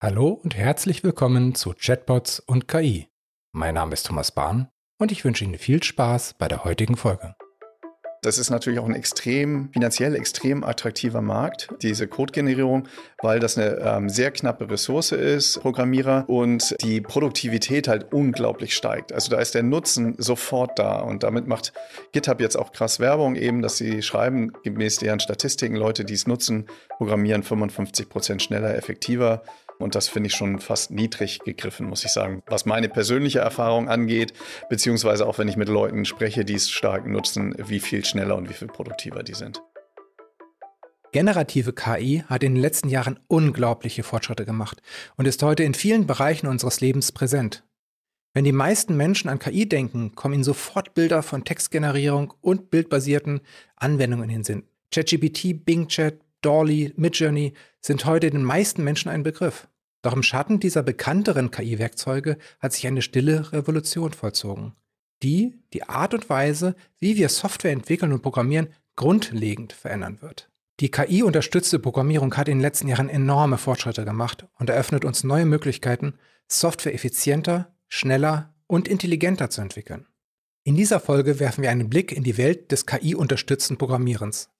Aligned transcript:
Hallo 0.00 0.28
und 0.28 0.56
herzlich 0.56 1.02
willkommen 1.02 1.56
zu 1.56 1.74
Chatbots 1.76 2.38
und 2.38 2.68
KI. 2.68 3.08
Mein 3.50 3.74
Name 3.74 3.94
ist 3.94 4.06
Thomas 4.06 4.30
Bahn 4.30 4.68
und 4.96 5.10
ich 5.10 5.24
wünsche 5.24 5.42
Ihnen 5.42 5.58
viel 5.58 5.82
Spaß 5.82 6.34
bei 6.38 6.46
der 6.46 6.62
heutigen 6.62 6.96
Folge. 6.96 7.34
Das 8.22 8.38
ist 8.38 8.48
natürlich 8.48 8.78
auch 8.78 8.84
ein 8.84 8.94
extrem, 8.94 9.70
finanziell 9.72 10.14
extrem 10.14 10.62
attraktiver 10.62 11.20
Markt, 11.20 11.70
diese 11.82 12.06
Codegenerierung, 12.06 12.86
weil 13.22 13.40
das 13.40 13.58
eine 13.58 13.76
ähm, 13.78 14.08
sehr 14.08 14.30
knappe 14.30 14.70
Ressource 14.70 15.10
ist, 15.10 15.60
Programmierer, 15.62 16.28
und 16.28 16.76
die 16.80 17.00
Produktivität 17.00 17.88
halt 17.88 18.12
unglaublich 18.12 18.76
steigt. 18.76 19.12
Also 19.12 19.32
da 19.32 19.40
ist 19.40 19.56
der 19.56 19.64
Nutzen 19.64 20.14
sofort 20.18 20.78
da 20.78 21.00
und 21.00 21.24
damit 21.24 21.48
macht 21.48 21.72
GitHub 22.12 22.40
jetzt 22.40 22.56
auch 22.56 22.70
krass 22.70 23.00
Werbung 23.00 23.34
eben, 23.34 23.62
dass 23.62 23.78
sie 23.78 24.02
schreiben, 24.02 24.52
gemäß 24.62 24.98
deren 24.98 25.18
Statistiken, 25.18 25.74
Leute, 25.74 26.04
die 26.04 26.14
es 26.14 26.28
nutzen, 26.28 26.66
programmieren 26.98 27.42
55 27.42 28.08
Prozent 28.08 28.42
schneller, 28.44 28.76
effektiver. 28.76 29.42
Und 29.78 29.94
das 29.94 30.08
finde 30.08 30.28
ich 30.28 30.34
schon 30.34 30.58
fast 30.58 30.90
niedrig 30.90 31.40
gegriffen, 31.40 31.86
muss 31.86 32.04
ich 32.04 32.10
sagen, 32.10 32.42
was 32.46 32.66
meine 32.66 32.88
persönliche 32.88 33.38
Erfahrung 33.38 33.88
angeht, 33.88 34.32
beziehungsweise 34.68 35.26
auch 35.26 35.38
wenn 35.38 35.48
ich 35.48 35.56
mit 35.56 35.68
Leuten 35.68 36.04
spreche, 36.04 36.44
die 36.44 36.54
es 36.54 36.70
stark 36.70 37.06
nutzen, 37.06 37.54
wie 37.58 37.80
viel 37.80 38.04
schneller 38.04 38.36
und 38.36 38.48
wie 38.48 38.54
viel 38.54 38.68
produktiver 38.68 39.22
die 39.22 39.34
sind. 39.34 39.62
Generative 41.12 41.72
KI 41.72 42.24
hat 42.26 42.42
in 42.42 42.54
den 42.54 42.62
letzten 42.62 42.88
Jahren 42.88 43.18
unglaubliche 43.28 44.02
Fortschritte 44.02 44.44
gemacht 44.44 44.82
und 45.16 45.26
ist 45.26 45.42
heute 45.42 45.62
in 45.62 45.74
vielen 45.74 46.06
Bereichen 46.06 46.48
unseres 46.48 46.80
Lebens 46.80 47.12
präsent. 47.12 47.64
Wenn 48.34 48.44
die 48.44 48.52
meisten 48.52 48.96
Menschen 48.96 49.30
an 49.30 49.38
KI 49.38 49.66
denken, 49.66 50.14
kommen 50.14 50.34
ihnen 50.34 50.44
sofort 50.44 50.94
Bilder 50.94 51.22
von 51.22 51.44
Textgenerierung 51.44 52.34
und 52.40 52.70
bildbasierten 52.70 53.40
Anwendungen 53.76 54.28
in 54.28 54.36
den 54.36 54.44
Sinn. 54.44 54.62
ChatGPT, 54.92 55.64
Bing 55.64 55.88
Chat, 55.88 56.20
Dolly, 56.42 56.92
Midjourney 56.96 57.54
sind 57.80 58.04
heute 58.04 58.30
den 58.30 58.44
meisten 58.44 58.84
Menschen 58.84 59.10
ein 59.10 59.22
Begriff. 59.22 59.66
Doch 60.02 60.14
im 60.14 60.22
Schatten 60.22 60.60
dieser 60.60 60.82
bekannteren 60.82 61.50
KI-Werkzeuge 61.50 62.38
hat 62.60 62.72
sich 62.72 62.86
eine 62.86 63.02
stille 63.02 63.52
Revolution 63.52 64.12
vollzogen, 64.12 64.74
die 65.22 65.60
die 65.72 65.82
Art 65.82 66.14
und 66.14 66.30
Weise, 66.30 66.76
wie 66.98 67.16
wir 67.16 67.28
Software 67.28 67.72
entwickeln 67.72 68.12
und 68.12 68.22
programmieren, 68.22 68.68
grundlegend 68.96 69.72
verändern 69.72 70.22
wird. 70.22 70.50
Die 70.80 70.90
KI-unterstützte 70.90 71.80
Programmierung 71.80 72.36
hat 72.36 72.48
in 72.48 72.58
den 72.58 72.62
letzten 72.62 72.86
Jahren 72.86 73.08
enorme 73.08 73.58
Fortschritte 73.58 74.04
gemacht 74.04 74.46
und 74.58 74.70
eröffnet 74.70 75.04
uns 75.04 75.24
neue 75.24 75.44
Möglichkeiten, 75.44 76.14
Software 76.46 76.94
effizienter, 76.94 77.74
schneller 77.88 78.54
und 78.68 78.86
intelligenter 78.86 79.50
zu 79.50 79.60
entwickeln. 79.60 80.06
In 80.62 80.76
dieser 80.76 81.00
Folge 81.00 81.40
werfen 81.40 81.62
wir 81.62 81.70
einen 81.70 81.90
Blick 81.90 82.12
in 82.12 82.22
die 82.22 82.36
Welt 82.36 82.70
des 82.70 82.86
KI-unterstützten 82.86 83.78
Programmierens 83.78 84.50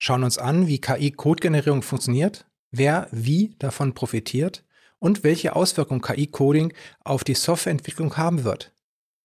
schauen 0.00 0.24
uns 0.24 0.38
an, 0.38 0.66
wie 0.66 0.80
KI-Codegenerierung 0.80 1.82
funktioniert, 1.82 2.46
wer 2.72 3.06
wie 3.12 3.54
davon 3.58 3.94
profitiert 3.94 4.64
und 5.00 5.24
welche 5.24 5.56
Auswirkungen 5.56 6.02
KI-Coding 6.02 6.72
auf 7.02 7.24
die 7.24 7.34
Softwareentwicklung 7.34 8.16
haben 8.16 8.44
wird. 8.44 8.72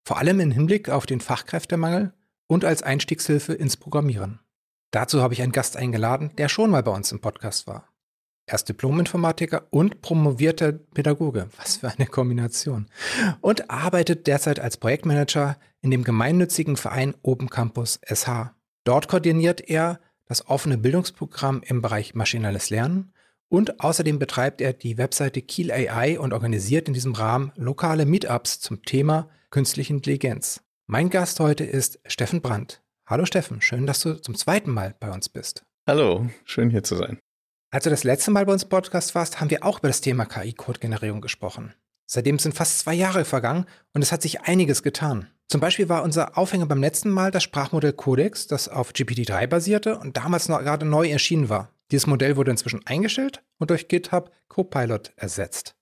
Vor 0.03 0.17
allem 0.17 0.39
im 0.39 0.51
Hinblick 0.51 0.89
auf 0.89 1.05
den 1.05 1.21
Fachkräftemangel 1.21 2.13
und 2.47 2.65
als 2.65 2.81
Einstiegshilfe 2.81 3.53
ins 3.53 3.77
Programmieren. 3.77 4.39
Dazu 4.91 5.21
habe 5.21 5.33
ich 5.33 5.41
einen 5.41 5.51
Gast 5.51 5.77
eingeladen, 5.77 6.31
der 6.37 6.49
schon 6.49 6.71
mal 6.71 6.83
bei 6.83 6.91
uns 6.91 7.11
im 7.11 7.19
Podcast 7.19 7.67
war. 7.67 7.89
Er 8.47 8.55
ist 8.55 8.69
Diplom-Informatiker 8.69 9.67
und 9.71 10.01
promovierter 10.01 10.71
Pädagoge. 10.71 11.49
Was 11.57 11.77
für 11.77 11.89
eine 11.89 12.05
Kombination. 12.05 12.87
Und 13.41 13.71
arbeitet 13.71 14.27
derzeit 14.27 14.59
als 14.59 14.77
Projektmanager 14.77 15.57
in 15.81 15.89
dem 15.89 16.03
gemeinnützigen 16.03 16.77
Verein 16.77 17.15
Open 17.23 17.49
Campus 17.49 17.99
SH. 18.05 18.53
Dort 18.83 19.07
koordiniert 19.07 19.61
er 19.67 19.99
das 20.27 20.47
offene 20.47 20.77
Bildungsprogramm 20.77 21.63
im 21.65 21.81
Bereich 21.81 22.13
maschinelles 22.13 22.69
Lernen 22.69 23.11
und 23.49 23.79
außerdem 23.79 24.19
betreibt 24.19 24.61
er 24.61 24.73
die 24.73 24.97
Webseite 24.97 25.41
Kiel 25.41 25.71
AI 25.71 26.19
und 26.19 26.33
organisiert 26.33 26.87
in 26.87 26.93
diesem 26.93 27.13
Rahmen 27.13 27.51
lokale 27.55 28.05
Meetups 28.05 28.59
zum 28.59 28.83
Thema 28.83 29.29
künstliche 29.49 29.93
Intelligenz. 29.93 30.61
Mein 30.87 31.09
Gast 31.09 31.39
heute 31.39 31.63
ist 31.63 31.99
Steffen 32.05 32.41
Brandt. 32.41 32.81
Hallo 33.07 33.25
Steffen, 33.25 33.61
schön, 33.61 33.85
dass 33.85 34.01
du 34.01 34.15
zum 34.15 34.35
zweiten 34.35 34.71
Mal 34.71 34.95
bei 34.99 35.11
uns 35.11 35.29
bist. 35.29 35.63
Hallo, 35.87 36.29
schön 36.43 36.69
hier 36.69 36.83
zu 36.83 36.95
sein. 36.95 37.19
Als 37.71 37.83
du 37.83 37.89
das 37.89 38.03
letzte 38.03 38.31
Mal 38.31 38.45
bei 38.45 38.53
uns 38.53 38.63
im 38.63 38.69
Podcast 38.69 39.15
warst, 39.15 39.39
haben 39.39 39.49
wir 39.49 39.63
auch 39.63 39.79
über 39.79 39.89
das 39.89 40.01
Thema 40.01 40.25
KI-Code-Generierung 40.25 41.21
gesprochen. 41.21 41.73
Seitdem 42.07 42.39
sind 42.39 42.55
fast 42.55 42.79
zwei 42.79 42.93
Jahre 42.93 43.25
vergangen 43.25 43.65
und 43.93 44.01
es 44.01 44.11
hat 44.11 44.21
sich 44.21 44.41
einiges 44.41 44.83
getan. 44.83 45.27
Zum 45.47 45.61
Beispiel 45.61 45.89
war 45.89 46.03
unser 46.03 46.37
Aufhänger 46.37 46.65
beim 46.65 46.81
letzten 46.81 47.09
Mal 47.09 47.31
das 47.31 47.43
Sprachmodell 47.43 47.93
Codex, 47.93 48.47
das 48.47 48.67
auf 48.67 48.91
GPT-3 48.91 49.47
basierte 49.47 49.97
und 49.99 50.17
damals 50.17 50.49
noch 50.49 50.59
gerade 50.59 50.85
neu 50.85 51.09
erschienen 51.09 51.49
war. 51.49 51.71
Dieses 51.91 52.07
Modell 52.07 52.35
wurde 52.35 52.51
inzwischen 52.51 52.85
eingestellt 52.85 53.43
und 53.57 53.69
durch 53.69 53.87
GitHub 53.87 54.31
Copilot 54.47 55.13
ersetzt. 55.15 55.75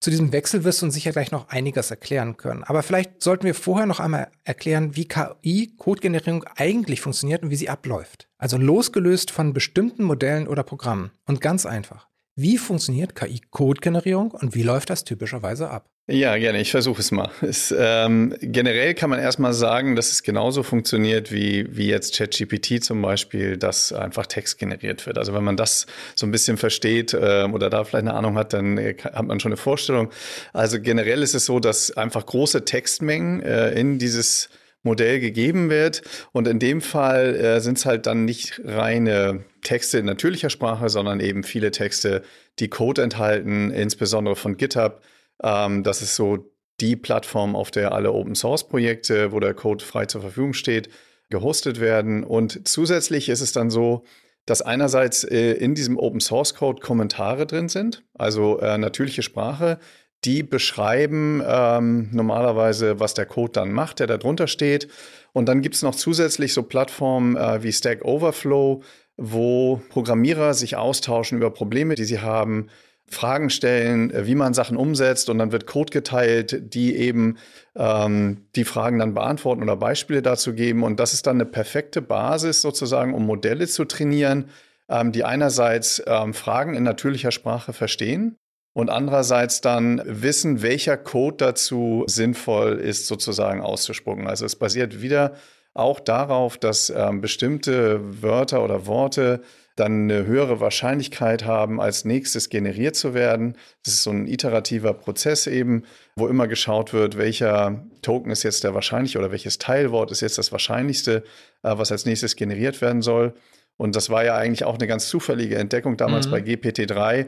Zu 0.00 0.10
diesem 0.10 0.32
Wechsel 0.32 0.62
wirst 0.62 0.80
du 0.80 0.86
uns 0.86 0.94
sicher 0.94 1.10
gleich 1.10 1.32
noch 1.32 1.48
einiges 1.48 1.90
erklären 1.90 2.36
können. 2.36 2.62
Aber 2.62 2.84
vielleicht 2.84 3.20
sollten 3.20 3.44
wir 3.44 3.54
vorher 3.54 3.86
noch 3.86 3.98
einmal 3.98 4.30
erklären, 4.44 4.94
wie 4.94 5.08
KI-Codegenerierung 5.08 6.44
eigentlich 6.56 7.00
funktioniert 7.00 7.42
und 7.42 7.50
wie 7.50 7.56
sie 7.56 7.68
abläuft. 7.68 8.28
Also 8.38 8.58
losgelöst 8.58 9.32
von 9.32 9.52
bestimmten 9.52 10.04
Modellen 10.04 10.46
oder 10.46 10.62
Programmen. 10.62 11.10
Und 11.26 11.40
ganz 11.40 11.66
einfach. 11.66 12.08
Wie 12.36 12.58
funktioniert 12.58 13.16
KI-Code-Generierung 13.16 14.30
und 14.30 14.54
wie 14.54 14.62
läuft 14.62 14.90
das 14.90 15.02
typischerweise 15.02 15.68
ab? 15.68 15.90
Ja, 16.10 16.38
gerne. 16.38 16.58
Ich 16.62 16.70
versuche 16.70 17.02
es 17.02 17.10
mal. 17.10 17.30
Es, 17.42 17.74
ähm, 17.76 18.34
generell 18.40 18.94
kann 18.94 19.10
man 19.10 19.18
erstmal 19.20 19.52
sagen, 19.52 19.94
dass 19.94 20.10
es 20.10 20.22
genauso 20.22 20.62
funktioniert 20.62 21.30
wie, 21.30 21.66
wie 21.76 21.88
jetzt 21.88 22.16
ChatGPT 22.16 22.82
zum 22.82 23.02
Beispiel, 23.02 23.58
dass 23.58 23.92
einfach 23.92 24.24
Text 24.24 24.56
generiert 24.56 25.04
wird. 25.06 25.18
Also 25.18 25.34
wenn 25.34 25.44
man 25.44 25.58
das 25.58 25.86
so 26.14 26.26
ein 26.26 26.30
bisschen 26.30 26.56
versteht 26.56 27.12
äh, 27.12 27.46
oder 27.52 27.68
da 27.68 27.84
vielleicht 27.84 28.06
eine 28.06 28.14
Ahnung 28.14 28.38
hat, 28.38 28.54
dann 28.54 28.78
äh, 28.78 28.96
hat 29.02 29.26
man 29.26 29.38
schon 29.38 29.52
eine 29.52 29.58
Vorstellung. 29.58 30.08
Also 30.54 30.80
generell 30.80 31.22
ist 31.22 31.34
es 31.34 31.44
so, 31.44 31.60
dass 31.60 31.94
einfach 31.94 32.24
große 32.24 32.64
Textmengen 32.64 33.42
äh, 33.42 33.72
in 33.72 33.98
dieses 33.98 34.48
Modell 34.82 35.20
gegeben 35.20 35.68
wird. 35.68 36.00
Und 36.32 36.48
in 36.48 36.58
dem 36.58 36.80
Fall 36.80 37.36
äh, 37.36 37.60
sind 37.60 37.76
es 37.76 37.84
halt 37.84 38.06
dann 38.06 38.24
nicht 38.24 38.62
reine 38.64 39.44
Texte 39.60 39.98
in 39.98 40.06
natürlicher 40.06 40.48
Sprache, 40.48 40.88
sondern 40.88 41.20
eben 41.20 41.44
viele 41.44 41.70
Texte, 41.70 42.22
die 42.60 42.68
Code 42.68 43.02
enthalten, 43.02 43.70
insbesondere 43.70 44.36
von 44.36 44.56
GitHub. 44.56 45.02
Ähm, 45.42 45.82
das 45.82 46.02
ist 46.02 46.16
so 46.16 46.50
die 46.80 46.96
Plattform, 46.96 47.56
auf 47.56 47.70
der 47.70 47.92
alle 47.92 48.12
Open 48.12 48.34
Source 48.34 48.68
Projekte, 48.68 49.32
wo 49.32 49.40
der 49.40 49.54
Code 49.54 49.84
frei 49.84 50.06
zur 50.06 50.20
Verfügung 50.20 50.52
steht, 50.52 50.88
gehostet 51.28 51.80
werden. 51.80 52.24
Und 52.24 52.66
zusätzlich 52.68 53.28
ist 53.28 53.40
es 53.40 53.52
dann 53.52 53.70
so, 53.70 54.04
dass 54.46 54.62
einerseits 54.62 55.24
äh, 55.24 55.52
in 55.52 55.74
diesem 55.74 55.98
Open 55.98 56.20
Source 56.20 56.54
Code 56.54 56.80
Kommentare 56.80 57.46
drin 57.46 57.68
sind, 57.68 58.04
also 58.14 58.58
äh, 58.60 58.78
natürliche 58.78 59.22
Sprache, 59.22 59.78
die 60.24 60.42
beschreiben 60.42 61.42
ähm, 61.46 62.08
normalerweise, 62.12 62.98
was 62.98 63.14
der 63.14 63.26
Code 63.26 63.52
dann 63.52 63.72
macht, 63.72 64.00
der 64.00 64.06
da 64.06 64.16
drunter 64.16 64.48
steht. 64.48 64.88
Und 65.32 65.46
dann 65.46 65.62
gibt 65.62 65.76
es 65.76 65.82
noch 65.82 65.94
zusätzlich 65.94 66.54
so 66.54 66.62
Plattformen 66.62 67.36
äh, 67.36 67.62
wie 67.62 67.72
Stack 67.72 68.04
Overflow, 68.04 68.82
wo 69.16 69.80
Programmierer 69.90 70.54
sich 70.54 70.76
austauschen 70.76 71.38
über 71.38 71.50
Probleme, 71.50 71.94
die 71.94 72.04
sie 72.04 72.20
haben, 72.20 72.68
Fragen 73.10 73.50
stellen, 73.50 74.10
äh, 74.10 74.26
wie 74.26 74.34
man 74.34 74.54
Sachen 74.54 74.76
umsetzt 74.76 75.28
und 75.30 75.38
dann 75.38 75.52
wird 75.52 75.66
Code 75.66 75.90
geteilt, 75.90 76.74
die 76.74 76.96
eben 76.96 77.38
ähm, 77.76 78.46
die 78.54 78.64
Fragen 78.64 78.98
dann 78.98 79.14
beantworten 79.14 79.62
oder 79.62 79.76
Beispiele 79.76 80.22
dazu 80.22 80.54
geben. 80.54 80.82
Und 80.82 81.00
das 81.00 81.14
ist 81.14 81.26
dann 81.26 81.36
eine 81.36 81.46
perfekte 81.46 82.02
Basis 82.02 82.60
sozusagen, 82.60 83.14
um 83.14 83.26
Modelle 83.26 83.66
zu 83.66 83.84
trainieren, 83.84 84.50
ähm, 84.88 85.12
die 85.12 85.24
einerseits 85.24 86.02
ähm, 86.06 86.34
Fragen 86.34 86.74
in 86.74 86.82
natürlicher 86.82 87.30
Sprache 87.30 87.72
verstehen 87.72 88.36
und 88.74 88.90
andererseits 88.90 89.60
dann 89.60 90.00
wissen, 90.04 90.62
welcher 90.62 90.96
Code 90.96 91.36
dazu 91.38 92.04
sinnvoll 92.06 92.78
ist, 92.78 93.06
sozusagen 93.06 93.60
auszuspucken. 93.60 94.26
Also 94.26 94.44
es 94.44 94.56
basiert 94.56 95.02
wieder 95.02 95.34
auch 95.78 96.00
darauf, 96.00 96.58
dass 96.58 96.90
ähm, 96.90 97.20
bestimmte 97.20 98.22
Wörter 98.22 98.64
oder 98.64 98.86
Worte 98.86 99.42
dann 99.78 100.10
eine 100.10 100.26
höhere 100.26 100.58
Wahrscheinlichkeit 100.60 101.44
haben, 101.44 101.80
als 101.80 102.04
nächstes 102.04 102.48
generiert 102.48 102.96
zu 102.96 103.14
werden. 103.14 103.56
Das 103.84 103.94
ist 103.94 104.02
so 104.02 104.10
ein 104.10 104.26
iterativer 104.26 104.92
Prozess 104.92 105.46
eben, 105.46 105.84
wo 106.16 106.26
immer 106.26 106.48
geschaut 106.48 106.92
wird, 106.92 107.16
welcher 107.16 107.86
Token 108.02 108.32
ist 108.32 108.42
jetzt 108.42 108.64
der 108.64 108.74
wahrscheinliche 108.74 109.18
oder 109.18 109.30
welches 109.30 109.58
Teilwort 109.58 110.10
ist 110.10 110.20
jetzt 110.20 110.38
das 110.38 110.50
wahrscheinlichste, 110.50 111.22
äh, 111.62 111.78
was 111.78 111.92
als 111.92 112.06
nächstes 112.06 112.34
generiert 112.34 112.80
werden 112.80 113.02
soll. 113.02 113.34
Und 113.76 113.94
das 113.94 114.10
war 114.10 114.24
ja 114.24 114.36
eigentlich 114.36 114.64
auch 114.64 114.74
eine 114.74 114.88
ganz 114.88 115.08
zufällige 115.08 115.56
Entdeckung 115.56 115.96
damals 115.96 116.26
mhm. 116.26 116.30
bei 116.32 116.40
GPT-3, 116.40 117.26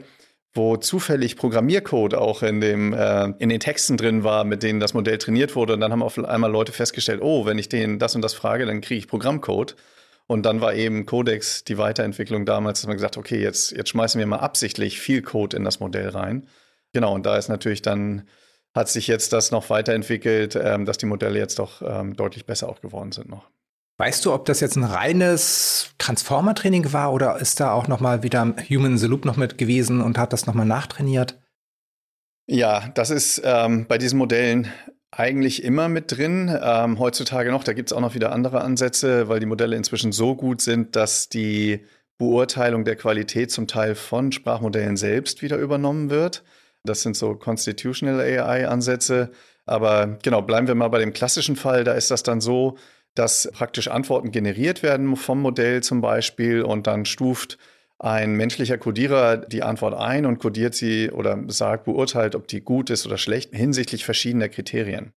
wo 0.52 0.76
zufällig 0.76 1.36
Programmiercode 1.36 2.14
auch 2.14 2.42
in, 2.42 2.60
dem, 2.60 2.92
äh, 2.92 3.32
in 3.38 3.48
den 3.48 3.60
Texten 3.60 3.96
drin 3.96 4.24
war, 4.24 4.44
mit 4.44 4.62
denen 4.62 4.80
das 4.80 4.94
Modell 4.94 5.18
trainiert 5.18 5.54
wurde. 5.54 5.74
Und 5.74 5.80
dann 5.80 5.92
haben 5.92 6.02
auf 6.02 6.18
einmal 6.18 6.50
Leute 6.50 6.72
festgestellt, 6.72 7.20
oh, 7.22 7.46
wenn 7.46 7.58
ich 7.58 7.68
denen 7.68 7.98
das 7.98 8.16
und 8.16 8.22
das 8.22 8.34
frage, 8.34 8.66
dann 8.66 8.80
kriege 8.80 8.98
ich 8.98 9.08
Programmcode. 9.08 9.76
Und 10.26 10.44
dann 10.44 10.60
war 10.60 10.74
eben 10.74 11.06
Codex 11.06 11.64
die 11.64 11.78
Weiterentwicklung 11.78 12.46
damals, 12.46 12.80
dass 12.80 12.86
man 12.86 12.96
gesagt, 12.96 13.16
okay, 13.16 13.40
jetzt, 13.40 13.72
jetzt 13.72 13.90
schmeißen 13.90 14.18
wir 14.18 14.26
mal 14.26 14.38
absichtlich 14.38 15.00
viel 15.00 15.22
Code 15.22 15.56
in 15.56 15.64
das 15.64 15.80
Modell 15.80 16.08
rein. 16.08 16.46
Genau, 16.92 17.14
und 17.14 17.26
da 17.26 17.36
ist 17.36 17.48
natürlich 17.48 17.82
dann, 17.82 18.28
hat 18.74 18.88
sich 18.88 19.06
jetzt 19.06 19.32
das 19.32 19.50
noch 19.50 19.70
weiterentwickelt, 19.70 20.56
ähm, 20.56 20.84
dass 20.84 20.98
die 20.98 21.06
Modelle 21.06 21.38
jetzt 21.38 21.58
doch 21.58 21.82
ähm, 21.82 22.14
deutlich 22.14 22.46
besser 22.46 22.68
auch 22.68 22.80
geworden 22.80 23.12
sind 23.12 23.28
noch. 23.28 23.48
Weißt 24.00 24.24
du, 24.24 24.32
ob 24.32 24.46
das 24.46 24.60
jetzt 24.60 24.76
ein 24.76 24.84
reines 24.84 25.90
Transformer-Training 25.98 26.94
war 26.94 27.12
oder 27.12 27.38
ist 27.38 27.60
da 27.60 27.72
auch 27.72 27.86
noch 27.86 28.00
mal 28.00 28.22
wieder 28.22 28.54
Human 28.70 28.92
in 28.92 28.96
the 28.96 29.06
Loop 29.06 29.26
noch 29.26 29.36
mit 29.36 29.58
gewesen 29.58 30.00
und 30.00 30.16
hat 30.16 30.32
das 30.32 30.46
noch 30.46 30.54
mal 30.54 30.64
nachtrainiert? 30.64 31.38
Ja, 32.46 32.88
das 32.94 33.10
ist 33.10 33.42
ähm, 33.44 33.84
bei 33.86 33.98
diesen 33.98 34.18
Modellen 34.18 34.68
eigentlich 35.10 35.62
immer 35.64 35.90
mit 35.90 36.16
drin. 36.16 36.50
Ähm, 36.62 36.98
heutzutage 36.98 37.50
noch, 37.50 37.62
da 37.62 37.74
gibt 37.74 37.90
es 37.90 37.92
auch 37.94 38.00
noch 38.00 38.14
wieder 38.14 38.32
andere 38.32 38.62
Ansätze, 38.62 39.28
weil 39.28 39.38
die 39.38 39.44
Modelle 39.44 39.76
inzwischen 39.76 40.12
so 40.12 40.34
gut 40.34 40.62
sind, 40.62 40.96
dass 40.96 41.28
die 41.28 41.84
Beurteilung 42.16 42.86
der 42.86 42.96
Qualität 42.96 43.50
zum 43.50 43.66
Teil 43.66 43.94
von 43.94 44.32
Sprachmodellen 44.32 44.96
selbst 44.96 45.42
wieder 45.42 45.58
übernommen 45.58 46.08
wird. 46.08 46.42
Das 46.84 47.02
sind 47.02 47.18
so 47.18 47.34
Constitutional 47.34 48.18
AI-Ansätze. 48.18 49.30
Aber 49.66 50.18
genau, 50.22 50.40
bleiben 50.40 50.68
wir 50.68 50.74
mal 50.74 50.88
bei 50.88 51.00
dem 51.00 51.12
klassischen 51.12 51.54
Fall. 51.54 51.84
Da 51.84 51.92
ist 51.92 52.10
das 52.10 52.22
dann 52.22 52.40
so, 52.40 52.78
dass 53.14 53.50
praktisch 53.52 53.88
Antworten 53.88 54.30
generiert 54.30 54.82
werden 54.82 55.16
vom 55.16 55.40
Modell 55.40 55.82
zum 55.82 56.00
Beispiel 56.00 56.62
und 56.62 56.86
dann 56.86 57.04
stuft 57.04 57.58
ein 57.98 58.32
menschlicher 58.32 58.78
Codierer 58.78 59.36
die 59.36 59.62
Antwort 59.62 59.94
ein 59.94 60.24
und 60.24 60.38
codiert 60.38 60.74
sie 60.74 61.10
oder 61.10 61.38
sagt, 61.48 61.84
beurteilt, 61.84 62.34
ob 62.34 62.48
die 62.48 62.62
gut 62.62 62.88
ist 62.88 63.06
oder 63.06 63.18
schlecht 63.18 63.54
hinsichtlich 63.54 64.06
verschiedener 64.06 64.48
Kriterien. 64.48 65.12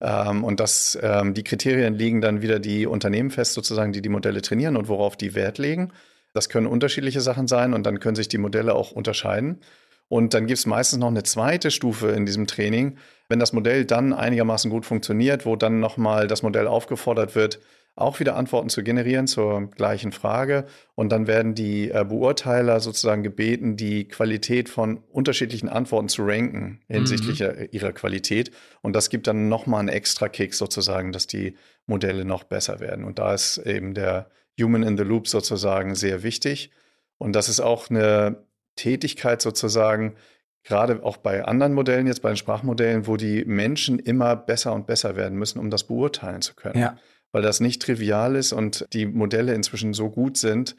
Ähm, 0.00 0.42
und 0.42 0.58
das, 0.58 0.98
ähm, 1.00 1.34
die 1.34 1.44
Kriterien 1.44 1.94
legen 1.94 2.20
dann 2.20 2.42
wieder 2.42 2.58
die 2.58 2.86
Unternehmen 2.86 3.30
fest, 3.30 3.52
sozusagen, 3.52 3.92
die 3.92 4.02
die 4.02 4.08
Modelle 4.08 4.42
trainieren 4.42 4.76
und 4.76 4.88
worauf 4.88 5.16
die 5.16 5.36
Wert 5.36 5.58
legen. 5.58 5.92
Das 6.32 6.48
können 6.48 6.66
unterschiedliche 6.66 7.20
Sachen 7.20 7.46
sein 7.46 7.72
und 7.72 7.84
dann 7.84 8.00
können 8.00 8.16
sich 8.16 8.26
die 8.26 8.38
Modelle 8.38 8.74
auch 8.74 8.90
unterscheiden. 8.90 9.60
Und 10.08 10.34
dann 10.34 10.46
gibt 10.46 10.58
es 10.58 10.66
meistens 10.66 10.98
noch 10.98 11.08
eine 11.08 11.22
zweite 11.22 11.70
Stufe 11.70 12.08
in 12.08 12.26
diesem 12.26 12.46
Training, 12.46 12.98
wenn 13.28 13.38
das 13.38 13.52
Modell 13.52 13.84
dann 13.84 14.12
einigermaßen 14.12 14.70
gut 14.70 14.86
funktioniert, 14.86 15.46
wo 15.46 15.56
dann 15.56 15.80
nochmal 15.80 16.26
das 16.26 16.42
Modell 16.42 16.66
aufgefordert 16.66 17.34
wird, 17.34 17.60
auch 17.96 18.18
wieder 18.18 18.36
Antworten 18.36 18.68
zu 18.68 18.82
generieren 18.82 19.26
zur 19.26 19.70
gleichen 19.70 20.10
Frage. 20.10 20.66
Und 20.94 21.10
dann 21.10 21.26
werden 21.26 21.54
die 21.54 21.90
äh, 21.90 22.04
Beurteiler 22.06 22.80
sozusagen 22.80 23.22
gebeten, 23.22 23.76
die 23.76 24.08
Qualität 24.08 24.68
von 24.68 24.98
unterschiedlichen 25.10 25.68
Antworten 25.68 26.08
zu 26.08 26.24
ranken 26.24 26.80
hinsichtlich 26.88 27.40
mhm. 27.40 27.68
ihrer 27.70 27.92
Qualität. 27.92 28.50
Und 28.82 28.94
das 28.96 29.10
gibt 29.10 29.26
dann 29.26 29.48
nochmal 29.48 29.80
einen 29.80 29.88
extra 29.88 30.28
Kick 30.28 30.54
sozusagen, 30.54 31.12
dass 31.12 31.26
die 31.26 31.56
Modelle 31.86 32.24
noch 32.24 32.44
besser 32.44 32.80
werden. 32.80 33.04
Und 33.04 33.18
da 33.18 33.32
ist 33.32 33.58
eben 33.58 33.94
der 33.94 34.28
Human 34.60 34.82
in 34.82 34.96
the 34.96 35.04
Loop 35.04 35.28
sozusagen 35.28 35.94
sehr 35.94 36.22
wichtig. 36.24 36.70
Und 37.18 37.32
das 37.32 37.48
ist 37.48 37.60
auch 37.60 37.90
eine 37.90 38.44
Tätigkeit 38.76 39.42
sozusagen, 39.42 40.16
gerade 40.62 41.02
auch 41.04 41.16
bei 41.16 41.44
anderen 41.44 41.74
Modellen, 41.74 42.06
jetzt 42.06 42.22
bei 42.22 42.30
den 42.30 42.36
Sprachmodellen, 42.36 43.06
wo 43.06 43.16
die 43.16 43.44
Menschen 43.44 43.98
immer 43.98 44.36
besser 44.36 44.72
und 44.72 44.86
besser 44.86 45.16
werden 45.16 45.38
müssen, 45.38 45.58
um 45.58 45.70
das 45.70 45.84
beurteilen 45.84 46.42
zu 46.42 46.54
können. 46.54 46.78
Ja 46.78 46.96
weil 47.34 47.42
das 47.42 47.58
nicht 47.58 47.82
trivial 47.82 48.36
ist 48.36 48.52
und 48.52 48.86
die 48.92 49.06
Modelle 49.06 49.54
inzwischen 49.54 49.92
so 49.92 50.08
gut 50.08 50.36
sind, 50.36 50.76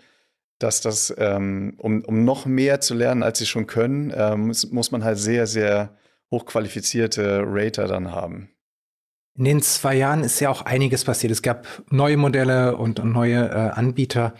dass 0.57 0.79
das, 0.79 1.13
ähm, 1.17 1.73
um, 1.77 2.01
um 2.05 2.23
noch 2.23 2.45
mehr 2.45 2.79
zu 2.79 2.93
lernen, 2.93 3.23
als 3.23 3.39
sie 3.39 3.45
schon 3.45 3.67
können, 3.67 4.09
äh, 4.11 4.37
muss, 4.37 4.71
muss 4.71 4.89
man 4.89 5.03
halt 5.03 5.17
sehr, 5.17 5.47
sehr 5.47 5.97
hochqualifizierte 6.31 7.43
Rater 7.45 7.87
dann 7.87 8.13
haben. 8.13 8.51
In 9.37 9.43
den 9.43 9.61
zwei 9.61 9.95
Jahren 9.95 10.23
ist 10.23 10.39
ja 10.39 10.49
auch 10.49 10.61
einiges 10.61 11.03
passiert. 11.03 11.33
Es 11.33 11.41
gab 11.41 11.67
neue 11.89 12.15
Modelle 12.15 12.77
und, 12.77 13.01
und 13.01 13.11
neue 13.11 13.49
äh, 13.49 13.71
Anbieter. 13.71 14.33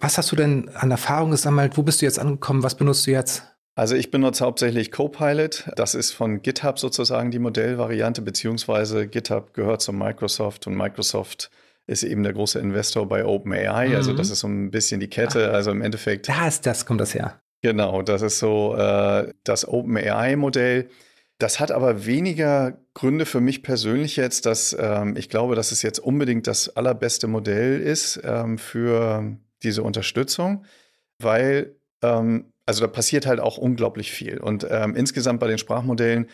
Was 0.00 0.18
hast 0.18 0.32
du 0.32 0.36
denn 0.36 0.68
an 0.74 0.90
Erfahrung 0.90 1.30
gesammelt? 1.30 1.76
Wo 1.76 1.82
bist 1.82 2.02
du 2.02 2.06
jetzt 2.06 2.18
angekommen? 2.18 2.62
Was 2.62 2.76
benutzt 2.76 3.06
du 3.06 3.10
jetzt? 3.10 3.44
Also 3.74 3.94
ich 3.94 4.10
benutze 4.10 4.44
hauptsächlich 4.44 4.90
Copilot. 4.90 5.70
Das 5.76 5.94
ist 5.94 6.12
von 6.12 6.42
GitHub 6.42 6.78
sozusagen 6.78 7.30
die 7.30 7.38
Modellvariante, 7.38 8.20
beziehungsweise 8.20 9.06
GitHub 9.06 9.54
gehört 9.54 9.80
zu 9.80 9.92
Microsoft 9.92 10.66
und 10.66 10.76
Microsoft 10.76 11.50
ist 11.86 12.02
eben 12.02 12.22
der 12.22 12.32
große 12.32 12.58
Investor 12.58 13.08
bei 13.08 13.24
OpenAI. 13.24 13.88
Mhm. 13.88 13.96
Also 13.96 14.12
das 14.12 14.30
ist 14.30 14.40
so 14.40 14.48
ein 14.48 14.70
bisschen 14.70 15.00
die 15.00 15.08
Kette. 15.08 15.48
Ach, 15.50 15.54
also 15.54 15.70
im 15.70 15.82
Endeffekt. 15.82 16.28
Da 16.28 16.46
ist 16.46 16.66
das, 16.66 16.86
kommt 16.86 17.00
das 17.00 17.14
her. 17.14 17.40
Genau, 17.62 18.02
das 18.02 18.22
ist 18.22 18.38
so 18.38 18.74
äh, 18.76 19.32
das 19.44 19.66
OpenAI-Modell. 19.66 20.88
Das 21.38 21.58
hat 21.58 21.72
aber 21.72 22.06
weniger 22.06 22.78
Gründe 22.94 23.24
für 23.26 23.40
mich 23.40 23.62
persönlich 23.62 24.16
jetzt, 24.16 24.46
dass 24.46 24.76
ähm, 24.78 25.16
ich 25.16 25.28
glaube, 25.28 25.54
dass 25.56 25.72
es 25.72 25.82
jetzt 25.82 25.98
unbedingt 25.98 26.46
das 26.46 26.76
allerbeste 26.76 27.26
Modell 27.26 27.80
ist 27.80 28.20
ähm, 28.22 28.58
für 28.58 29.36
diese 29.62 29.82
Unterstützung, 29.82 30.64
weil 31.18 31.76
ähm, 32.02 32.52
also 32.66 32.82
da 32.82 32.86
passiert 32.86 33.26
halt 33.26 33.40
auch 33.40 33.58
unglaublich 33.58 34.12
viel. 34.12 34.38
Und 34.38 34.66
ähm, 34.70 34.94
insgesamt 34.94 35.40
bei 35.40 35.48
den 35.48 35.58
Sprachmodellen 35.58 36.28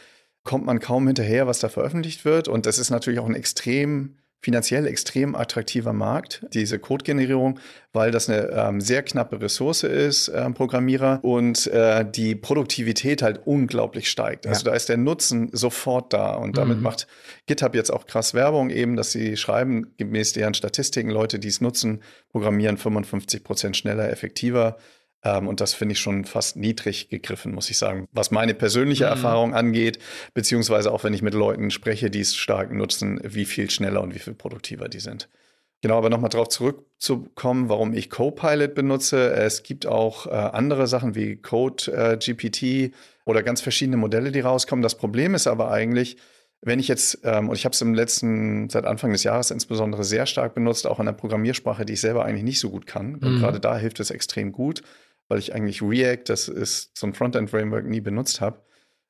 kommt 0.45 0.67
man 0.67 0.79
kaum 0.81 1.07
hinterher, 1.07 1.47
was 1.47 1.59
da 1.59 1.69
veröffentlicht 1.69 2.25
wird. 2.25 2.49
Und 2.49 2.67
das 2.67 2.79
ist 2.79 2.91
natürlich 2.91 3.21
auch 3.21 3.27
ein 3.27 3.35
extrem 3.35 4.17
finanziell 4.41 4.87
extrem 4.87 5.35
attraktiver 5.35 5.93
Markt, 5.93 6.47
diese 6.55 6.79
Codegenerierung, 6.79 7.59
weil 7.93 8.11
das 8.13 8.29
eine 8.29 8.51
ähm, 8.53 8.81
sehr 8.81 9.03
knappe 9.03 9.41
Ressource 9.41 9.83
ist, 9.83 10.29
äh, 10.29 10.49
Programmierer, 10.51 11.19
und 11.23 11.67
äh, 11.67 12.05
die 12.09 12.37
Produktivität 12.37 13.23
halt 13.23 13.41
unglaublich 13.47 14.09
steigt. 14.09 14.47
Also 14.47 14.65
ja. 14.65 14.71
da 14.71 14.77
ist 14.77 14.89
der 14.89 14.97
Nutzen 14.97 15.51
sofort 15.53 16.13
da. 16.13 16.35
Und 16.35 16.57
damit 16.57 16.79
mhm. 16.79 16.85
macht 16.85 17.09
GitHub 17.47 17.75
jetzt 17.75 17.91
auch 17.91 18.07
krass 18.07 18.33
Werbung 18.35 18.71
eben, 18.71 18.95
dass 18.95 19.11
sie 19.11 19.37
schreiben, 19.37 19.95
gemäß 19.97 20.35
deren 20.35 20.55
Statistiken, 20.55 21.11
Leute, 21.11 21.39
die 21.39 21.49
es 21.49 21.61
nutzen, 21.61 22.01
programmieren 22.31 22.77
55 22.77 23.43
Prozent 23.43 23.77
schneller, 23.77 24.11
effektiver. 24.11 24.77
Ähm, 25.25 25.49
und 25.49 25.61
das 25.61 25.75
finde 25.75 25.95
ich 25.95 26.01
schon 26.01 26.25
fast 26.25 26.57
niedrig 26.57 27.09
gegriffen, 27.09 27.53
muss 27.53 27.71
ich 27.71 27.79
sagen, 27.79 28.09
was 28.13 28.31
meine 28.31 28.55
persönliche 28.55 29.05
mhm. 29.05 29.11
Erfahrung 29.11 29.55
angeht, 29.55 29.99
beziehungsweise 30.35 30.93
auch 30.93 31.05
wenn 31.05 31.15
ich 31.15 31.23
mit 31.23 31.35
Leuten 31.35 31.71
spreche, 31.71 32.11
die 32.11 32.21
es 32.21 32.37
stark 32.37 32.73
nutzen, 32.73 33.21
wie 33.25 33.45
viel 33.45 33.71
schneller 33.71 34.03
und 34.03 34.15
wie 34.15 34.21
viel 34.21 34.35
produktiver 34.35 34.89
die 34.89 35.01
sind. 35.01 35.29
Genau, 35.81 35.97
aber 35.97 36.11
nochmal 36.11 36.31
darauf 36.31 36.49
zurückzukommen, 36.49 37.69
warum 37.69 37.95
ich 37.95 38.11
Copilot 38.11 38.75
benutze. 38.75 39.33
Es 39.33 39.63
gibt 39.63 39.87
auch 39.87 40.27
äh, 40.27 40.31
andere 40.31 40.89
Sachen 40.89 41.15
wie 41.15 41.37
Code 41.37 41.93
äh, 41.93 42.17
GPT 42.17 42.93
oder 43.25 43.45
ganz 43.45 43.61
verschiedene 43.61 43.97
Modelle, 43.97 44.33
die 44.33 44.41
rauskommen. 44.41 44.83
Das 44.83 44.97
Problem 44.97 45.37
ist 45.37 45.47
aber 45.47 45.71
eigentlich, 45.71 46.17
wenn 46.63 46.81
ich 46.81 46.89
jetzt, 46.89 47.21
ähm, 47.23 47.49
und 47.49 47.55
ich 47.55 47.65
habe 47.65 47.75
es 47.75 47.81
im 47.81 47.95
letzten, 47.95 48.69
seit 48.71 48.87
Anfang 48.87 49.13
des 49.13 49.23
Jahres 49.23 49.53
insbesondere 49.53 50.03
sehr 50.03 50.27
stark 50.27 50.55
benutzt, 50.55 50.85
auch 50.85 50.99
in 50.99 51.07
der 51.07 51.13
Programmiersprache, 51.13 51.85
die 51.85 51.93
ich 51.93 52.01
selber 52.01 52.25
eigentlich 52.25 52.43
nicht 52.43 52.59
so 52.59 52.71
gut 52.71 52.89
kann. 52.89 53.15
Und 53.15 53.37
mhm. 53.37 53.39
gerade 53.39 53.61
da 53.61 53.79
hilft 53.79 54.01
es 54.01 54.11
extrem 54.11 54.51
gut 54.51 54.83
weil 55.29 55.39
ich 55.39 55.55
eigentlich 55.55 55.83
React, 55.83 56.25
das 56.27 56.49
ist 56.49 56.97
so 56.99 57.07
ein 57.07 57.15
Frontend-Framework, 57.15 57.87
nie 57.87 58.01
benutzt 58.01 58.41
habe. 58.41 58.63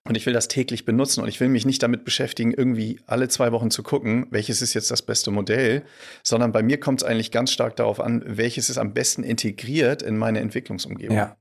Und 0.04 0.16
ich 0.16 0.24
will 0.24 0.32
das 0.32 0.48
täglich 0.48 0.86
benutzen 0.86 1.22
und 1.22 1.28
ich 1.28 1.38
will 1.38 1.50
mich 1.50 1.66
nicht 1.66 1.82
damit 1.82 2.04
beschäftigen, 2.04 2.52
irgendwie 2.52 2.98
alle 3.06 3.28
zwei 3.28 3.52
Wochen 3.52 3.70
zu 3.70 3.82
gucken, 3.82 4.26
welches 4.30 4.62
ist 4.62 4.72
jetzt 4.72 4.90
das 4.90 5.02
beste 5.02 5.30
Modell, 5.30 5.82
sondern 6.22 6.50
bei 6.50 6.62
mir 6.62 6.80
kommt 6.80 7.02
es 7.02 7.06
eigentlich 7.06 7.30
ganz 7.30 7.52
stark 7.52 7.76
darauf 7.76 8.00
an, 8.00 8.22
welches 8.24 8.70
ist 8.70 8.78
am 8.78 8.94
besten 8.94 9.22
integriert 9.22 10.02
in 10.02 10.16
meine 10.16 10.40
Entwicklungsumgebung. 10.40 11.16
Ja. 11.16 11.36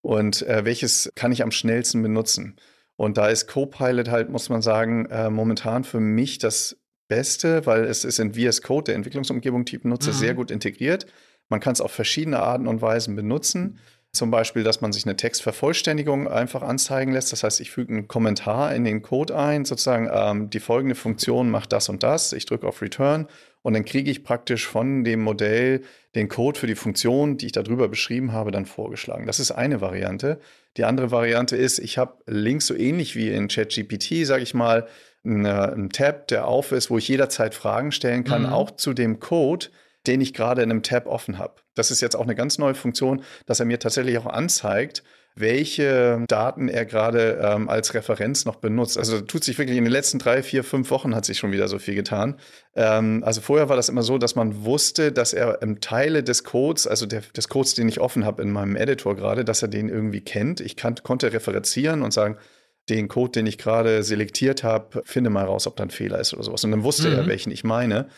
Und 0.00 0.42
äh, 0.42 0.64
welches 0.64 1.12
kann 1.14 1.30
ich 1.30 1.42
am 1.42 1.52
schnellsten 1.52 2.02
benutzen. 2.02 2.56
Und 2.96 3.18
da 3.18 3.28
ist 3.28 3.46
Copilot 3.46 4.08
halt, 4.08 4.30
muss 4.30 4.48
man 4.48 4.62
sagen, 4.62 5.06
äh, 5.06 5.30
momentan 5.30 5.84
für 5.84 6.00
mich 6.00 6.38
das 6.38 6.76
Beste, 7.06 7.66
weil 7.66 7.84
es 7.84 8.04
ist 8.04 8.18
in 8.18 8.34
VS 8.34 8.62
Code, 8.62 8.84
der 8.84 8.94
Entwicklungsumgebung, 8.96 9.64
die 9.64 9.76
ich 9.76 9.82
benutze, 9.82 10.10
mhm. 10.10 10.14
sehr 10.14 10.34
gut 10.34 10.50
integriert. 10.50 11.06
Man 11.48 11.60
kann 11.60 11.72
es 11.72 11.80
auf 11.80 11.92
verschiedene 11.92 12.40
Arten 12.40 12.66
und 12.66 12.82
Weisen 12.82 13.14
benutzen. 13.14 13.78
Zum 14.18 14.32
Beispiel, 14.32 14.64
dass 14.64 14.80
man 14.80 14.92
sich 14.92 15.06
eine 15.06 15.14
Textvervollständigung 15.14 16.26
einfach 16.26 16.62
anzeigen 16.62 17.12
lässt. 17.12 17.30
Das 17.30 17.44
heißt, 17.44 17.60
ich 17.60 17.70
füge 17.70 17.92
einen 17.92 18.08
Kommentar 18.08 18.74
in 18.74 18.82
den 18.82 19.00
Code 19.00 19.36
ein, 19.36 19.64
sozusagen 19.64 20.10
ähm, 20.12 20.50
die 20.50 20.58
folgende 20.58 20.96
Funktion 20.96 21.50
macht 21.50 21.72
das 21.72 21.88
und 21.88 22.02
das. 22.02 22.32
Ich 22.32 22.44
drücke 22.44 22.66
auf 22.66 22.82
Return 22.82 23.28
und 23.62 23.74
dann 23.74 23.84
kriege 23.84 24.10
ich 24.10 24.24
praktisch 24.24 24.66
von 24.66 25.04
dem 25.04 25.20
Modell 25.20 25.82
den 26.16 26.28
Code 26.28 26.58
für 26.58 26.66
die 26.66 26.74
Funktion, 26.74 27.38
die 27.38 27.46
ich 27.46 27.52
darüber 27.52 27.86
beschrieben 27.86 28.32
habe, 28.32 28.50
dann 28.50 28.66
vorgeschlagen. 28.66 29.24
Das 29.24 29.38
ist 29.38 29.52
eine 29.52 29.80
Variante. 29.80 30.40
Die 30.76 30.82
andere 30.82 31.12
Variante 31.12 31.56
ist, 31.56 31.78
ich 31.78 31.96
habe 31.96 32.14
links 32.26 32.66
so 32.66 32.74
ähnlich 32.74 33.14
wie 33.14 33.30
in 33.30 33.46
ChatGPT, 33.46 34.26
sage 34.26 34.42
ich 34.42 34.52
mal, 34.52 34.88
einen 35.24 35.90
Tab, 35.90 36.26
der 36.26 36.48
auf 36.48 36.72
ist, 36.72 36.90
wo 36.90 36.98
ich 36.98 37.06
jederzeit 37.06 37.54
Fragen 37.54 37.92
stellen 37.92 38.24
kann, 38.24 38.42
mhm. 38.42 38.52
auch 38.52 38.72
zu 38.72 38.94
dem 38.94 39.20
Code, 39.20 39.66
den 40.08 40.20
ich 40.20 40.34
gerade 40.34 40.62
in 40.62 40.70
einem 40.70 40.82
Tab 40.82 41.06
offen 41.06 41.38
habe. 41.38 41.54
Das 41.74 41.90
ist 41.90 42.00
jetzt 42.00 42.16
auch 42.16 42.24
eine 42.24 42.34
ganz 42.34 42.58
neue 42.58 42.74
Funktion, 42.74 43.22
dass 43.46 43.60
er 43.60 43.66
mir 43.66 43.78
tatsächlich 43.78 44.18
auch 44.18 44.26
anzeigt, 44.26 45.04
welche 45.36 46.24
Daten 46.26 46.68
er 46.68 46.84
gerade 46.84 47.40
ähm, 47.42 47.68
als 47.68 47.94
Referenz 47.94 48.44
noch 48.44 48.56
benutzt. 48.56 48.98
Also 48.98 49.20
tut 49.20 49.44
sich 49.44 49.56
wirklich 49.58 49.78
in 49.78 49.84
den 49.84 49.92
letzten 49.92 50.18
drei, 50.18 50.42
vier, 50.42 50.64
fünf 50.64 50.90
Wochen 50.90 51.14
hat 51.14 51.24
sich 51.24 51.38
schon 51.38 51.52
wieder 51.52 51.68
so 51.68 51.78
viel 51.78 51.94
getan. 51.94 52.40
Ähm, 52.74 53.22
also 53.24 53.40
vorher 53.40 53.68
war 53.68 53.76
das 53.76 53.88
immer 53.88 54.02
so, 54.02 54.18
dass 54.18 54.34
man 54.34 54.64
wusste, 54.64 55.12
dass 55.12 55.32
er 55.32 55.62
im 55.62 55.80
Teile 55.80 56.24
des 56.24 56.42
Codes, 56.42 56.88
also 56.88 57.06
der, 57.06 57.22
des 57.36 57.48
Codes, 57.48 57.74
den 57.74 57.88
ich 57.88 58.00
offen 58.00 58.24
habe 58.24 58.42
in 58.42 58.50
meinem 58.50 58.74
Editor 58.74 59.14
gerade, 59.14 59.44
dass 59.44 59.62
er 59.62 59.68
den 59.68 59.88
irgendwie 59.88 60.22
kennt. 60.22 60.60
Ich 60.60 60.74
kann, 60.74 60.96
konnte 60.96 61.32
referenzieren 61.32 62.02
und 62.02 62.12
sagen, 62.12 62.36
den 62.88 63.08
Code, 63.08 63.32
den 63.32 63.46
ich 63.46 63.58
gerade 63.58 64.02
selektiert 64.02 64.64
habe, 64.64 65.02
finde 65.04 65.30
mal 65.30 65.44
raus, 65.44 65.66
ob 65.66 65.76
da 65.76 65.84
ein 65.84 65.90
Fehler 65.90 66.18
ist 66.18 66.32
oder 66.32 66.42
sowas. 66.42 66.64
Und 66.64 66.70
dann 66.70 66.82
wusste 66.82 67.10
mhm. 67.10 67.16
er, 67.16 67.26
welchen 67.26 67.52
ich 67.52 67.64
meine. 67.64 68.08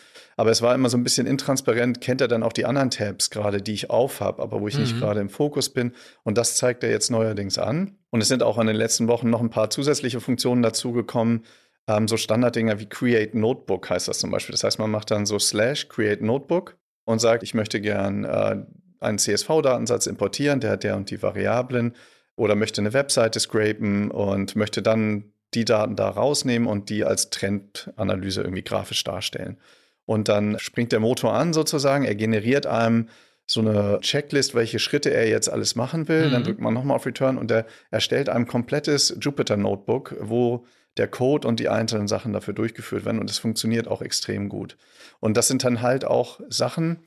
Aber 0.40 0.50
es 0.50 0.62
war 0.62 0.74
immer 0.74 0.88
so 0.88 0.96
ein 0.96 1.04
bisschen 1.04 1.26
intransparent, 1.26 2.00
kennt 2.00 2.22
er 2.22 2.26
dann 2.26 2.42
auch 2.42 2.54
die 2.54 2.64
anderen 2.64 2.88
Tabs 2.88 3.28
gerade, 3.28 3.60
die 3.60 3.74
ich 3.74 3.90
auf 3.90 4.20
habe, 4.20 4.40
aber 4.40 4.62
wo 4.62 4.68
ich 4.68 4.74
mhm. 4.74 4.80
nicht 4.80 4.98
gerade 4.98 5.20
im 5.20 5.28
Fokus 5.28 5.68
bin. 5.68 5.92
Und 6.22 6.38
das 6.38 6.56
zeigt 6.56 6.82
er 6.82 6.88
jetzt 6.88 7.10
neuerdings 7.10 7.58
an. 7.58 7.98
Und 8.08 8.22
es 8.22 8.28
sind 8.28 8.42
auch 8.42 8.56
in 8.56 8.66
den 8.66 8.74
letzten 8.74 9.06
Wochen 9.06 9.28
noch 9.28 9.42
ein 9.42 9.50
paar 9.50 9.68
zusätzliche 9.68 10.18
Funktionen 10.18 10.62
dazugekommen. 10.62 11.44
Ähm, 11.86 12.08
so 12.08 12.16
Standarddinger 12.16 12.80
wie 12.80 12.86
Create 12.86 13.34
Notebook 13.34 13.90
heißt 13.90 14.08
das 14.08 14.18
zum 14.18 14.30
Beispiel. 14.30 14.54
Das 14.54 14.64
heißt, 14.64 14.78
man 14.78 14.90
macht 14.90 15.10
dann 15.10 15.26
so 15.26 15.38
slash 15.38 15.90
Create 15.90 16.22
Notebook 16.22 16.78
und 17.04 17.18
sagt, 17.18 17.42
ich 17.42 17.52
möchte 17.52 17.78
gern 17.78 18.24
äh, 18.24 18.64
einen 18.98 19.18
CSV-Datensatz 19.18 20.06
importieren, 20.06 20.60
der 20.60 20.70
hat 20.70 20.84
der 20.84 20.96
und 20.96 21.10
die 21.10 21.22
Variablen 21.22 21.94
oder 22.36 22.54
möchte 22.54 22.80
eine 22.80 22.94
Webseite 22.94 23.40
scrapen 23.40 24.10
und 24.10 24.56
möchte 24.56 24.80
dann 24.80 25.34
die 25.52 25.66
Daten 25.66 25.96
da 25.96 26.08
rausnehmen 26.08 26.66
und 26.66 26.88
die 26.88 27.04
als 27.04 27.28
Trendanalyse 27.28 28.40
irgendwie 28.40 28.64
grafisch 28.64 29.04
darstellen. 29.04 29.58
Und 30.06 30.28
dann 30.28 30.58
springt 30.58 30.92
der 30.92 31.00
Motor 31.00 31.34
an 31.34 31.52
sozusagen, 31.52 32.04
er 32.04 32.14
generiert 32.14 32.66
einem 32.66 33.08
so 33.46 33.60
eine 33.60 33.98
Checklist, 34.00 34.54
welche 34.54 34.78
Schritte 34.78 35.10
er 35.10 35.28
jetzt 35.28 35.48
alles 35.48 35.74
machen 35.74 36.08
will. 36.08 36.28
Mhm. 36.28 36.32
Dann 36.32 36.44
drückt 36.44 36.60
man 36.60 36.72
nochmal 36.72 36.96
auf 36.96 37.06
Return 37.06 37.36
und 37.36 37.50
er 37.50 37.66
erstellt 37.90 38.28
einem 38.28 38.46
komplettes 38.46 39.16
Jupyter 39.20 39.56
Notebook, 39.56 40.16
wo 40.20 40.64
der 40.96 41.08
Code 41.08 41.46
und 41.46 41.60
die 41.60 41.68
einzelnen 41.68 42.08
Sachen 42.08 42.32
dafür 42.32 42.54
durchgeführt 42.54 43.04
werden. 43.04 43.18
Und 43.18 43.30
es 43.30 43.38
funktioniert 43.38 43.88
auch 43.88 44.02
extrem 44.02 44.48
gut. 44.48 44.76
Und 45.18 45.36
das 45.36 45.48
sind 45.48 45.64
dann 45.64 45.82
halt 45.82 46.04
auch 46.04 46.40
Sachen, 46.48 47.00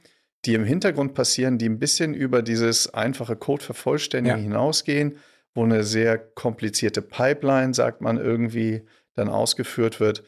die 0.45 0.53
im 0.53 0.65
Hintergrund 0.65 1.13
passieren, 1.13 1.57
die 1.57 1.69
ein 1.69 1.79
bisschen 1.79 2.13
über 2.13 2.41
dieses 2.41 2.93
einfache 2.93 3.35
Code 3.35 3.63
vervollständigen 3.63 4.37
ja. 4.37 4.43
hinausgehen, 4.43 5.17
wo 5.53 5.63
eine 5.63 5.83
sehr 5.83 6.17
komplizierte 6.17 7.01
Pipeline, 7.01 7.73
sagt 7.73 8.01
man 8.01 8.17
irgendwie, 8.17 8.81
dann 9.15 9.29
ausgeführt 9.29 9.99
wird. 9.99 10.23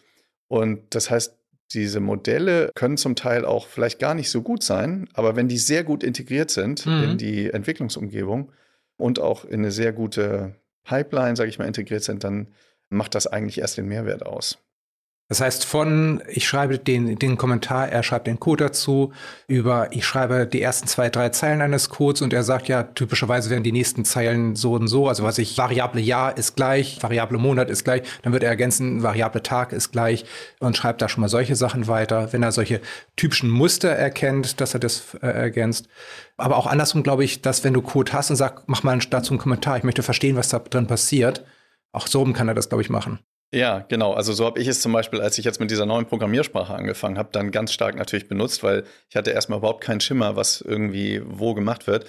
Und 0.48 0.96
das 0.96 1.10
heißt, 1.10 1.38
diese 1.74 2.00
Modelle 2.00 2.72
können 2.76 2.98
zum 2.98 3.16
Teil 3.16 3.46
auch 3.46 3.68
vielleicht 3.68 4.00
gar 4.00 4.14
nicht 4.14 4.30
so 4.30 4.42
gut 4.42 4.64
sein, 4.64 5.10
aber 5.14 5.36
wenn 5.36 5.48
die 5.48 5.58
sehr 5.58 5.84
gut 5.84 6.04
integriert 6.04 6.52
sind 6.52 6.86
mhm. 6.86 7.04
in 7.04 7.18
die 7.18 7.50
Entwicklungsumgebung 7.50 8.52
und 8.98 9.20
auch 9.20 9.46
in 9.46 9.60
eine 9.60 9.72
sehr 9.72 9.92
gute 9.92 10.56
Pipeline, 10.84 11.36
sage 11.36 11.50
ich 11.50 11.60
mal, 11.60 11.66
integriert 11.66 12.04
sind, 12.04 12.24
dann 12.24 12.48
macht 12.90 13.16
das 13.16 13.28
eigentlich 13.28 13.60
erst 13.60 13.78
den 13.78 13.88
Mehrwert 13.88 14.26
aus. 14.26 14.60
Das 15.28 15.42
heißt, 15.42 15.66
von 15.66 16.22
ich 16.28 16.48
schreibe 16.48 16.78
den, 16.78 17.18
den 17.18 17.36
Kommentar, 17.36 17.90
er 17.90 18.04
schreibt 18.04 18.28
den 18.28 18.40
Code 18.40 18.66
dazu, 18.66 19.12
über 19.48 19.88
ich 19.92 20.06
schreibe 20.06 20.46
die 20.46 20.62
ersten 20.62 20.88
zwei, 20.88 21.10
drei 21.10 21.30
Zeilen 21.30 21.62
eines 21.62 21.90
Codes 21.90 22.22
und 22.22 22.32
er 22.32 22.44
sagt 22.44 22.68
ja, 22.68 22.84
typischerweise 22.84 23.50
werden 23.50 23.64
die 23.64 23.72
nächsten 23.72 24.06
Zeilen 24.06 24.56
so 24.56 24.74
und 24.74 24.88
so. 24.88 25.08
Also 25.08 25.24
was 25.24 25.40
ich, 25.40 25.58
Variable 25.58 26.00
Jahr 26.00 26.38
ist 26.38 26.56
gleich, 26.56 27.02
Variable 27.02 27.40
Monat 27.40 27.72
ist 27.72 27.84
gleich, 27.84 28.04
dann 28.22 28.34
wird 28.34 28.44
er 28.44 28.50
ergänzen, 28.50 29.02
Variable 29.02 29.42
Tag 29.42 29.74
ist 29.74 29.92
gleich 29.92 30.26
und 30.60 30.78
schreibt 30.78 31.02
da 31.02 31.10
schon 31.10 31.22
mal 31.22 31.28
solche 31.28 31.56
Sachen 31.56 31.88
weiter. 31.88 32.32
Wenn 32.32 32.44
er 32.44 32.52
solche 32.52 32.80
typischen 33.16 33.50
Muster 33.50 33.90
erkennt, 33.90 34.62
dass 34.62 34.76
er 34.76 34.80
das 34.80 35.16
äh, 35.24 35.28
ergänzt. 35.28 35.88
Aber 36.38 36.56
auch 36.56 36.68
andersrum 36.68 37.02
glaube 37.02 37.24
ich, 37.24 37.42
dass 37.42 37.64
wenn 37.64 37.74
du 37.74 37.82
Code 37.82 38.14
hast 38.14 38.30
und 38.30 38.36
sagst, 38.36 38.66
mach 38.68 38.84
mal 38.84 39.00
dazu 39.10 39.32
einen 39.34 39.40
Kommentar, 39.40 39.78
ich 39.78 39.84
möchte 39.84 40.04
verstehen, 40.04 40.36
was 40.36 40.50
da 40.50 40.60
drin 40.60 40.86
passiert, 40.86 41.44
auch 41.94 42.06
so 42.06 42.24
kann 42.26 42.48
er 42.48 42.54
das, 42.54 42.70
glaube 42.70 42.84
ich, 42.84 42.92
machen. 42.92 43.20
Ja, 43.56 43.86
genau. 43.88 44.14
Also 44.14 44.34
so 44.34 44.46
habe 44.46 44.60
ich 44.60 44.68
es 44.68 44.82
zum 44.82 44.92
Beispiel, 44.92 45.22
als 45.22 45.38
ich 45.38 45.46
jetzt 45.46 45.62
mit 45.62 45.72
dieser 45.72 45.86
neuen 45.86 46.06
Programmiersprache 46.06 46.74
angefangen 46.74 47.18
habe, 47.18 47.30
dann 47.32 47.52
ganz 47.52 47.72
stark 47.72 47.96
natürlich 47.96 48.28
benutzt, 48.28 48.64
weil 48.64 48.84
ich 49.10 49.16
hatte 49.16 49.32
erstmal 49.32 49.60
überhaupt 49.60 49.82
keinen 49.82 50.02
Schimmer, 50.02 50.36
was 50.36 50.60
irgendwie 50.60 51.22
wo 51.26 51.54
gemacht 51.54 51.88
wird. 51.88 52.06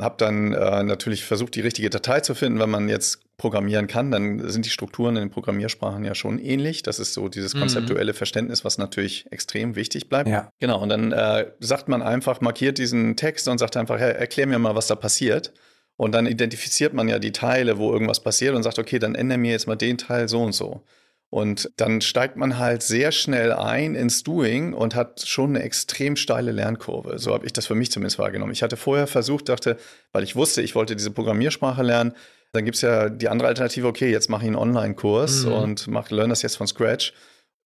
Habe 0.00 0.16
dann 0.18 0.52
äh, 0.52 0.82
natürlich 0.82 1.24
versucht, 1.24 1.54
die 1.54 1.60
richtige 1.60 1.90
Datei 1.90 2.20
zu 2.20 2.34
finden. 2.34 2.58
Wenn 2.58 2.70
man 2.70 2.88
jetzt 2.88 3.20
programmieren 3.36 3.86
kann, 3.86 4.10
dann 4.10 4.48
sind 4.48 4.64
die 4.64 4.70
Strukturen 4.70 5.16
in 5.16 5.24
den 5.24 5.30
Programmiersprachen 5.30 6.02
ja 6.04 6.14
schon 6.14 6.38
ähnlich. 6.38 6.82
Das 6.82 6.98
ist 6.98 7.12
so 7.12 7.28
dieses 7.28 7.54
mhm. 7.54 7.60
konzeptuelle. 7.60 8.14
Verständnis, 8.14 8.64
was 8.64 8.78
natürlich 8.78 9.26
extrem 9.30 9.74
wichtig 9.76 10.08
bleibt. 10.08 10.28
Ja. 10.28 10.50
Genau. 10.60 10.82
Und 10.82 10.88
dann 10.88 11.12
äh, 11.12 11.50
sagt 11.60 11.88
man 11.88 12.00
einfach, 12.00 12.40
markiert 12.40 12.78
diesen 12.78 13.16
Text 13.16 13.48
und 13.48 13.58
sagt 13.58 13.76
einfach, 13.76 13.98
hey, 13.98 14.12
erklär 14.12 14.46
mir 14.46 14.58
mal, 14.58 14.74
was 14.74 14.86
da 14.86 14.94
passiert. 14.94 15.52
Und 15.96 16.12
dann 16.14 16.26
identifiziert 16.26 16.92
man 16.92 17.08
ja 17.08 17.18
die 17.18 17.32
Teile, 17.32 17.78
wo 17.78 17.92
irgendwas 17.92 18.20
passiert 18.20 18.54
und 18.54 18.62
sagt, 18.62 18.78
okay, 18.78 18.98
dann 18.98 19.14
ändere 19.14 19.38
mir 19.38 19.52
jetzt 19.52 19.66
mal 19.66 19.76
den 19.76 19.96
Teil 19.96 20.28
so 20.28 20.42
und 20.42 20.52
so. 20.52 20.82
Und 21.28 21.70
dann 21.76 22.00
steigt 22.00 22.36
man 22.36 22.58
halt 22.58 22.82
sehr 22.82 23.10
schnell 23.12 23.52
ein 23.52 23.94
ins 23.94 24.22
Doing 24.22 24.74
und 24.74 24.94
hat 24.94 25.22
schon 25.26 25.50
eine 25.50 25.62
extrem 25.62 26.16
steile 26.16 26.52
Lernkurve. 26.52 27.18
So 27.18 27.34
habe 27.34 27.46
ich 27.46 27.52
das 27.52 27.66
für 27.66 27.74
mich 27.74 27.90
zumindest 27.90 28.18
wahrgenommen. 28.18 28.52
Ich 28.52 28.62
hatte 28.62 28.76
vorher 28.76 29.06
versucht, 29.06 29.48
dachte, 29.48 29.76
weil 30.12 30.22
ich 30.22 30.36
wusste, 30.36 30.62
ich 30.62 30.74
wollte 30.74 30.94
diese 30.94 31.10
Programmiersprache 31.10 31.82
lernen, 31.82 32.12
dann 32.52 32.64
gibt 32.64 32.76
es 32.76 32.82
ja 32.82 33.08
die 33.08 33.28
andere 33.28 33.48
Alternative, 33.48 33.86
okay, 33.86 34.10
jetzt 34.10 34.30
mache 34.30 34.42
ich 34.42 34.46
einen 34.46 34.56
Online-Kurs 34.56 35.44
mhm. 35.44 35.52
und 35.52 35.88
mach, 35.88 36.10
lerne 36.10 36.30
das 36.30 36.42
jetzt 36.42 36.56
von 36.56 36.66
Scratch. 36.66 37.12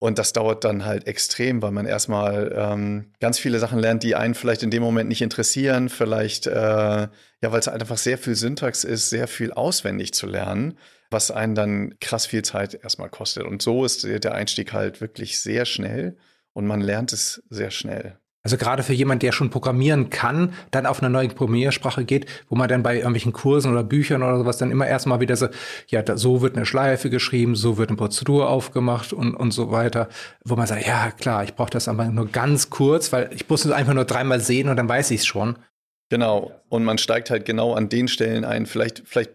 Und 0.00 0.18
das 0.18 0.32
dauert 0.32 0.64
dann 0.64 0.86
halt 0.86 1.06
extrem, 1.06 1.60
weil 1.60 1.72
man 1.72 1.84
erstmal 1.84 2.54
ähm, 2.56 3.12
ganz 3.20 3.38
viele 3.38 3.58
Sachen 3.58 3.78
lernt, 3.78 4.02
die 4.02 4.14
einen 4.14 4.34
vielleicht 4.34 4.62
in 4.62 4.70
dem 4.70 4.82
Moment 4.82 5.10
nicht 5.10 5.20
interessieren. 5.20 5.90
Vielleicht, 5.90 6.46
äh, 6.46 6.52
ja, 6.52 7.10
weil 7.42 7.60
es 7.60 7.68
einfach 7.68 7.98
sehr 7.98 8.16
viel 8.16 8.34
Syntax 8.34 8.82
ist, 8.82 9.10
sehr 9.10 9.28
viel 9.28 9.52
auswendig 9.52 10.14
zu 10.14 10.26
lernen, 10.26 10.78
was 11.10 11.30
einen 11.30 11.54
dann 11.54 11.94
krass 12.00 12.24
viel 12.24 12.42
Zeit 12.42 12.82
erstmal 12.82 13.10
kostet. 13.10 13.44
Und 13.44 13.60
so 13.60 13.84
ist 13.84 14.04
der 14.04 14.34
Einstieg 14.34 14.72
halt 14.72 15.02
wirklich 15.02 15.38
sehr 15.38 15.66
schnell 15.66 16.16
und 16.54 16.66
man 16.66 16.80
lernt 16.80 17.12
es 17.12 17.42
sehr 17.50 17.70
schnell. 17.70 18.18
Also 18.42 18.56
gerade 18.56 18.82
für 18.82 18.94
jemand, 18.94 19.22
der 19.22 19.32
schon 19.32 19.50
programmieren 19.50 20.08
kann, 20.08 20.54
dann 20.70 20.86
auf 20.86 21.02
eine 21.02 21.10
neue 21.10 21.28
Programmiersprache 21.28 22.04
geht, 22.04 22.24
wo 22.48 22.56
man 22.56 22.68
dann 22.68 22.82
bei 22.82 22.96
irgendwelchen 22.96 23.32
Kursen 23.32 23.70
oder 23.70 23.84
Büchern 23.84 24.22
oder 24.22 24.38
sowas 24.38 24.56
dann 24.56 24.70
immer 24.70 24.86
erstmal 24.86 25.20
wieder 25.20 25.36
so, 25.36 25.48
ja, 25.88 26.00
da, 26.00 26.16
so 26.16 26.40
wird 26.40 26.56
eine 26.56 26.64
Schleife 26.64 27.10
geschrieben, 27.10 27.54
so 27.54 27.76
wird 27.76 27.90
eine 27.90 27.98
Prozedur 27.98 28.48
aufgemacht 28.48 29.12
und, 29.12 29.34
und 29.34 29.50
so 29.50 29.70
weiter, 29.70 30.08
wo 30.42 30.56
man 30.56 30.66
sagt, 30.66 30.86
ja 30.86 31.10
klar, 31.10 31.44
ich 31.44 31.54
brauche 31.54 31.70
das 31.70 31.86
aber 31.86 32.06
nur 32.06 32.28
ganz 32.28 32.70
kurz, 32.70 33.12
weil 33.12 33.30
ich 33.34 33.46
muss 33.48 33.66
es 33.66 33.72
einfach 33.72 33.92
nur 33.92 34.06
dreimal 34.06 34.40
sehen 34.40 34.70
und 34.70 34.76
dann 34.76 34.88
weiß 34.88 35.10
ich 35.10 35.20
es 35.20 35.26
schon. 35.26 35.58
Genau. 36.08 36.50
Und 36.68 36.84
man 36.84 36.98
steigt 36.98 37.30
halt 37.30 37.44
genau 37.44 37.74
an 37.74 37.88
den 37.88 38.08
Stellen 38.08 38.44
ein. 38.44 38.66
Vielleicht, 38.66 39.02
vielleicht 39.06 39.30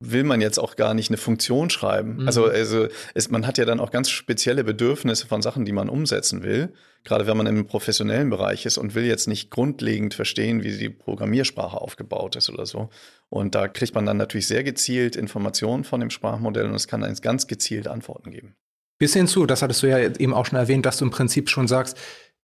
will 0.00 0.22
man 0.22 0.40
jetzt 0.40 0.58
auch 0.58 0.76
gar 0.76 0.94
nicht 0.94 1.10
eine 1.10 1.16
Funktion 1.16 1.70
schreiben. 1.70 2.18
Mhm. 2.18 2.26
Also, 2.26 2.46
also 2.46 2.86
es, 3.14 3.30
man 3.30 3.46
hat 3.46 3.58
ja 3.58 3.64
dann 3.64 3.80
auch 3.80 3.90
ganz 3.90 4.10
spezielle 4.10 4.62
Bedürfnisse 4.62 5.26
von 5.26 5.42
Sachen, 5.42 5.64
die 5.64 5.72
man 5.72 5.88
umsetzen 5.88 6.42
will. 6.42 6.72
Gerade 7.04 7.26
wenn 7.26 7.36
man 7.36 7.46
im 7.46 7.66
professionellen 7.66 8.30
Bereich 8.30 8.64
ist 8.66 8.78
und 8.78 8.94
will 8.94 9.04
jetzt 9.04 9.26
nicht 9.26 9.50
grundlegend 9.50 10.14
verstehen, 10.14 10.62
wie 10.62 10.76
die 10.76 10.90
Programmiersprache 10.90 11.80
aufgebaut 11.80 12.36
ist 12.36 12.50
oder 12.50 12.66
so. 12.66 12.90
Und 13.28 13.54
da 13.54 13.66
kriegt 13.66 13.94
man 13.94 14.06
dann 14.06 14.16
natürlich 14.16 14.46
sehr 14.46 14.62
gezielt 14.62 15.16
Informationen 15.16 15.84
von 15.84 16.00
dem 16.00 16.10
Sprachmodell 16.10 16.66
und 16.66 16.74
es 16.74 16.86
kann 16.86 17.00
dann 17.00 17.14
ganz 17.16 17.46
gezielt 17.46 17.88
Antworten 17.88 18.30
geben. 18.30 18.54
Bis 18.98 19.12
hin 19.12 19.28
zu, 19.28 19.46
das 19.46 19.62
hattest 19.62 19.82
du 19.82 19.86
ja 19.86 19.98
eben 19.98 20.34
auch 20.34 20.46
schon 20.46 20.58
erwähnt, 20.58 20.84
dass 20.84 20.98
du 20.98 21.04
im 21.04 21.12
Prinzip 21.12 21.48
schon 21.48 21.68
sagst, 21.68 21.96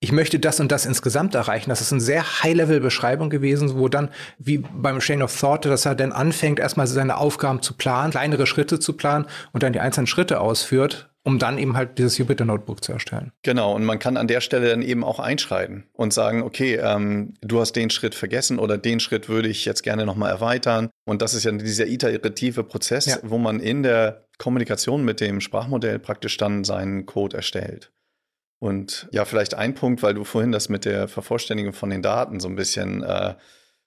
ich 0.05 0.13
möchte 0.13 0.39
das 0.39 0.61
und 0.61 0.71
das 0.71 0.85
insgesamt 0.85 1.35
erreichen. 1.35 1.71
Das 1.71 1.81
ist 1.81 1.91
eine 1.91 2.03
sehr 2.03 2.43
High-Level-Beschreibung 2.43 3.31
gewesen, 3.31 3.79
wo 3.79 3.89
dann, 3.89 4.11
wie 4.39 4.59
beim 4.59 4.99
Chain 4.99 5.23
of 5.23 5.35
Thought, 5.35 5.65
dass 5.65 5.87
er 5.87 5.95
dann 5.95 6.13
anfängt, 6.13 6.61
erstmal 6.61 6.87
seine 6.87 7.17
Aufgaben 7.17 7.63
zu 7.63 7.73
planen, 7.73 8.11
kleinere 8.11 8.47
Schritte 8.47 8.79
zu 8.79 8.93
planen 8.93 9.25
und 9.53 9.63
dann 9.63 9.73
die 9.73 9.81
einzelnen 9.81 10.07
Schritte 10.07 10.41
ausführt, 10.41 11.09
um 11.23 11.39
dann 11.39 11.57
eben 11.57 11.75
halt 11.75 11.97
dieses 11.97 12.19
Jupyter 12.19 12.45
Notebook 12.45 12.85
zu 12.85 12.93
erstellen. 12.93 13.33
Genau, 13.45 13.75
und 13.75 13.87
man 13.87 13.99
kann 13.99 14.19
an 14.19 14.29
der 14.29 14.43
Stelle 14.43 14.69
dann 14.69 14.83
eben 14.83 15.05
auch 15.05 15.21
einschreiten 15.21 15.85
und 15.95 16.13
sagen, 16.13 16.43
okay, 16.43 16.75
ähm, 16.75 17.33
du 17.41 17.61
hast 17.61 17.73
den 17.73 17.89
Schritt 17.89 18.15
vergessen 18.15 18.59
oder 18.59 18.77
den 18.77 19.01
Schritt 19.01 19.31
würde 19.31 19.49
ich 19.49 19.65
jetzt 19.65 19.83
gerne 19.83 20.05
nochmal 20.05 20.31
erweitern. 20.31 20.91
Und 21.07 21.23
das 21.23 21.33
ist 21.33 21.45
ja 21.45 21.53
dieser 21.53 21.87
iterative 21.87 22.63
Prozess, 22.63 23.07
ja. 23.07 23.17
wo 23.23 23.39
man 23.39 23.59
in 23.59 23.83
der 23.83 24.27
Kommunikation 24.37 25.03
mit 25.03 25.23
dem 25.23 25.41
Sprachmodell 25.41 25.99
praktisch 25.99 26.37
dann 26.37 26.65
seinen 26.65 27.07
Code 27.07 27.39
erstellt. 27.39 27.91
Und 28.65 29.09
ja, 29.13 29.27
vielleicht 29.27 29.53
ein 29.53 29.75
Punkt, 29.75 30.03
weil 30.03 30.15
du 30.15 30.25
vorhin 30.25 30.51
das 30.51 30.71
mit 30.71 30.87
der 30.87 31.07
Vervollständigung 31.07 31.75
von 31.75 31.91
den 31.91 32.01
Daten 32.01 32.41
so 32.41 32.49
ein 32.49 32.57
bisschen 32.57 33.03
äh, 33.03 33.35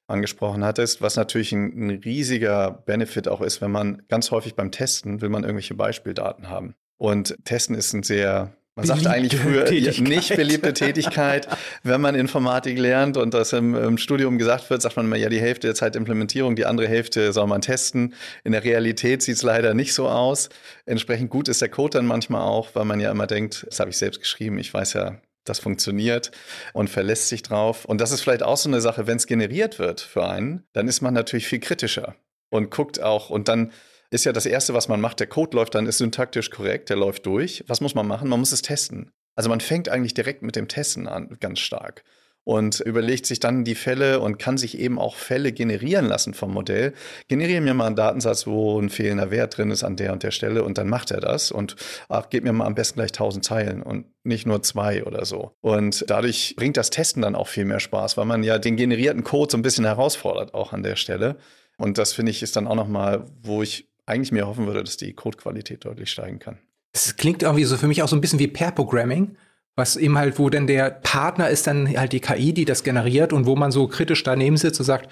angesprochen 0.05 0.63
hattest, 0.63 1.01
was 1.01 1.15
natürlich 1.15 1.51
ein, 1.51 1.87
ein, 1.87 1.89
riesiger 1.89 2.83
Benefit 2.85 3.27
auch 3.27 3.41
ist, 3.41 3.59
wenn 3.59 3.71
man 3.71 4.03
ganz 4.07 4.29
häufig 4.29 4.53
beim 4.53 4.69
Testen 4.69 5.19
will 5.19 5.29
man 5.29 5.43
irgendwelche 5.43 5.73
Beispieldaten 5.73 6.51
haben. 6.51 6.75
Und 6.97 7.43
Testen 7.43 7.75
ist 7.75 7.91
ein 7.93 8.03
sehr 8.03 8.55
man 8.77 8.85
sagt 8.85 9.07
eigentlich 9.07 9.41
früher 9.41 9.65
Tätigkeit. 9.65 10.07
nicht 10.07 10.35
beliebte 10.35 10.71
Tätigkeit. 10.71 11.47
Wenn 11.81 11.99
man 11.99 12.13
Informatik 12.13 12.77
lernt 12.77 13.17
und 13.17 13.33
das 13.33 13.51
im, 13.51 13.73
im, 13.73 13.97
Studium 13.97 14.37
gesagt 14.37 14.69
wird, 14.69 14.83
sagt 14.83 14.95
man 14.95 15.07
immer, 15.07 15.15
ja, 15.15 15.29
die 15.29 15.41
Hälfte 15.41 15.65
der 15.65 15.73
Zeit 15.73 15.95
Implementierung, 15.95 16.55
die 16.55 16.67
andere 16.67 16.87
Hälfte 16.87 17.33
soll 17.33 17.47
man 17.47 17.61
testen. 17.61 18.13
In 18.43 18.51
der 18.51 18.63
Realität 18.63 19.23
sieht 19.23 19.37
es 19.37 19.41
leider 19.41 19.73
nicht 19.73 19.95
so 19.95 20.07
aus. 20.07 20.49
Entsprechend 20.85 21.31
gut 21.31 21.47
ist 21.47 21.59
der 21.59 21.69
Code 21.69 21.97
dann 21.97 22.05
manchmal 22.05 22.43
auch, 22.43 22.75
weil 22.75 22.85
man 22.85 22.99
ja 22.99 23.09
immer 23.09 23.25
denkt, 23.25 23.65
das 23.67 23.79
habe 23.79 23.89
ich 23.89 23.97
selbst 23.97 24.19
geschrieben, 24.19 24.59
ich 24.59 24.71
weiß 24.71 24.93
ja, 24.93 25.19
das 25.43 25.59
funktioniert 25.59 26.29
und 26.73 26.87
verlässt 26.87 27.29
sich 27.29 27.41
drauf. 27.41 27.83
Und 27.83 27.99
das 27.99 28.11
ist 28.11 28.21
vielleicht 28.21 28.43
auch 28.43 28.57
so 28.57 28.69
eine 28.69 28.79
Sache, 28.79 29.07
wenn 29.07 29.17
es 29.17 29.25
generiert 29.25 29.79
wird 29.79 30.01
für 30.01 30.29
einen, 30.29 30.67
dann 30.73 30.87
ist 30.87 31.01
man 31.01 31.15
natürlich 31.15 31.47
viel 31.47 31.59
kritischer 31.59 32.15
und 32.51 32.69
guckt 32.69 33.01
auch 33.01 33.31
und 33.31 33.47
dann 33.47 33.71
ist 34.09 34.25
ja 34.25 34.33
das 34.33 34.45
Erste, 34.45 34.73
was 34.73 34.87
man 34.87 35.01
macht. 35.01 35.19
Der 35.19 35.27
Code 35.27 35.55
läuft 35.55 35.75
dann, 35.75 35.85
ist 35.85 35.97
syntaktisch 35.97 36.49
korrekt, 36.49 36.89
der 36.89 36.97
läuft 36.97 37.25
durch. 37.25 37.63
Was 37.67 37.81
muss 37.81 37.95
man 37.95 38.07
machen? 38.07 38.29
Man 38.29 38.39
muss 38.39 38.51
es 38.51 38.61
testen. 38.61 39.11
Also 39.35 39.49
man 39.49 39.59
fängt 39.59 39.89
eigentlich 39.89 40.13
direkt 40.13 40.41
mit 40.41 40.55
dem 40.55 40.67
Testen 40.67 41.07
an, 41.07 41.37
ganz 41.39 41.59
stark. 41.59 42.03
Und 42.43 42.79
überlegt 42.79 43.25
sich 43.25 43.41
dann 43.41 43.65
die 43.65 43.75
Fälle 43.75 44.21
und 44.21 44.39
kann 44.39 44.57
sich 44.57 44.77
eben 44.79 44.97
auch 44.99 45.17
Fälle 45.17 45.51
generieren 45.51 46.05
lassen 46.05 46.33
vom 46.33 46.53
Modell. 46.53 46.93
Generiere 47.27 47.59
mir 47.59 47.73
mal 47.73 47.87
einen 47.87 47.97
Datensatz, 47.97 48.47
wo 48.47 48.79
ein 48.79 48.89
fehlender 48.89 49.31
Wert 49.31 49.57
drin 49.57 49.69
ist 49.69 49.83
an 49.83 49.97
der 49.97 50.13
und 50.13 50.23
der 50.23 50.31
Stelle 50.31 50.63
und 50.63 50.77
dann 50.77 50.87
macht 50.87 51.11
er 51.11 51.19
das 51.19 51.51
und 51.51 51.75
ach, 52.07 52.27
gib 52.29 52.45
mir 52.45 52.53
mal 52.53 52.65
am 52.65 52.73
besten 52.73 52.99
gleich 52.99 53.11
tausend 53.11 53.43
Zeilen 53.43 53.83
und 53.83 54.05
nicht 54.23 54.47
nur 54.47 54.63
zwei 54.63 55.03
oder 55.03 55.25
so. 55.25 55.51
Und 55.59 56.05
dadurch 56.07 56.55
bringt 56.55 56.77
das 56.77 56.89
Testen 56.89 57.21
dann 57.21 57.35
auch 57.35 57.49
viel 57.49 57.65
mehr 57.65 57.81
Spaß, 57.81 58.15
weil 58.15 58.25
man 58.25 58.43
ja 58.43 58.59
den 58.59 58.77
generierten 58.77 59.25
Code 59.25 59.51
so 59.51 59.57
ein 59.57 59.61
bisschen 59.61 59.83
herausfordert 59.83 60.53
auch 60.53 60.71
an 60.71 60.83
der 60.83 60.95
Stelle. 60.95 61.35
Und 61.77 61.97
das 61.97 62.13
finde 62.13 62.31
ich 62.31 62.41
ist 62.41 62.55
dann 62.55 62.65
auch 62.65 62.75
nochmal, 62.75 63.25
wo 63.41 63.61
ich 63.61 63.89
eigentlich 64.07 64.31
mir 64.31 64.47
hoffen 64.47 64.65
würde, 64.65 64.83
dass 64.83 64.97
die 64.97 65.13
Codequalität 65.13 65.85
deutlich 65.85 66.11
steigen 66.11 66.39
kann. 66.39 66.57
Es 66.93 67.15
klingt 67.17 67.43
irgendwie 67.43 67.65
so 67.65 67.77
für 67.77 67.87
mich 67.87 68.01
auch 68.01 68.07
so 68.07 68.15
ein 68.15 68.21
bisschen 68.21 68.39
wie 68.39 68.47
Pair-Programming, 68.47 69.37
was 69.75 69.95
eben 69.97 70.17
halt, 70.17 70.39
wo 70.39 70.49
denn 70.49 70.65
der 70.65 70.89
Partner 70.89 71.49
ist 71.49 71.67
dann 71.67 71.95
halt 71.95 72.13
die 72.13 72.21
KI, 72.21 72.53
die 72.53 72.65
das 72.65 72.83
generiert 72.83 73.33
und 73.33 73.45
wo 73.45 73.55
man 73.55 73.71
so 73.71 73.87
kritisch 73.87 74.23
daneben 74.23 74.57
sitzt 74.57 74.79
und 74.79 74.85
sagt, 74.85 75.11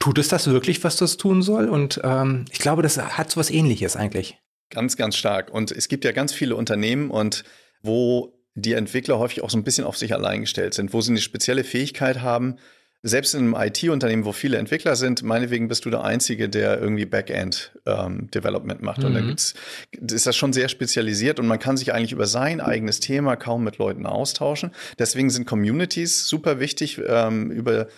tut 0.00 0.18
es 0.18 0.28
das 0.28 0.48
wirklich, 0.48 0.82
was 0.82 0.96
das 0.96 1.18
tun 1.18 1.42
soll? 1.42 1.68
Und 1.68 2.00
ähm, 2.02 2.46
ich 2.50 2.58
glaube, 2.58 2.82
das 2.82 2.98
hat 2.98 3.30
so 3.30 3.38
was 3.38 3.50
ähnliches 3.50 3.96
eigentlich. 3.96 4.38
Ganz, 4.70 4.96
ganz 4.96 5.16
stark. 5.16 5.52
Und 5.52 5.70
es 5.70 5.88
gibt 5.88 6.04
ja 6.04 6.12
ganz 6.12 6.32
viele 6.32 6.56
Unternehmen 6.56 7.10
und 7.10 7.44
wo 7.82 8.34
die 8.54 8.72
Entwickler 8.72 9.18
häufig 9.18 9.42
auch 9.42 9.50
so 9.50 9.56
ein 9.56 9.64
bisschen 9.64 9.84
auf 9.84 9.96
sich 9.96 10.12
allein 10.12 10.40
gestellt 10.40 10.74
sind, 10.74 10.92
wo 10.92 11.00
sie 11.00 11.12
eine 11.12 11.20
spezielle 11.20 11.62
Fähigkeit 11.62 12.22
haben, 12.22 12.56
selbst 13.08 13.34
in 13.34 13.40
einem 13.40 13.54
IT-Unternehmen, 13.54 14.24
wo 14.24 14.32
viele 14.32 14.58
Entwickler 14.58 14.96
sind, 14.96 15.22
meinetwegen 15.22 15.68
bist 15.68 15.84
du 15.84 15.90
der 15.90 16.04
Einzige, 16.04 16.48
der 16.48 16.80
irgendwie 16.80 17.06
Backend-Development 17.06 18.80
ähm, 18.80 18.84
macht. 18.84 18.98
Mhm. 18.98 19.06
Und 19.06 19.14
dann 19.14 19.24
mhm. 19.24 19.28
gibt's, 19.28 19.54
ist 20.12 20.26
das 20.26 20.36
schon 20.36 20.52
sehr 20.52 20.68
spezialisiert 20.68 21.40
und 21.40 21.46
man 21.46 21.58
kann 21.58 21.76
sich 21.76 21.92
eigentlich 21.92 22.12
über 22.12 22.26
sein 22.26 22.60
eigenes 22.60 23.00
Thema 23.00 23.36
kaum 23.36 23.64
mit 23.64 23.78
Leuten 23.78 24.06
austauschen. 24.06 24.70
Deswegen 24.98 25.30
sind 25.30 25.46
Communities 25.46 26.28
super 26.28 26.60
wichtig 26.60 27.00
ähm, 27.06 27.50
über 27.50 27.88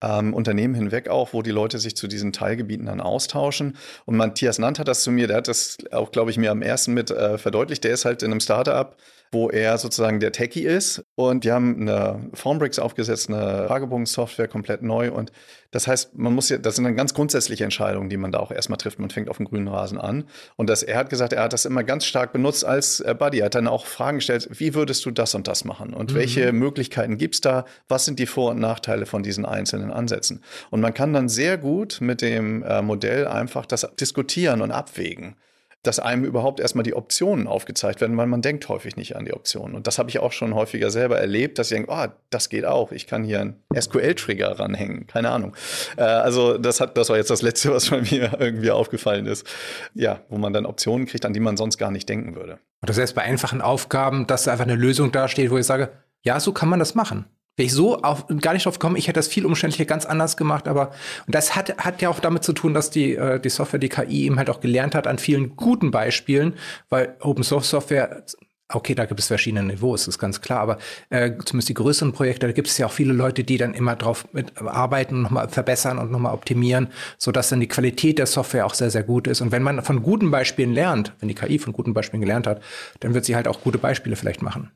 ähm, 0.00 0.34
Unternehmen 0.34 0.74
hinweg 0.74 1.08
auch, 1.08 1.32
wo 1.32 1.42
die 1.42 1.50
Leute 1.50 1.78
sich 1.78 1.96
zu 1.96 2.06
diesen 2.06 2.32
Teilgebieten 2.32 2.86
dann 2.86 3.00
austauschen. 3.00 3.76
Und 4.04 4.16
Matthias 4.16 4.58
Nant 4.58 4.78
hat 4.78 4.88
das 4.88 5.02
zu 5.02 5.10
mir, 5.10 5.26
der 5.26 5.38
hat 5.38 5.48
das 5.48 5.78
auch, 5.90 6.12
glaube 6.12 6.30
ich, 6.30 6.38
mir 6.38 6.50
am 6.50 6.62
ersten 6.62 6.94
mit 6.94 7.10
äh, 7.10 7.38
verdeutlicht. 7.38 7.84
Der 7.84 7.92
ist 7.92 8.04
halt 8.04 8.22
in 8.22 8.30
einem 8.30 8.40
Startup 8.40 8.96
wo 9.30 9.50
er 9.50 9.78
sozusagen 9.78 10.20
der 10.20 10.32
Techie 10.32 10.64
ist. 10.64 11.04
Und 11.14 11.44
die 11.44 11.52
haben 11.52 11.80
eine 11.80 12.30
Formbricks 12.34 12.78
aufgesetzt, 12.78 13.28
eine 13.28 13.66
Fragebogensoftware 13.66 14.48
komplett 14.48 14.82
neu. 14.82 15.12
Und 15.12 15.32
das 15.70 15.86
heißt, 15.86 16.16
man 16.16 16.34
muss 16.34 16.48
ja, 16.48 16.58
das 16.58 16.76
sind 16.76 16.84
dann 16.84 16.96
ganz 16.96 17.12
grundsätzliche 17.12 17.64
Entscheidungen, 17.64 18.08
die 18.08 18.16
man 18.16 18.32
da 18.32 18.38
auch 18.38 18.50
erstmal 18.50 18.78
trifft. 18.78 18.98
Man 18.98 19.10
fängt 19.10 19.28
auf 19.28 19.36
dem 19.36 19.46
grünen 19.46 19.68
Rasen 19.68 19.98
an. 19.98 20.24
Und 20.56 20.70
das, 20.70 20.82
er 20.82 20.96
hat 20.96 21.10
gesagt, 21.10 21.32
er 21.32 21.42
hat 21.44 21.52
das 21.52 21.66
immer 21.66 21.84
ganz 21.84 22.06
stark 22.06 22.32
benutzt 22.32 22.64
als 22.64 23.00
äh, 23.00 23.14
Buddy. 23.18 23.40
Er 23.40 23.46
hat 23.46 23.54
dann 23.54 23.68
auch 23.68 23.86
Fragen 23.86 24.18
gestellt, 24.18 24.48
wie 24.52 24.74
würdest 24.74 25.04
du 25.04 25.10
das 25.10 25.34
und 25.34 25.46
das 25.46 25.64
machen? 25.64 25.92
Und 25.92 26.12
mhm. 26.12 26.16
welche 26.16 26.52
Möglichkeiten 26.52 27.18
gibt 27.18 27.34
es 27.34 27.40
da? 27.40 27.64
Was 27.88 28.06
sind 28.06 28.18
die 28.18 28.26
Vor- 28.26 28.52
und 28.52 28.60
Nachteile 28.60 29.04
von 29.04 29.22
diesen 29.22 29.44
einzelnen 29.44 29.90
Ansätzen? 29.90 30.42
Und 30.70 30.80
man 30.80 30.94
kann 30.94 31.12
dann 31.12 31.28
sehr 31.28 31.58
gut 31.58 31.98
mit 32.00 32.22
dem 32.22 32.62
äh, 32.62 32.80
Modell 32.80 33.26
einfach 33.26 33.66
das 33.66 33.86
diskutieren 33.98 34.62
und 34.62 34.70
abwägen 34.70 35.36
dass 35.82 36.00
einem 36.00 36.24
überhaupt 36.24 36.58
erstmal 36.58 36.82
die 36.82 36.94
Optionen 36.94 37.46
aufgezeigt 37.46 38.00
werden, 38.00 38.16
weil 38.16 38.26
man 38.26 38.42
denkt 38.42 38.68
häufig 38.68 38.96
nicht 38.96 39.14
an 39.16 39.24
die 39.24 39.32
Optionen. 39.32 39.76
Und 39.76 39.86
das 39.86 39.98
habe 39.98 40.10
ich 40.10 40.18
auch 40.18 40.32
schon 40.32 40.54
häufiger 40.54 40.90
selber 40.90 41.18
erlebt, 41.18 41.58
dass 41.58 41.70
ich 41.70 41.76
denke, 41.76 41.92
oh, 41.92 42.06
das 42.30 42.48
geht 42.48 42.64
auch. 42.64 42.90
Ich 42.90 43.06
kann 43.06 43.22
hier 43.22 43.40
einen 43.40 43.62
SQL-Trigger 43.78 44.58
ranhängen. 44.58 45.06
Keine 45.06 45.30
Ahnung. 45.30 45.54
Äh, 45.96 46.02
also 46.02 46.58
das 46.58 46.80
hat, 46.80 46.98
das 46.98 47.10
war 47.10 47.16
jetzt 47.16 47.30
das 47.30 47.42
Letzte, 47.42 47.72
was 47.72 47.90
mir 47.90 48.32
irgendwie 48.40 48.70
aufgefallen 48.70 49.26
ist. 49.26 49.46
Ja, 49.94 50.20
wo 50.28 50.36
man 50.36 50.52
dann 50.52 50.66
Optionen 50.66 51.06
kriegt, 51.06 51.24
an 51.24 51.32
die 51.32 51.40
man 51.40 51.56
sonst 51.56 51.78
gar 51.78 51.92
nicht 51.92 52.08
denken 52.08 52.34
würde. 52.34 52.58
Oder 52.82 52.92
selbst 52.92 53.14
bei 53.14 53.22
einfachen 53.22 53.60
Aufgaben, 53.60 54.26
dass 54.26 54.48
einfach 54.48 54.64
eine 54.64 54.76
Lösung 54.76 55.12
dasteht, 55.12 55.50
wo 55.50 55.58
ich 55.58 55.66
sage, 55.66 55.90
ja, 56.22 56.40
so 56.40 56.52
kann 56.52 56.68
man 56.68 56.80
das 56.80 56.94
machen. 56.94 57.26
Wäre 57.58 57.66
ich 57.66 57.72
so 57.72 58.00
auf, 58.02 58.26
gar 58.40 58.52
nicht 58.52 58.66
drauf 58.66 58.78
gekommen, 58.78 58.94
ich 58.94 59.08
hätte 59.08 59.18
das 59.18 59.26
viel 59.26 59.44
umständlicher 59.44 59.84
ganz 59.84 60.06
anders 60.06 60.36
gemacht, 60.36 60.68
aber 60.68 60.92
und 61.26 61.34
das 61.34 61.56
hat, 61.56 61.76
hat 61.78 62.00
ja 62.00 62.08
auch 62.08 62.20
damit 62.20 62.44
zu 62.44 62.52
tun, 62.52 62.72
dass 62.72 62.90
die, 62.90 63.16
äh, 63.16 63.40
die 63.40 63.48
Software, 63.48 63.80
die 63.80 63.88
KI 63.88 64.26
eben 64.26 64.38
halt 64.38 64.48
auch 64.48 64.60
gelernt 64.60 64.94
hat 64.94 65.08
an 65.08 65.18
vielen 65.18 65.56
guten 65.56 65.90
Beispielen, 65.90 66.54
weil 66.88 67.16
Open 67.20 67.42
Source 67.42 67.68
Software 67.68 68.22
Okay, 68.70 68.94
da 68.94 69.06
gibt 69.06 69.18
es 69.18 69.28
verschiedene 69.28 69.62
Niveaus, 69.62 70.06
ist 70.06 70.18
ganz 70.18 70.42
klar, 70.42 70.60
aber 70.60 70.76
äh, 71.08 71.32
zumindest 71.42 71.70
die 71.70 71.74
größeren 71.74 72.12
Projekte, 72.12 72.46
da 72.46 72.52
gibt 72.52 72.68
es 72.68 72.76
ja 72.76 72.84
auch 72.84 72.92
viele 72.92 73.14
Leute, 73.14 73.42
die 73.42 73.56
dann 73.56 73.72
immer 73.72 73.96
drauf 73.96 74.28
mit 74.34 74.60
arbeiten 74.60 75.14
und 75.16 75.22
nochmal 75.22 75.48
verbessern 75.48 75.98
und 75.98 76.10
nochmal 76.10 76.34
optimieren, 76.34 76.88
sodass 77.16 77.48
dann 77.48 77.60
die 77.60 77.66
Qualität 77.66 78.18
der 78.18 78.26
Software 78.26 78.66
auch 78.66 78.74
sehr, 78.74 78.90
sehr 78.90 79.04
gut 79.04 79.26
ist. 79.26 79.40
Und 79.40 79.52
wenn 79.52 79.62
man 79.62 79.82
von 79.82 80.02
guten 80.02 80.30
Beispielen 80.30 80.74
lernt, 80.74 81.14
wenn 81.18 81.28
die 81.28 81.34
KI 81.34 81.58
von 81.58 81.72
guten 81.72 81.94
Beispielen 81.94 82.20
gelernt 82.20 82.46
hat, 82.46 82.60
dann 83.00 83.14
wird 83.14 83.24
sie 83.24 83.36
halt 83.36 83.48
auch 83.48 83.62
gute 83.62 83.78
Beispiele 83.78 84.16
vielleicht 84.16 84.42
machen. 84.42 84.70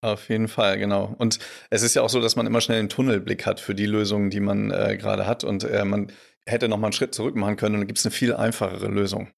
Auf 0.00 0.28
jeden 0.28 0.46
Fall, 0.46 0.78
genau. 0.78 1.14
Und 1.18 1.40
es 1.70 1.82
ist 1.82 1.94
ja 1.94 2.02
auch 2.02 2.08
so, 2.08 2.20
dass 2.20 2.36
man 2.36 2.46
immer 2.46 2.60
schnell 2.60 2.78
einen 2.78 2.88
Tunnelblick 2.88 3.46
hat 3.46 3.58
für 3.58 3.74
die 3.74 3.86
Lösungen, 3.86 4.30
die 4.30 4.40
man 4.40 4.70
äh, 4.70 4.96
gerade 4.96 5.26
hat. 5.26 5.42
Und 5.42 5.64
äh, 5.64 5.84
man 5.84 6.12
hätte 6.46 6.68
noch 6.68 6.78
mal 6.78 6.86
einen 6.86 6.92
Schritt 6.92 7.14
zurück 7.14 7.34
machen 7.34 7.56
können 7.56 7.74
und 7.74 7.80
dann 7.82 7.88
gibt 7.88 7.98
es 7.98 8.06
eine 8.06 8.12
viel 8.12 8.34
einfachere 8.34 8.88
Lösung. 8.88 9.28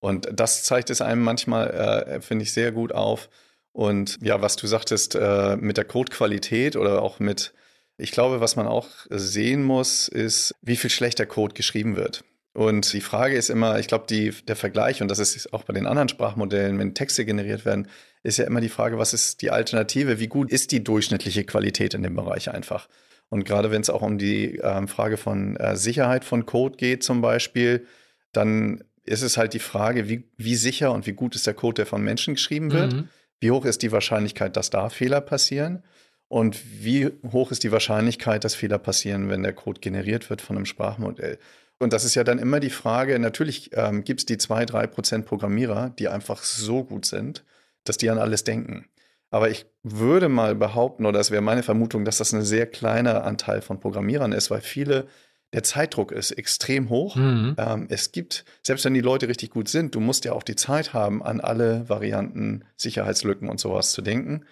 Und 0.00 0.28
das 0.32 0.64
zeigt 0.64 0.88
es 0.90 1.00
einem 1.00 1.22
manchmal, 1.22 1.70
äh, 1.70 2.20
finde 2.20 2.44
ich, 2.44 2.52
sehr 2.52 2.72
gut 2.72 2.92
auf. 2.92 3.28
Und 3.72 4.18
ja, 4.22 4.40
was 4.40 4.56
du 4.56 4.66
sagtest 4.66 5.14
äh, 5.16 5.56
mit 5.56 5.76
der 5.76 5.84
Codequalität 5.84 6.76
oder 6.76 7.02
auch 7.02 7.18
mit, 7.18 7.52
ich 7.98 8.10
glaube, 8.10 8.40
was 8.40 8.56
man 8.56 8.66
auch 8.66 8.88
sehen 9.10 9.62
muss, 9.62 10.08
ist, 10.08 10.54
wie 10.62 10.76
viel 10.76 10.90
schlechter 10.90 11.26
Code 11.26 11.54
geschrieben 11.54 11.96
wird. 11.96 12.24
Und 12.56 12.94
die 12.94 13.02
Frage 13.02 13.36
ist 13.36 13.50
immer, 13.50 13.78
ich 13.78 13.86
glaube, 13.86 14.06
der 14.08 14.56
Vergleich, 14.56 15.02
und 15.02 15.10
das 15.10 15.18
ist 15.18 15.52
auch 15.52 15.64
bei 15.64 15.74
den 15.74 15.86
anderen 15.86 16.08
Sprachmodellen, 16.08 16.78
wenn 16.78 16.94
Texte 16.94 17.26
generiert 17.26 17.66
werden, 17.66 17.86
ist 18.22 18.38
ja 18.38 18.46
immer 18.46 18.62
die 18.62 18.70
Frage, 18.70 18.96
was 18.96 19.12
ist 19.12 19.42
die 19.42 19.50
Alternative? 19.50 20.20
Wie 20.20 20.26
gut 20.26 20.50
ist 20.50 20.72
die 20.72 20.82
durchschnittliche 20.82 21.44
Qualität 21.44 21.92
in 21.92 22.02
dem 22.02 22.16
Bereich 22.16 22.50
einfach? 22.50 22.88
Und 23.28 23.44
gerade 23.44 23.70
wenn 23.70 23.82
es 23.82 23.90
auch 23.90 24.00
um 24.00 24.16
die 24.16 24.56
ähm, 24.62 24.88
Frage 24.88 25.18
von 25.18 25.56
äh, 25.56 25.76
Sicherheit 25.76 26.24
von 26.24 26.46
Code 26.46 26.78
geht 26.78 27.02
zum 27.02 27.20
Beispiel, 27.20 27.86
dann 28.32 28.82
ist 29.04 29.20
es 29.20 29.36
halt 29.36 29.52
die 29.52 29.58
Frage, 29.58 30.08
wie, 30.08 30.24
wie 30.38 30.56
sicher 30.56 30.92
und 30.92 31.06
wie 31.06 31.12
gut 31.12 31.34
ist 31.34 31.46
der 31.46 31.52
Code, 31.52 31.74
der 31.74 31.86
von 31.86 32.02
Menschen 32.02 32.36
geschrieben 32.36 32.72
wird? 32.72 32.94
Mhm. 32.94 33.08
Wie 33.38 33.50
hoch 33.50 33.66
ist 33.66 33.82
die 33.82 33.92
Wahrscheinlichkeit, 33.92 34.56
dass 34.56 34.70
da 34.70 34.88
Fehler 34.88 35.20
passieren? 35.20 35.82
Und 36.28 36.58
wie 36.82 37.10
hoch 37.32 37.50
ist 37.50 37.64
die 37.64 37.70
Wahrscheinlichkeit, 37.70 38.44
dass 38.44 38.54
Fehler 38.54 38.78
passieren, 38.78 39.28
wenn 39.28 39.42
der 39.42 39.52
Code 39.52 39.80
generiert 39.80 40.30
wird 40.30 40.40
von 40.40 40.56
einem 40.56 40.64
Sprachmodell? 40.64 41.38
Und 41.78 41.92
das 41.92 42.04
ist 42.04 42.14
ja 42.14 42.24
dann 42.24 42.38
immer 42.38 42.60
die 42.60 42.70
Frage, 42.70 43.18
natürlich 43.18 43.70
ähm, 43.74 44.02
gibt 44.04 44.20
es 44.20 44.26
die 44.26 44.38
zwei, 44.38 44.64
drei 44.64 44.86
Prozent 44.86 45.26
Programmierer, 45.26 45.90
die 45.90 46.08
einfach 46.08 46.42
so 46.42 46.84
gut 46.84 47.04
sind, 47.04 47.44
dass 47.84 47.98
die 47.98 48.08
an 48.08 48.18
alles 48.18 48.44
denken. 48.44 48.86
Aber 49.30 49.50
ich 49.50 49.66
würde 49.82 50.28
mal 50.28 50.54
behaupten, 50.54 51.04
oder 51.04 51.18
das 51.18 51.30
wäre 51.30 51.42
meine 51.42 51.62
Vermutung, 51.62 52.04
dass 52.04 52.18
das 52.18 52.32
ein 52.32 52.42
sehr 52.42 52.66
kleiner 52.66 53.24
Anteil 53.24 53.60
von 53.60 53.80
Programmierern 53.80 54.32
ist, 54.32 54.50
weil 54.50 54.62
viele, 54.62 55.06
der 55.52 55.62
Zeitdruck 55.62 56.12
ist 56.12 56.30
extrem 56.30 56.88
hoch. 56.88 57.16
Mhm. 57.16 57.56
Ähm, 57.58 57.86
es 57.90 58.12
gibt, 58.12 58.46
selbst 58.62 58.84
wenn 58.86 58.94
die 58.94 59.00
Leute 59.00 59.28
richtig 59.28 59.50
gut 59.50 59.68
sind, 59.68 59.94
du 59.94 60.00
musst 60.00 60.24
ja 60.24 60.32
auch 60.32 60.42
die 60.42 60.56
Zeit 60.56 60.94
haben, 60.94 61.22
an 61.22 61.40
alle 61.40 61.88
Varianten, 61.88 62.64
Sicherheitslücken 62.76 63.50
und 63.50 63.60
sowas 63.60 63.92
zu 63.92 64.00
denken. 64.00 64.46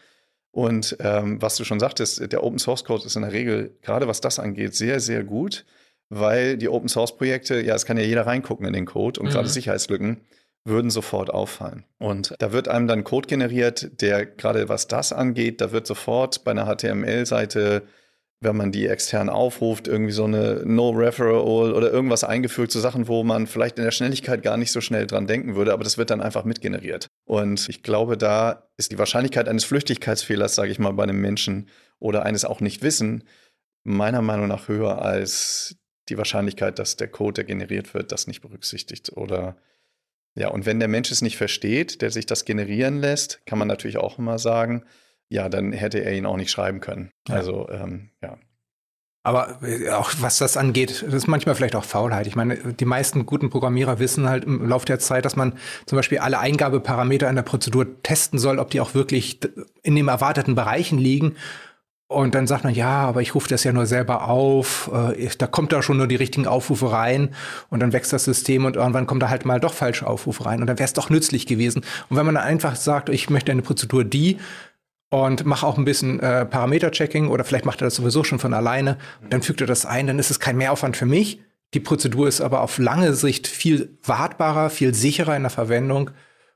Und 0.50 0.96
ähm, 1.00 1.40
was 1.40 1.56
du 1.56 1.64
schon 1.64 1.80
sagtest, 1.80 2.30
der 2.32 2.44
Open 2.44 2.58
Source 2.58 2.84
Code 2.84 3.06
ist 3.06 3.16
in 3.16 3.22
der 3.22 3.32
Regel, 3.32 3.76
gerade 3.80 4.06
was 4.06 4.20
das 4.20 4.38
angeht, 4.38 4.74
sehr, 4.74 5.00
sehr 5.00 5.24
gut 5.24 5.64
weil 6.08 6.56
die 6.56 6.68
Open 6.68 6.88
Source 6.88 7.16
Projekte, 7.16 7.60
ja, 7.60 7.74
es 7.74 7.86
kann 7.86 7.96
ja 7.96 8.04
jeder 8.04 8.26
reingucken 8.26 8.66
in 8.66 8.72
den 8.72 8.86
Code 8.86 9.20
und 9.20 9.26
mhm. 9.26 9.32
gerade 9.32 9.48
Sicherheitslücken 9.48 10.20
würden 10.66 10.90
sofort 10.90 11.30
auffallen. 11.30 11.84
Und 11.98 12.34
da 12.38 12.52
wird 12.52 12.68
einem 12.68 12.88
dann 12.88 13.04
Code 13.04 13.28
generiert, 13.28 14.00
der 14.00 14.24
gerade 14.24 14.68
was 14.68 14.88
das 14.88 15.12
angeht, 15.12 15.60
da 15.60 15.72
wird 15.72 15.86
sofort 15.86 16.42
bei 16.44 16.52
einer 16.52 16.66
HTML-Seite, 16.66 17.82
wenn 18.40 18.56
man 18.56 18.72
die 18.72 18.86
extern 18.86 19.28
aufruft, 19.28 19.88
irgendwie 19.88 20.12
so 20.12 20.24
eine 20.24 20.62
No-Referral 20.64 21.72
oder 21.72 21.90
irgendwas 21.90 22.24
eingefügt 22.24 22.72
zu 22.72 22.80
Sachen, 22.80 23.08
wo 23.08 23.24
man 23.24 23.46
vielleicht 23.46 23.78
in 23.78 23.84
der 23.84 23.90
Schnelligkeit 23.90 24.42
gar 24.42 24.56
nicht 24.56 24.72
so 24.72 24.80
schnell 24.80 25.06
dran 25.06 25.26
denken 25.26 25.54
würde, 25.54 25.72
aber 25.72 25.84
das 25.84 25.98
wird 25.98 26.10
dann 26.10 26.20
einfach 26.20 26.44
mitgeneriert. 26.44 27.08
Und 27.24 27.68
ich 27.68 27.82
glaube, 27.82 28.16
da 28.16 28.68
ist 28.76 28.92
die 28.92 28.98
Wahrscheinlichkeit 28.98 29.48
eines 29.48 29.64
Flüchtigkeitsfehlers, 29.64 30.54
sage 30.54 30.70
ich 30.70 30.78
mal, 30.78 30.92
bei 30.92 31.04
einem 31.04 31.20
Menschen 31.20 31.68
oder 31.98 32.24
eines 32.24 32.44
auch 32.44 32.60
nicht 32.60 32.82
Wissen, 32.82 33.24
meiner 33.82 34.22
Meinung 34.22 34.48
nach 34.48 34.68
höher 34.68 35.00
als 35.02 35.76
die 36.08 36.18
Wahrscheinlichkeit, 36.18 36.78
dass 36.78 36.96
der 36.96 37.08
Code, 37.08 37.34
der 37.34 37.44
generiert 37.44 37.94
wird, 37.94 38.12
das 38.12 38.26
nicht 38.26 38.42
berücksichtigt. 38.42 39.12
Oder 39.16 39.56
ja, 40.34 40.48
und 40.48 40.66
wenn 40.66 40.80
der 40.80 40.88
Mensch 40.88 41.10
es 41.10 41.22
nicht 41.22 41.36
versteht, 41.36 42.02
der 42.02 42.10
sich 42.10 42.26
das 42.26 42.44
generieren 42.44 43.00
lässt, 43.00 43.44
kann 43.46 43.58
man 43.58 43.68
natürlich 43.68 43.98
auch 43.98 44.18
immer 44.18 44.38
sagen, 44.38 44.84
ja, 45.28 45.48
dann 45.48 45.72
hätte 45.72 45.98
er 45.98 46.12
ihn 46.12 46.26
auch 46.26 46.36
nicht 46.36 46.50
schreiben 46.50 46.80
können. 46.80 47.10
Ja. 47.28 47.36
Also, 47.36 47.68
ähm, 47.70 48.10
ja. 48.22 48.38
Aber 49.22 49.62
äh, 49.62 49.88
auch 49.90 50.10
was 50.20 50.38
das 50.38 50.56
angeht, 50.56 51.02
das 51.06 51.14
ist 51.14 51.26
manchmal 51.26 51.54
vielleicht 51.54 51.76
auch 51.76 51.84
Faulheit. 51.84 52.26
Ich 52.26 52.36
meine, 52.36 52.56
die 52.74 52.84
meisten 52.84 53.24
guten 53.24 53.48
Programmierer 53.48 53.98
wissen 53.98 54.28
halt 54.28 54.44
im 54.44 54.68
Laufe 54.68 54.86
der 54.86 54.98
Zeit, 54.98 55.24
dass 55.24 55.34
man 55.34 55.54
zum 55.86 55.96
Beispiel 55.96 56.18
alle 56.18 56.38
Eingabeparameter 56.38 57.28
in 57.30 57.36
der 57.36 57.42
Prozedur 57.42 58.02
testen 58.02 58.38
soll, 58.38 58.58
ob 58.58 58.70
die 58.70 58.80
auch 58.80 58.94
wirklich 58.94 59.40
in 59.82 59.94
den 59.94 60.08
erwarteten 60.08 60.54
Bereichen 60.54 60.98
liegen. 60.98 61.36
Und 62.06 62.34
dann 62.34 62.46
sagt 62.46 62.64
man, 62.64 62.74
ja, 62.74 62.98
aber 63.00 63.22
ich 63.22 63.34
rufe 63.34 63.48
das 63.48 63.64
ja 63.64 63.72
nur 63.72 63.86
selber 63.86 64.28
auf, 64.28 64.90
äh, 64.92 65.28
da 65.38 65.46
kommt 65.46 65.72
da 65.72 65.82
schon 65.82 65.96
nur 65.96 66.06
die 66.06 66.16
richtigen 66.16 66.46
Aufrufe 66.46 66.92
rein 66.92 67.34
und 67.70 67.80
dann 67.80 67.94
wächst 67.94 68.12
das 68.12 68.24
System 68.24 68.66
und 68.66 68.76
irgendwann 68.76 69.06
kommt 69.06 69.22
da 69.22 69.30
halt 69.30 69.46
mal 69.46 69.58
doch 69.58 69.72
falsche 69.72 70.06
Aufrufe 70.06 70.44
rein 70.44 70.60
und 70.60 70.66
dann 70.66 70.78
wäre 70.78 70.86
es 70.86 70.92
doch 70.92 71.08
nützlich 71.08 71.46
gewesen. 71.46 71.82
Und 72.10 72.16
wenn 72.16 72.26
man 72.26 72.34
dann 72.34 72.44
einfach 72.44 72.76
sagt, 72.76 73.08
ich 73.08 73.30
möchte 73.30 73.52
eine 73.52 73.62
Prozedur 73.62 74.04
die 74.04 74.38
und 75.08 75.46
mache 75.46 75.66
auch 75.66 75.78
ein 75.78 75.86
bisschen 75.86 76.20
äh, 76.20 76.44
Parameter-Checking 76.44 77.28
oder 77.28 77.42
vielleicht 77.42 77.64
macht 77.64 77.80
er 77.80 77.86
das 77.86 77.94
sowieso 77.94 78.22
schon 78.22 78.38
von 78.38 78.52
alleine, 78.52 78.98
dann 79.30 79.40
fügt 79.40 79.62
er 79.62 79.66
das 79.66 79.86
ein, 79.86 80.06
dann 80.06 80.18
ist 80.18 80.30
es 80.30 80.40
kein 80.40 80.58
Mehraufwand 80.58 80.98
für 80.98 81.06
mich. 81.06 81.40
Die 81.72 81.80
Prozedur 81.80 82.28
ist 82.28 82.42
aber 82.42 82.60
auf 82.60 82.76
lange 82.76 83.14
Sicht 83.14 83.46
viel 83.46 83.98
wartbarer, 84.04 84.68
viel 84.68 84.94
sicherer 84.94 85.36
in 85.36 85.42
der 85.42 85.50
Verwendung 85.50 86.10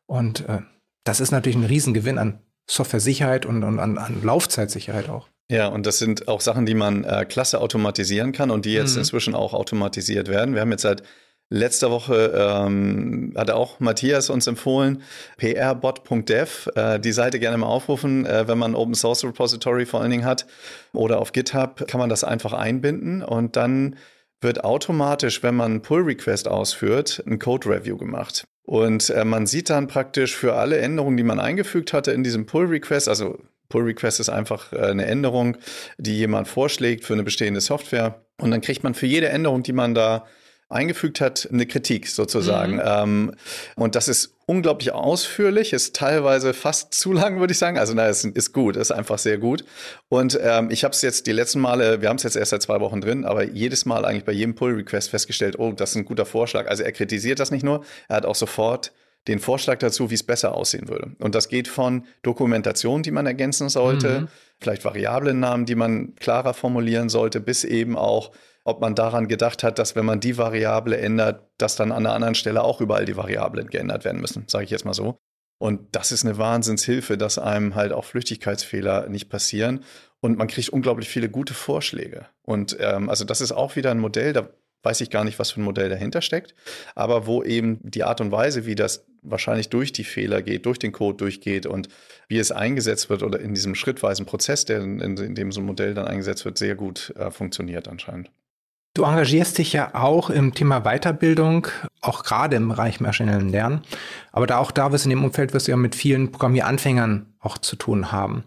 und 0.07 0.47
äh, 0.47 0.59
das 1.05 1.21
ist 1.21 1.31
natürlich 1.31 1.57
ein 1.57 1.65
Riesengewinn 1.65 2.19
an 2.19 2.41
Software-Sicherheit 2.67 3.47
und, 3.47 3.65
und 3.65 3.79
an, 3.79 3.97
an 3.97 4.23
Laufzeitsicherheit 4.23 5.09
auch. 5.09 5.29
Ja, 5.51 5.69
und 5.69 5.87
das 5.87 5.99
sind 5.99 6.29
auch 6.29 6.43
Sachen, 6.43 6.67
die 6.67 6.75
man 6.75 7.05
äh, 7.05 7.25
klasse 7.25 7.61
automatisieren 7.61 8.33
kann 8.33 8.51
und 8.51 8.67
die 8.67 8.75
jetzt 8.75 8.95
mhm. 8.95 9.01
inzwischen 9.01 9.35
auch 9.35 9.55
automatisiert 9.55 10.29
werden. 10.29 10.55
Wir 10.55 10.61
haben 10.61 10.71
jetzt 10.71 10.83
seit 10.83 11.03
letzter 11.51 11.91
Woche, 11.91 12.33
ähm, 12.35 13.33
hatte 13.37 13.55
auch 13.55 13.81
Matthias 13.81 14.29
uns 14.29 14.47
empfohlen, 14.47 15.03
prbot.dev, 15.39 16.69
äh, 16.75 17.01
die 17.01 17.13
Seite 17.13 17.39
gerne 17.39 17.57
mal 17.57 17.67
aufrufen, 17.67 18.27
äh, 18.27 18.47
wenn 18.47 18.59
man 18.59 18.75
Open 18.75 18.95
Source 18.95 19.25
Repository 19.25 19.87
vor 19.87 20.03
allen 20.03 20.11
Dingen 20.11 20.27
hat 20.27 20.47
oder 20.93 21.19
auf 21.19 21.33
GitHub, 21.33 21.87
kann 21.89 22.01
man 22.01 22.11
das 22.11 22.25
einfach 22.25 22.53
einbinden 22.53 23.23
und 23.23 23.57
dann 23.57 23.97
wird 24.41 24.63
automatisch, 24.63 25.43
wenn 25.43 25.57
man 25.57 25.73
einen 25.73 25.83
Pull-Request 25.83 26.49
ausführt, 26.49 27.23
ein 27.27 27.39
Code-Review 27.39 27.97
gemacht. 27.97 28.47
Und 28.63 29.11
äh, 29.11 29.25
man 29.25 29.47
sieht 29.47 29.71
dann 29.71 29.89
praktisch 29.89 30.37
für 30.37 30.55
alle 30.55 30.79
Änderungen, 30.79 31.17
die 31.17 31.23
man 31.23 31.41
eingefügt 31.41 31.93
hatte 31.95 32.13
in 32.13 32.23
diesem 32.23 32.45
Pull-Request, 32.45 33.09
also 33.09 33.39
Pull-Request 33.69 34.21
ist 34.21 34.29
einfach 34.29 34.73
äh, 34.73 34.79
eine 34.79 35.07
Änderung, 35.07 35.57
die 35.99 36.17
jemand 36.17 36.49
vorschlägt 36.49 37.05
für 37.05 37.15
eine 37.15 37.23
bestehende 37.23 37.61
Software. 37.61 38.23
Und 38.41 38.51
dann 38.51 38.61
kriegt 38.61 38.83
man 38.83 38.95
für 38.95 39.07
jede 39.07 39.29
Änderung, 39.29 39.63
die 39.63 39.73
man 39.73 39.95
da 39.95 40.25
eingefügt 40.69 41.21
hat, 41.21 41.49
eine 41.51 41.67
Kritik 41.67 42.09
sozusagen. 42.09 42.75
Mhm. 42.75 42.83
Ähm, 42.85 43.35
und 43.77 43.95
das 43.95 44.09
ist 44.09 44.35
unglaublich 44.47 44.93
ausführlich, 44.93 45.73
ist 45.73 45.97
teilweise 45.97 46.53
fast 46.53 46.93
zu 46.95 47.13
lang, 47.13 47.41
würde 47.41 47.53
ich 47.53 47.59
sagen. 47.59 47.79
Also, 47.79 47.95
na, 47.95 48.07
es 48.07 48.25
ist 48.25 48.53
gut, 48.53 48.77
ist 48.77 48.91
einfach 48.91 49.19
sehr 49.19 49.39
gut. 49.39 49.65
Und 50.09 50.39
ähm, 50.43 50.71
ich 50.71 50.85
habe 50.85 50.93
es 50.93 51.03
jetzt 51.03 51.27
die 51.27 51.33
letzten 51.33 51.61
Male, 51.61 52.01
wir 52.01 52.09
haben 52.09 52.17
es 52.17 52.23
jetzt 52.23 52.37
erst 52.37 52.51
seit 52.51 52.63
zwei 52.63 52.81
Wochen 52.81 53.01
drin, 53.01 53.25
aber 53.25 53.45
jedes 53.45 53.87
Mal 53.87 54.05
eigentlich 54.05 54.25
bei 54.25 54.33
jedem 54.33 54.55
Pull-Request 54.55 55.11
festgestellt, 55.11 55.59
oh, 55.59 55.73
das 55.73 55.91
ist 55.91 55.97
ein 55.97 56.05
guter 56.05 56.27
Vorschlag. 56.27 56.67
Also 56.67 56.83
er 56.83 56.93
kritisiert 56.93 57.41
das 57.41 57.51
nicht 57.51 57.65
nur, 57.65 57.85
er 58.09 58.17
hat 58.17 58.27
auch 58.27 58.35
sofort 58.35 58.93
den 59.27 59.41
Vorschlag 59.41 59.79
dazu, 59.79 60.11
wie 60.11 60.15
es 60.15 60.23
besser 60.23 60.55
aussehen 60.55 60.89
würde. 60.89 61.17
Und 61.19 61.35
das 61.35 61.49
geht 61.49 61.69
von 61.69 62.07
Dokumentation, 62.23 63.03
die 63.03 63.11
man 63.11 63.27
ergänzen 63.27 63.69
sollte, 63.69 64.21
mhm. 64.21 64.29
vielleicht 64.61 64.85
Variablennamen, 64.85 65.67
die 65.67 65.75
man 65.75 66.15
klarer 66.17 66.55
formulieren 66.55 67.09
sollte, 67.09 67.41
bis 67.41 67.65
eben 67.65 67.97
auch 67.97 68.33
ob 68.69 68.83
man 68.83 68.95
daran 68.95 69.29
gedacht 69.29 69.63
hat, 69.63 69.79
dass 69.79 69.97
wenn 69.97 70.05
man 70.05 70.21
die 70.21 70.37
Variable 70.37 70.99
ändert, 70.99 71.49
dass 71.57 71.75
dann 71.75 71.91
an 71.91 72.05
einer 72.05 72.15
anderen 72.15 72.35
Stelle 72.35 72.63
auch 72.63 72.83
überall 72.83 73.07
die 73.07 73.17
Variablen 73.17 73.69
geändert 73.69 74.05
werden 74.05 74.21
müssen, 74.21 74.45
sage 74.47 74.65
ich 74.65 74.71
jetzt 74.71 74.85
mal 74.85 74.93
so. 74.93 75.17
Und 75.59 75.97
das 75.97 76.13
ist 76.13 76.27
eine 76.27 76.37
Wahnsinnshilfe, 76.37 77.17
dass 77.17 77.39
einem 77.39 77.75
halt 77.75 77.93
auch 77.93 78.05
Flüchtigkeitsfehler 78.05 79.09
nicht 79.09 79.31
passieren. 79.31 79.85
Und 80.21 80.37
man 80.37 80.49
kriegt 80.49 80.69
unglaublich 80.69 81.09
viele 81.09 81.31
gute 81.31 81.55
Vorschläge. 81.55 82.27
Und 82.43 82.77
ähm, 82.79 83.09
also 83.09 83.25
das 83.25 83.41
ist 83.41 83.53
auch 83.53 83.75
wieder 83.75 83.91
ein 83.91 83.99
Modell, 83.99 84.35
da 84.35 84.51
weiß 84.83 85.01
ich 85.01 85.09
gar 85.09 85.25
nicht, 85.25 85.39
was 85.39 85.51
für 85.51 85.61
ein 85.61 85.65
Modell 85.65 85.89
dahinter 85.89 86.21
steckt, 86.21 86.55
aber 86.95 87.27
wo 87.27 87.43
eben 87.43 87.81
die 87.83 88.05
Art 88.05 88.21
und 88.21 88.31
Weise, 88.31 88.67
wie 88.67 88.75
das 88.75 89.07
wahrscheinlich 89.23 89.69
durch 89.69 89.93
die 89.93 90.05
Fehler 90.05 90.43
geht, 90.43 90.67
durch 90.67 90.79
den 90.79 90.93
Code 90.93 91.17
durchgeht 91.17 91.67
und 91.67 91.89
wie 92.29 92.39
es 92.39 92.53
eingesetzt 92.53 93.11
wird 93.11 93.23
oder 93.23 93.41
in 93.41 93.55
diesem 93.55 93.75
schrittweisen 93.75 94.27
Prozess, 94.27 94.65
der 94.65 94.81
in, 94.81 95.01
in 95.01 95.35
dem 95.35 95.53
so 95.53 95.61
ein 95.61 95.67
Modell 95.67 95.95
dann 95.95 96.07
eingesetzt 96.07 96.45
wird, 96.45 96.59
sehr 96.59 96.75
gut 96.75 97.13
äh, 97.17 97.31
funktioniert 97.31 97.89
anscheinend. 97.89 98.31
Du 98.95 99.05
engagierst 99.05 99.59
dich 99.59 99.73
ja 99.73 99.95
auch 99.95 100.29
im 100.29 100.55
Thema 100.55 100.81
Weiterbildung, 100.81 101.69
auch 102.01 102.25
gerade 102.25 102.57
im 102.57 102.69
Bereich 102.69 103.01
maschinellen 103.01 103.49
Lernen. 103.49 103.83
Aber 104.33 104.47
da 104.47 104.59
auch 104.59 104.73
da 104.73 104.91
wirst 104.91 105.05
in 105.05 105.11
dem 105.11 105.25
Umfeld 105.25 105.55
wirst 105.55 105.69
du 105.69 105.71
ja 105.71 105.77
mit 105.77 105.95
vielen 105.95 106.33
Programmieranfängern 106.33 107.33
auch 107.39 107.59
zu 107.59 107.77
tun 107.77 108.11
haben. 108.11 108.45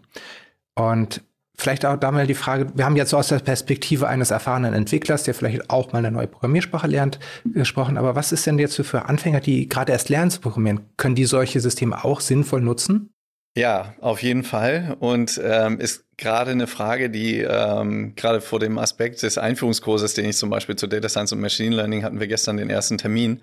Und 0.74 1.22
vielleicht 1.62 1.86
auch 1.86 1.96
da 1.96 2.10
mal 2.10 2.26
die 2.26 2.34
Frage, 2.34 2.66
wir 2.74 2.84
haben 2.84 2.96
jetzt 2.96 3.10
so 3.10 3.16
aus 3.16 3.28
der 3.28 3.38
Perspektive 3.38 4.08
eines 4.08 4.30
erfahrenen 4.30 4.74
Entwicklers, 4.74 5.22
der 5.22 5.34
vielleicht 5.34 5.70
auch 5.70 5.92
mal 5.92 5.98
eine 5.98 6.10
neue 6.10 6.26
Programmiersprache 6.26 6.86
lernt, 6.86 7.18
gesprochen. 7.44 7.96
Aber 7.96 8.14
was 8.14 8.32
ist 8.32 8.46
denn 8.46 8.58
jetzt 8.58 8.76
für 8.76 9.06
Anfänger, 9.06 9.40
die 9.40 9.68
gerade 9.68 9.92
erst 9.92 10.08
lernen 10.08 10.30
zu 10.30 10.40
programmieren? 10.40 10.80
Können 10.96 11.14
die 11.14 11.24
solche 11.24 11.60
Systeme 11.60 12.04
auch 12.04 12.20
sinnvoll 12.20 12.60
nutzen? 12.60 13.10
Ja, 13.54 13.94
auf 14.00 14.22
jeden 14.22 14.44
Fall. 14.44 14.96
Und 14.98 15.40
ähm, 15.44 15.78
ist 15.78 16.04
gerade 16.16 16.52
eine 16.52 16.66
Frage, 16.66 17.10
die 17.10 17.40
ähm, 17.40 18.14
gerade 18.16 18.40
vor 18.40 18.58
dem 18.58 18.78
Aspekt 18.78 19.22
des 19.22 19.36
Einführungskurses, 19.36 20.14
den 20.14 20.24
ich 20.24 20.36
zum 20.36 20.48
Beispiel 20.48 20.76
zu 20.76 20.86
Data 20.86 21.08
Science 21.08 21.32
und 21.32 21.40
Machine 21.40 21.76
Learning 21.76 22.02
hatten 22.02 22.18
wir 22.18 22.28
gestern 22.28 22.56
den 22.56 22.70
ersten 22.70 22.96
Termin 22.96 23.42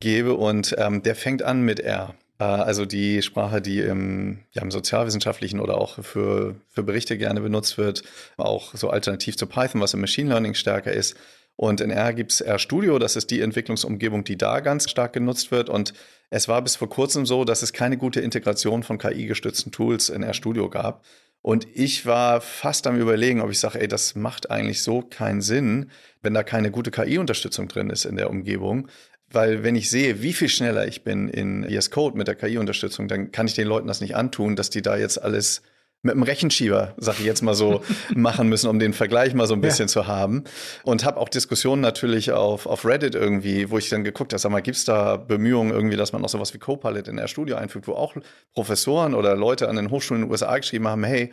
gebe 0.00 0.34
und 0.34 0.74
ähm, 0.78 1.02
der 1.02 1.14
fängt 1.14 1.42
an 1.42 1.62
mit 1.62 1.80
R. 1.80 2.14
Äh, 2.42 2.62
also 2.62 2.84
die 2.84 3.22
Sprache, 3.22 3.62
die 3.62 3.80
im, 3.80 4.40
ja, 4.52 4.62
im 4.62 4.70
sozialwissenschaftlichen 4.70 5.60
oder 5.60 5.78
auch 5.78 6.02
für, 6.02 6.56
für 6.68 6.82
Berichte 6.82 7.16
gerne 7.16 7.40
benutzt 7.40 7.78
wird, 7.78 8.02
auch 8.36 8.74
so 8.74 8.90
alternativ 8.90 9.36
zu 9.36 9.46
Python, 9.46 9.80
was 9.80 9.94
im 9.94 10.00
Machine 10.00 10.30
Learning 10.30 10.54
stärker 10.54 10.92
ist. 10.92 11.16
Und 11.54 11.80
in 11.80 11.90
R 11.90 12.14
gibt 12.14 12.32
es 12.32 12.42
RStudio, 12.42 12.98
das 12.98 13.14
ist 13.14 13.30
die 13.30 13.40
Entwicklungsumgebung, 13.40 14.24
die 14.24 14.38
da 14.38 14.60
ganz 14.60 14.90
stark 14.90 15.12
genutzt 15.12 15.50
wird. 15.50 15.68
Und 15.68 15.92
es 16.30 16.48
war 16.48 16.62
bis 16.62 16.76
vor 16.76 16.88
kurzem 16.88 17.26
so, 17.26 17.44
dass 17.44 17.62
es 17.62 17.72
keine 17.72 17.98
gute 17.98 18.20
Integration 18.20 18.82
von 18.82 18.98
KI-gestützten 18.98 19.70
Tools 19.70 20.08
in 20.08 20.24
RStudio 20.24 20.70
gab. 20.70 21.04
Und 21.42 21.66
ich 21.74 22.06
war 22.06 22.40
fast 22.40 22.86
am 22.86 22.98
Überlegen, 22.98 23.40
ob 23.40 23.50
ich 23.50 23.58
sage, 23.58 23.80
ey, 23.80 23.88
das 23.88 24.14
macht 24.14 24.50
eigentlich 24.50 24.82
so 24.82 25.02
keinen 25.02 25.40
Sinn, 25.42 25.90
wenn 26.22 26.34
da 26.34 26.44
keine 26.44 26.70
gute 26.70 26.92
KI-Unterstützung 26.92 27.68
drin 27.68 27.90
ist 27.90 28.04
in 28.04 28.16
der 28.16 28.30
Umgebung. 28.30 28.88
Weil 29.32 29.62
wenn 29.62 29.76
ich 29.76 29.90
sehe, 29.90 30.22
wie 30.22 30.32
viel 30.32 30.48
schneller 30.48 30.86
ich 30.86 31.04
bin 31.04 31.28
in 31.28 31.64
VS 31.64 31.90
Code 31.90 32.16
mit 32.16 32.28
der 32.28 32.34
KI-Unterstützung, 32.34 33.08
dann 33.08 33.32
kann 33.32 33.46
ich 33.46 33.54
den 33.54 33.66
Leuten 33.66 33.86
das 33.86 34.00
nicht 34.00 34.16
antun, 34.16 34.56
dass 34.56 34.70
die 34.70 34.82
da 34.82 34.96
jetzt 34.96 35.22
alles 35.22 35.62
mit 36.04 36.14
einem 36.14 36.24
Rechenschieber, 36.24 36.94
sag 36.96 37.20
ich 37.20 37.26
jetzt 37.26 37.42
mal 37.42 37.54
so, 37.54 37.82
machen 38.14 38.48
müssen, 38.48 38.68
um 38.68 38.78
den 38.80 38.92
Vergleich 38.92 39.34
mal 39.34 39.46
so 39.46 39.54
ein 39.54 39.60
bisschen 39.60 39.86
ja. 39.86 39.92
zu 39.92 40.06
haben. 40.08 40.44
Und 40.82 41.04
habe 41.04 41.18
auch 41.18 41.28
Diskussionen 41.28 41.80
natürlich 41.80 42.32
auf, 42.32 42.66
auf 42.66 42.84
Reddit 42.84 43.14
irgendwie, 43.14 43.70
wo 43.70 43.78
ich 43.78 43.88
dann 43.88 44.02
geguckt 44.02 44.32
habe, 44.32 44.40
sag 44.40 44.50
mal, 44.50 44.62
gibt's 44.62 44.84
da 44.84 45.16
Bemühungen 45.16 45.72
irgendwie, 45.72 45.96
dass 45.96 46.12
man 46.12 46.20
noch 46.20 46.28
sowas 46.28 46.52
wie 46.54 46.58
Copilot 46.58 47.06
in 47.06 47.16
der 47.16 47.28
Studio 47.28 47.56
einfügt, 47.56 47.86
wo 47.86 47.92
auch 47.92 48.16
Professoren 48.52 49.14
oder 49.14 49.36
Leute 49.36 49.68
an 49.68 49.76
den 49.76 49.90
Hochschulen 49.90 50.22
in 50.22 50.28
den 50.28 50.32
USA 50.32 50.58
geschrieben 50.58 50.88
haben, 50.88 51.04
hey, 51.04 51.32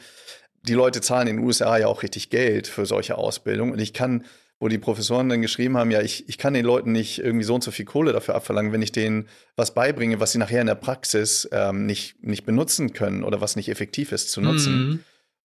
die 0.63 0.73
Leute 0.73 1.01
zahlen 1.01 1.27
in 1.27 1.37
den 1.37 1.45
USA 1.45 1.77
ja 1.77 1.87
auch 1.87 2.03
richtig 2.03 2.29
Geld 2.29 2.67
für 2.67 2.85
solche 2.85 3.17
Ausbildung 3.17 3.71
und 3.71 3.79
ich 3.79 3.93
kann 3.93 4.25
wo 4.59 4.67
die 4.67 4.77
Professoren 4.77 5.29
dann 5.29 5.41
geschrieben 5.41 5.77
haben, 5.77 5.89
ja, 5.89 6.01
ich, 6.01 6.27
ich 6.27 6.37
kann 6.37 6.53
den 6.53 6.65
Leuten 6.65 6.91
nicht 6.91 7.19
irgendwie 7.19 7.45
so 7.45 7.55
und 7.55 7.63
so 7.63 7.71
viel 7.71 7.85
Kohle 7.85 8.11
dafür 8.11 8.35
abverlangen, 8.35 8.73
wenn 8.73 8.81
ich 8.81 8.91
denen 8.91 9.27
was 9.55 9.73
beibringe, 9.73 10.19
was 10.19 10.33
sie 10.33 10.37
nachher 10.37 10.61
in 10.61 10.67
der 10.67 10.75
Praxis 10.75 11.47
ähm, 11.51 11.85
nicht, 11.85 12.21
nicht 12.23 12.45
benutzen 12.45 12.91
können 12.91 13.23
oder 13.23 13.39
was 13.39 13.55
nicht 13.55 13.69
effektiv 13.69 14.11
ist 14.11 14.31
zu 14.31 14.41
nutzen. 14.41 14.73
Mhm. 14.73 14.99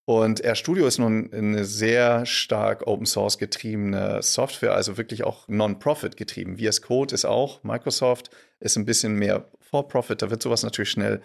Und 0.07 0.45
RStudio 0.45 0.85
ist 0.85 0.99
nun 0.99 1.33
eine 1.33 1.65
sehr 1.65 2.27
stark 2.27 2.85
Open 2.85 3.07
Source 3.07 3.39
getriebene 3.39 4.21
Software, 4.21 4.75
also 4.75 4.97
wirklich 4.97 5.23
auch 5.23 5.47
Non-Profit 5.47 6.15
getrieben. 6.15 6.57
VS 6.57 6.83
Code 6.83 7.15
ist 7.15 7.25
auch, 7.25 7.63
Microsoft 7.63 8.29
ist 8.59 8.75
ein 8.75 8.85
bisschen 8.85 9.15
mehr 9.15 9.49
For-Profit, 9.61 10.21
da 10.21 10.29
wird 10.29 10.43
sowas 10.43 10.61
natürlich 10.61 10.91
schnell 10.91 11.21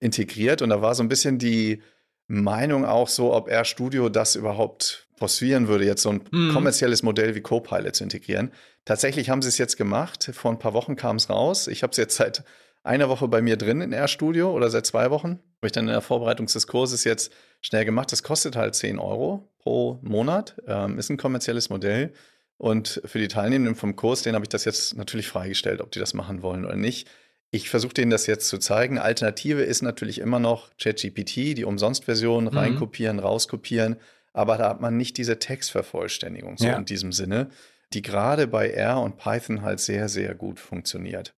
integriert 0.00 0.62
und 0.62 0.70
da 0.70 0.80
war 0.80 0.94
so 0.94 1.02
ein 1.02 1.10
bisschen 1.10 1.38
die 1.38 1.82
Meinung 2.32 2.86
auch 2.86 3.08
so, 3.08 3.34
ob 3.34 3.50
RStudio 3.50 4.08
das 4.08 4.36
überhaupt 4.36 5.06
forcieren 5.16 5.68
würde, 5.68 5.84
jetzt 5.84 6.02
so 6.02 6.10
ein 6.10 6.22
mhm. 6.30 6.52
kommerzielles 6.54 7.02
Modell 7.02 7.34
wie 7.34 7.42
Copilot 7.42 7.94
zu 7.94 8.04
integrieren. 8.04 8.52
Tatsächlich 8.86 9.28
haben 9.28 9.42
sie 9.42 9.48
es 9.48 9.58
jetzt 9.58 9.76
gemacht. 9.76 10.30
Vor 10.32 10.50
ein 10.50 10.58
paar 10.58 10.72
Wochen 10.72 10.96
kam 10.96 11.16
es 11.16 11.28
raus. 11.28 11.68
Ich 11.68 11.82
habe 11.82 11.90
es 11.90 11.98
jetzt 11.98 12.16
seit 12.16 12.42
einer 12.82 13.10
Woche 13.10 13.28
bei 13.28 13.42
mir 13.42 13.58
drin 13.58 13.82
in 13.82 13.92
RStudio 13.92 14.50
oder 14.50 14.70
seit 14.70 14.86
zwei 14.86 15.10
Wochen. 15.10 15.40
Habe 15.58 15.66
ich 15.66 15.72
dann 15.72 15.84
in 15.84 15.92
der 15.92 16.00
Vorbereitung 16.00 16.46
des 16.46 16.66
Kurses 16.66 17.04
jetzt 17.04 17.32
schnell 17.60 17.84
gemacht. 17.84 18.10
Das 18.10 18.22
kostet 18.22 18.56
halt 18.56 18.74
10 18.74 18.98
Euro 18.98 19.52
pro 19.58 19.98
Monat. 20.02 20.56
Ähm, 20.66 20.98
ist 20.98 21.10
ein 21.10 21.18
kommerzielles 21.18 21.68
Modell. 21.68 22.14
Und 22.56 23.02
für 23.04 23.18
die 23.18 23.28
Teilnehmenden 23.28 23.74
vom 23.74 23.94
Kurs, 23.94 24.22
denen 24.22 24.36
habe 24.36 24.46
ich 24.46 24.48
das 24.48 24.64
jetzt 24.64 24.96
natürlich 24.96 25.28
freigestellt, 25.28 25.82
ob 25.82 25.92
die 25.92 25.98
das 25.98 26.14
machen 26.14 26.40
wollen 26.40 26.64
oder 26.64 26.76
nicht. 26.76 27.10
Ich 27.52 27.70
versuche 27.70 27.94
denen 27.94 28.10
das 28.10 28.26
jetzt 28.26 28.48
zu 28.48 28.58
zeigen. 28.58 28.98
Alternative 28.98 29.62
ist 29.62 29.82
natürlich 29.82 30.18
immer 30.18 30.40
noch 30.40 30.70
ChatGPT, 30.78 31.56
die 31.56 31.64
Umsonstversion, 31.64 32.44
mhm. 32.44 32.48
reinkopieren, 32.48 33.20
rauskopieren 33.20 33.96
aber 34.32 34.56
da 34.56 34.70
hat 34.70 34.80
man 34.80 34.96
nicht 34.96 35.18
diese 35.18 35.38
Textvervollständigung 35.38 36.56
so 36.56 36.66
ja. 36.66 36.76
in 36.76 36.84
diesem 36.84 37.12
Sinne, 37.12 37.50
die 37.92 38.02
gerade 38.02 38.46
bei 38.46 38.70
R 38.70 39.00
und 39.00 39.18
Python 39.18 39.62
halt 39.62 39.80
sehr, 39.80 40.08
sehr 40.08 40.34
gut 40.34 40.58
funktioniert. 40.58 41.34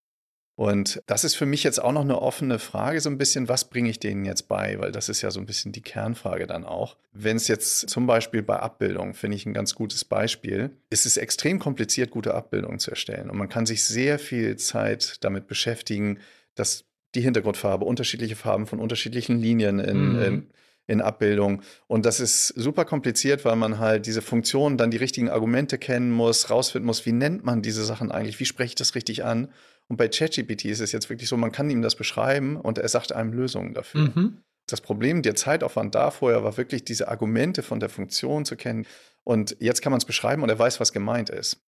Und 0.57 1.03
das 1.07 1.25
ist 1.25 1.35
für 1.35 1.47
mich 1.47 1.65
jetzt 1.65 1.83
auch 1.83 1.91
noch 1.91 2.03
eine 2.03 2.23
offene 2.23 2.61
Frage, 2.61 3.01
so 3.01 3.11
ein 3.11 3.19
bisschen, 3.19 3.49
was 3.49 3.69
bringe 3.69 3.91
ich 3.91 3.99
denen 3.99 4.25
jetzt 4.25 4.47
bei? 4.47 4.79
Weil 4.79 4.93
das 4.93 5.09
ist 5.09 5.21
ja 5.21 5.33
so 5.33 5.41
ein 5.41 5.47
bisschen 5.47 5.73
die 5.73 5.83
Kernfrage 5.83 6.47
dann 6.47 6.65
auch. 6.65 6.97
Wenn 7.13 7.37
es 7.37 7.49
jetzt 7.49 7.89
zum 7.91 8.07
Beispiel 8.07 8.43
bei 8.43 8.61
Abbildung, 8.61 9.15
finde 9.15 9.37
ich 9.37 9.47
ein 9.47 9.55
ganz 9.55 9.75
gutes 9.75 10.05
Beispiel, 10.05 10.71
ist 10.91 11.07
es 11.07 11.17
extrem 11.17 11.59
kompliziert, 11.59 12.11
gute 12.11 12.35
Abbildungen 12.35 12.79
zu 12.79 12.91
erstellen. 12.91 13.31
Und 13.31 13.39
man 13.39 13.49
kann 13.49 13.67
sich 13.67 13.85
sehr 13.85 14.21
viel 14.21 14.57
Zeit 14.57 15.17
damit 15.25 15.49
beschäftigen, 15.49 16.21
dass 16.55 16.85
die 17.17 17.21
Hintergrundfarbe, 17.21 17.85
unterschiedliche 17.85 18.37
Farben 18.37 18.67
von 18.67 18.79
unterschiedlichen 18.79 19.39
Linien 19.41 19.81
in, 19.81 20.13
mhm. 20.13 20.23
in 20.23 20.51
in 20.87 21.01
Abbildung. 21.01 21.63
Und 21.87 22.05
das 22.05 22.21
ist 22.21 22.49
super 22.49 22.85
kompliziert, 22.85 23.45
weil 23.45 23.57
man 23.57 23.79
halt 23.79 24.07
diese 24.07 24.23
Funktionen 24.23 24.77
dann 24.77 24.91
die 24.91 24.99
richtigen 24.99 25.31
Argumente 25.31 25.79
kennen 25.79 26.11
muss, 26.11 26.51
rausfinden 26.51 26.87
muss, 26.87 27.07
wie 27.07 27.13
nennt 27.13 27.45
man 27.45 27.63
diese 27.63 27.85
Sachen 27.85 28.13
eigentlich, 28.13 28.39
wie 28.41 28.45
spreche 28.45 28.69
ich 28.69 28.75
das 28.75 28.95
richtig 28.95 29.25
an. 29.25 29.49
Und 29.89 29.97
bei 29.97 30.09
ChatGPT 30.09 30.67
ist 30.67 30.81
es 30.81 30.93
jetzt 30.93 31.11
wirklich 31.11 31.29
so, 31.29 31.37
man 31.37 31.53
kann 31.53 31.71
ihm 31.71 31.83
das 31.83 31.97
beschreiben 31.97 32.57
und 32.57 32.79
er 32.79 32.89
sagt 32.89 33.13
einem 33.13 33.33
Lösungen 33.33 33.75
dafür. 33.75 34.13
Mhm. 34.15 34.39
Das 34.67 34.81
Problem, 34.81 35.23
der 35.23 35.35
Zeitaufwand 35.35 35.95
da 35.95 36.11
vorher 36.11 36.43
war 36.43 36.57
wirklich, 36.57 36.85
diese 36.85 37.09
Argumente 37.09 37.63
von 37.63 37.81
der 37.81 37.91
Funktion 37.91 38.45
zu 38.47 38.57
kennen. 38.57 38.87
Und 39.23 39.57
jetzt 39.61 39.83
kann 39.83 39.91
man 39.91 39.99
es 39.99 40.07
beschreiben 40.07 40.43
und 40.43 40.49
er 40.49 40.59
weiß, 40.59 40.81
was 40.81 40.93
gemeint 40.93 41.29
ist. 41.29 41.63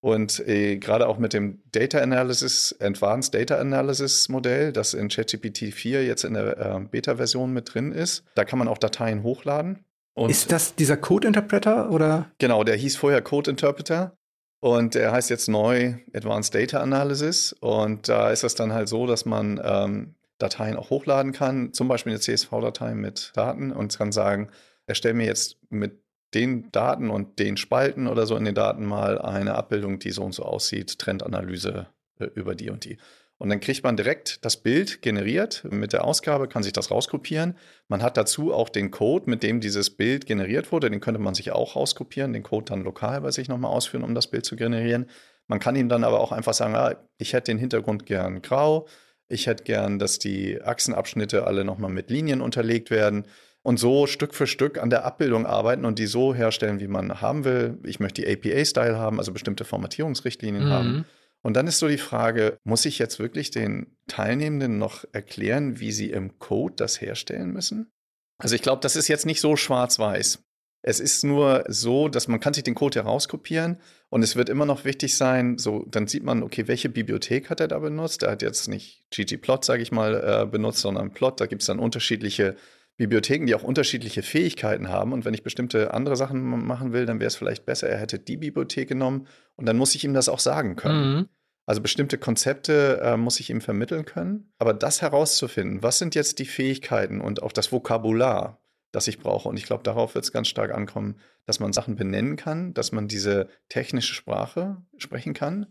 Und 0.00 0.46
äh, 0.46 0.76
gerade 0.76 1.08
auch 1.08 1.18
mit 1.18 1.32
dem 1.32 1.62
Data 1.72 1.98
Analysis, 1.98 2.76
Advanced 2.80 3.34
Data 3.34 3.58
Analysis 3.58 4.28
Modell, 4.28 4.72
das 4.72 4.94
in 4.94 5.08
ChatGPT 5.08 5.72
4 5.72 6.04
jetzt 6.04 6.24
in 6.24 6.34
der 6.34 6.58
äh, 6.58 6.80
Beta-Version 6.88 7.52
mit 7.52 7.74
drin 7.74 7.90
ist, 7.90 8.24
da 8.34 8.44
kann 8.44 8.58
man 8.58 8.68
auch 8.68 8.78
Dateien 8.78 9.24
hochladen. 9.24 9.84
Und 10.14 10.30
ist 10.30 10.52
das 10.52 10.76
dieser 10.76 10.96
Code 10.96 11.26
Interpreter 11.26 11.90
oder? 11.90 12.30
Genau, 12.38 12.62
der 12.62 12.76
hieß 12.76 12.96
vorher 12.96 13.20
Code 13.22 13.50
Interpreter 13.50 14.16
und 14.60 14.94
der 14.94 15.12
heißt 15.12 15.30
jetzt 15.30 15.48
neu 15.48 15.94
Advanced 16.14 16.54
Data 16.54 16.80
Analysis. 16.80 17.52
Und 17.52 18.08
da 18.08 18.30
ist 18.30 18.42
das 18.42 18.54
dann 18.54 18.72
halt 18.72 18.88
so, 18.88 19.06
dass 19.06 19.24
man 19.24 19.60
ähm, 19.62 20.14
Dateien 20.38 20.76
auch 20.76 20.90
hochladen 20.90 21.32
kann, 21.32 21.72
zum 21.72 21.88
Beispiel 21.88 22.12
eine 22.12 22.20
CSV-Datei 22.20 22.94
mit 22.94 23.32
Daten 23.34 23.72
und 23.72 23.96
kann 23.96 24.12
sagen, 24.12 24.50
erstell 24.86 25.14
mir 25.14 25.26
jetzt 25.26 25.56
mit 25.70 26.00
den 26.34 26.70
Daten 26.72 27.10
und 27.10 27.38
den 27.38 27.56
Spalten 27.56 28.06
oder 28.06 28.26
so 28.26 28.36
in 28.36 28.44
den 28.44 28.54
Daten 28.54 28.84
mal 28.84 29.18
eine 29.18 29.54
Abbildung, 29.54 29.98
die 29.98 30.10
so 30.10 30.24
und 30.24 30.34
so 30.34 30.42
aussieht, 30.42 30.98
Trendanalyse 30.98 31.86
äh, 32.18 32.26
über 32.34 32.54
die 32.54 32.70
und 32.70 32.84
die. 32.84 32.98
Und 33.38 33.50
dann 33.50 33.60
kriegt 33.60 33.84
man 33.84 33.96
direkt 33.96 34.44
das 34.44 34.56
Bild 34.56 35.02
generiert 35.02 35.62
mit 35.70 35.92
der 35.92 36.04
Ausgabe, 36.04 36.48
kann 36.48 36.62
sich 36.62 36.72
das 36.72 36.90
rauskopieren. 36.90 37.56
Man 37.86 38.02
hat 38.02 38.16
dazu 38.16 38.52
auch 38.52 38.70
den 38.70 38.90
Code, 38.90 39.28
mit 39.28 39.42
dem 39.42 39.60
dieses 39.60 39.90
Bild 39.90 40.24
generiert 40.24 40.72
wurde. 40.72 40.90
Den 40.90 41.00
könnte 41.00 41.20
man 41.20 41.34
sich 41.34 41.52
auch 41.52 41.76
rauskopieren, 41.76 42.32
den 42.32 42.42
Code 42.42 42.64
dann 42.66 42.82
lokal 42.82 43.20
bei 43.20 43.30
sich 43.30 43.48
nochmal 43.48 43.72
ausführen, 43.72 44.04
um 44.04 44.14
das 44.14 44.28
Bild 44.28 44.46
zu 44.46 44.56
generieren. 44.56 45.06
Man 45.48 45.60
kann 45.60 45.76
ihm 45.76 45.88
dann 45.88 46.02
aber 46.02 46.20
auch 46.20 46.32
einfach 46.32 46.54
sagen, 46.54 46.74
ah, 46.74 46.96
ich 47.18 47.34
hätte 47.34 47.52
den 47.52 47.58
Hintergrund 47.58 48.06
gern 48.06 48.40
grau. 48.40 48.88
Ich 49.28 49.46
hätte 49.46 49.64
gern, 49.64 49.98
dass 49.98 50.18
die 50.18 50.62
Achsenabschnitte 50.62 51.46
alle 51.46 51.64
nochmal 51.64 51.90
mit 51.90 52.10
Linien 52.10 52.40
unterlegt 52.40 52.90
werden 52.90 53.26
und 53.62 53.78
so 53.78 54.06
Stück 54.06 54.34
für 54.34 54.46
Stück 54.46 54.78
an 54.78 54.90
der 54.90 55.04
Abbildung 55.04 55.44
arbeiten 55.44 55.84
und 55.84 55.98
die 55.98 56.06
so 56.06 56.34
herstellen, 56.34 56.80
wie 56.80 56.86
man 56.86 57.20
haben 57.20 57.44
will. 57.44 57.78
Ich 57.84 58.00
möchte 58.00 58.22
die 58.22 58.28
APA-Style 58.28 58.96
haben, 58.96 59.18
also 59.18 59.32
bestimmte 59.32 59.64
Formatierungsrichtlinien 59.64 60.66
mhm. 60.66 60.70
haben. 60.70 61.04
Und 61.46 61.54
dann 61.54 61.68
ist 61.68 61.78
so 61.78 61.86
die 61.86 61.96
Frage, 61.96 62.58
muss 62.64 62.86
ich 62.86 62.98
jetzt 62.98 63.20
wirklich 63.20 63.52
den 63.52 63.96
Teilnehmenden 64.08 64.78
noch 64.78 65.04
erklären, 65.12 65.78
wie 65.78 65.92
sie 65.92 66.10
im 66.10 66.40
Code 66.40 66.74
das 66.76 67.00
herstellen 67.00 67.52
müssen? 67.52 67.92
Also 68.36 68.56
ich 68.56 68.62
glaube, 68.62 68.80
das 68.80 68.96
ist 68.96 69.06
jetzt 69.06 69.26
nicht 69.26 69.40
so 69.40 69.54
schwarz-weiß. 69.54 70.42
Es 70.82 70.98
ist 70.98 71.22
nur 71.22 71.62
so, 71.68 72.08
dass 72.08 72.26
man 72.26 72.40
kann 72.40 72.52
sich 72.52 72.64
den 72.64 72.74
Code 72.74 72.98
herauskopieren 72.98 73.80
und 74.08 74.24
es 74.24 74.34
wird 74.34 74.48
immer 74.48 74.66
noch 74.66 74.84
wichtig 74.84 75.16
sein, 75.16 75.56
so 75.56 75.84
dann 75.88 76.08
sieht 76.08 76.24
man, 76.24 76.42
okay, 76.42 76.66
welche 76.66 76.88
Bibliothek 76.88 77.48
hat 77.48 77.60
er 77.60 77.68
da 77.68 77.78
benutzt? 77.78 78.24
Er 78.24 78.32
hat 78.32 78.42
jetzt 78.42 78.66
nicht 78.66 79.04
ggplot, 79.12 79.64
sage 79.64 79.82
ich 79.82 79.92
mal, 79.92 80.16
äh, 80.16 80.46
benutzt, 80.46 80.80
sondern 80.80 81.12
Plot. 81.12 81.40
Da 81.40 81.46
gibt 81.46 81.62
es 81.62 81.66
dann 81.66 81.78
unterschiedliche 81.78 82.56
Bibliotheken, 82.96 83.46
die 83.46 83.54
auch 83.54 83.62
unterschiedliche 83.62 84.22
Fähigkeiten 84.22 84.88
haben. 84.88 85.12
Und 85.12 85.24
wenn 85.24 85.34
ich 85.34 85.42
bestimmte 85.42 85.92
andere 85.94 86.16
Sachen 86.16 86.42
machen 86.42 86.92
will, 86.92 87.06
dann 87.06 87.20
wäre 87.20 87.28
es 87.28 87.36
vielleicht 87.36 87.66
besser, 87.66 87.88
er 87.88 87.98
hätte 87.98 88.18
die 88.18 88.36
Bibliothek 88.36 88.88
genommen 88.88 89.28
und 89.54 89.66
dann 89.66 89.76
muss 89.76 89.94
ich 89.94 90.04
ihm 90.04 90.14
das 90.14 90.28
auch 90.28 90.40
sagen 90.40 90.76
können. 90.76 91.14
Mhm. 91.14 91.28
Also 91.66 91.82
bestimmte 91.82 92.16
Konzepte 92.16 93.00
äh, 93.02 93.16
muss 93.16 93.40
ich 93.40 93.50
ihm 93.50 93.60
vermitteln 93.60 94.04
können. 94.04 94.52
Aber 94.58 94.72
das 94.72 95.02
herauszufinden, 95.02 95.82
was 95.82 95.98
sind 95.98 96.14
jetzt 96.14 96.38
die 96.38 96.46
Fähigkeiten 96.46 97.20
und 97.20 97.42
auch 97.42 97.52
das 97.52 97.72
Vokabular, 97.72 98.60
das 98.92 99.08
ich 99.08 99.18
brauche. 99.18 99.48
Und 99.48 99.56
ich 99.56 99.66
glaube, 99.66 99.82
darauf 99.82 100.14
wird 100.14 100.24
es 100.24 100.32
ganz 100.32 100.46
stark 100.46 100.72
ankommen, 100.72 101.16
dass 101.44 101.58
man 101.58 101.72
Sachen 101.72 101.96
benennen 101.96 102.36
kann, 102.36 102.72
dass 102.72 102.92
man 102.92 103.08
diese 103.08 103.48
technische 103.68 104.14
Sprache 104.14 104.76
sprechen 104.96 105.34
kann 105.34 105.66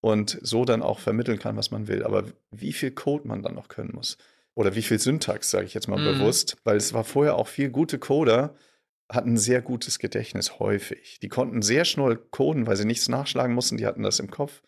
und 0.00 0.38
so 0.42 0.64
dann 0.64 0.82
auch 0.82 0.98
vermitteln 0.98 1.38
kann, 1.38 1.56
was 1.56 1.70
man 1.70 1.86
will. 1.86 2.02
Aber 2.02 2.24
wie 2.50 2.72
viel 2.72 2.90
Code 2.90 3.28
man 3.28 3.42
dann 3.42 3.54
noch 3.54 3.68
können 3.68 3.92
muss 3.94 4.18
oder 4.54 4.74
wie 4.74 4.82
viel 4.82 4.98
Syntax, 4.98 5.50
sage 5.50 5.66
ich 5.66 5.74
jetzt 5.74 5.86
mal 5.86 6.00
mhm. 6.00 6.18
bewusst, 6.18 6.56
weil 6.64 6.76
es 6.76 6.92
war 6.92 7.04
vorher 7.04 7.36
auch 7.36 7.46
viel 7.46 7.70
gute 7.70 8.00
Coder, 8.00 8.56
hatten 9.08 9.36
sehr 9.36 9.62
gutes 9.62 10.00
Gedächtnis 10.00 10.58
häufig. 10.58 11.20
Die 11.20 11.28
konnten 11.28 11.62
sehr 11.62 11.84
schnell 11.84 12.16
coden, 12.16 12.66
weil 12.66 12.76
sie 12.76 12.84
nichts 12.84 13.08
nachschlagen 13.08 13.54
mussten, 13.54 13.76
die 13.76 13.86
hatten 13.86 14.02
das 14.02 14.18
im 14.18 14.30
Kopf. 14.30 14.62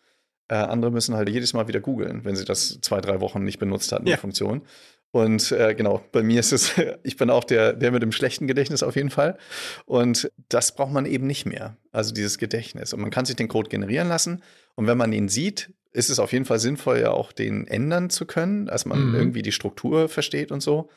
Äh, 0.51 0.55
andere 0.55 0.91
müssen 0.91 1.15
halt 1.15 1.29
jedes 1.29 1.53
Mal 1.53 1.69
wieder 1.69 1.79
googeln, 1.79 2.25
wenn 2.25 2.35
sie 2.35 2.43
das 2.43 2.77
zwei, 2.81 2.99
drei 2.99 3.21
Wochen 3.21 3.41
nicht 3.45 3.57
benutzt 3.57 3.93
hatten, 3.93 4.05
ja. 4.05 4.17
die 4.17 4.19
Funktion. 4.19 4.63
Und 5.11 5.53
äh, 5.53 5.73
genau, 5.75 6.03
bei 6.11 6.23
mir 6.23 6.41
ist 6.41 6.51
es, 6.51 6.73
ich 7.03 7.15
bin 7.15 7.29
auch 7.29 7.45
der, 7.45 7.71
der 7.71 7.91
mit 7.91 8.03
dem 8.03 8.11
schlechten 8.11 8.47
Gedächtnis 8.47 8.83
auf 8.83 8.97
jeden 8.97 9.11
Fall. 9.11 9.37
Und 9.85 10.29
das 10.49 10.75
braucht 10.75 10.91
man 10.91 11.05
eben 11.05 11.25
nicht 11.25 11.45
mehr. 11.45 11.77
Also 11.93 12.13
dieses 12.13 12.37
Gedächtnis. 12.37 12.91
Und 12.91 12.99
man 12.99 13.11
kann 13.11 13.23
sich 13.23 13.37
den 13.37 13.47
Code 13.47 13.69
generieren 13.69 14.09
lassen. 14.09 14.43
Und 14.75 14.87
wenn 14.87 14.97
man 14.97 15.13
ihn 15.13 15.29
sieht, 15.29 15.73
ist 15.93 16.09
es 16.09 16.19
auf 16.19 16.33
jeden 16.33 16.43
Fall 16.43 16.59
sinnvoll, 16.59 16.99
ja 16.99 17.11
auch 17.11 17.31
den 17.31 17.65
ändern 17.65 18.09
zu 18.09 18.25
können, 18.25 18.65
dass 18.65 18.85
man 18.85 19.09
mhm. 19.09 19.15
irgendwie 19.15 19.43
die 19.43 19.53
Struktur 19.53 20.09
versteht 20.09 20.51
und 20.51 20.61
so. 20.61 20.89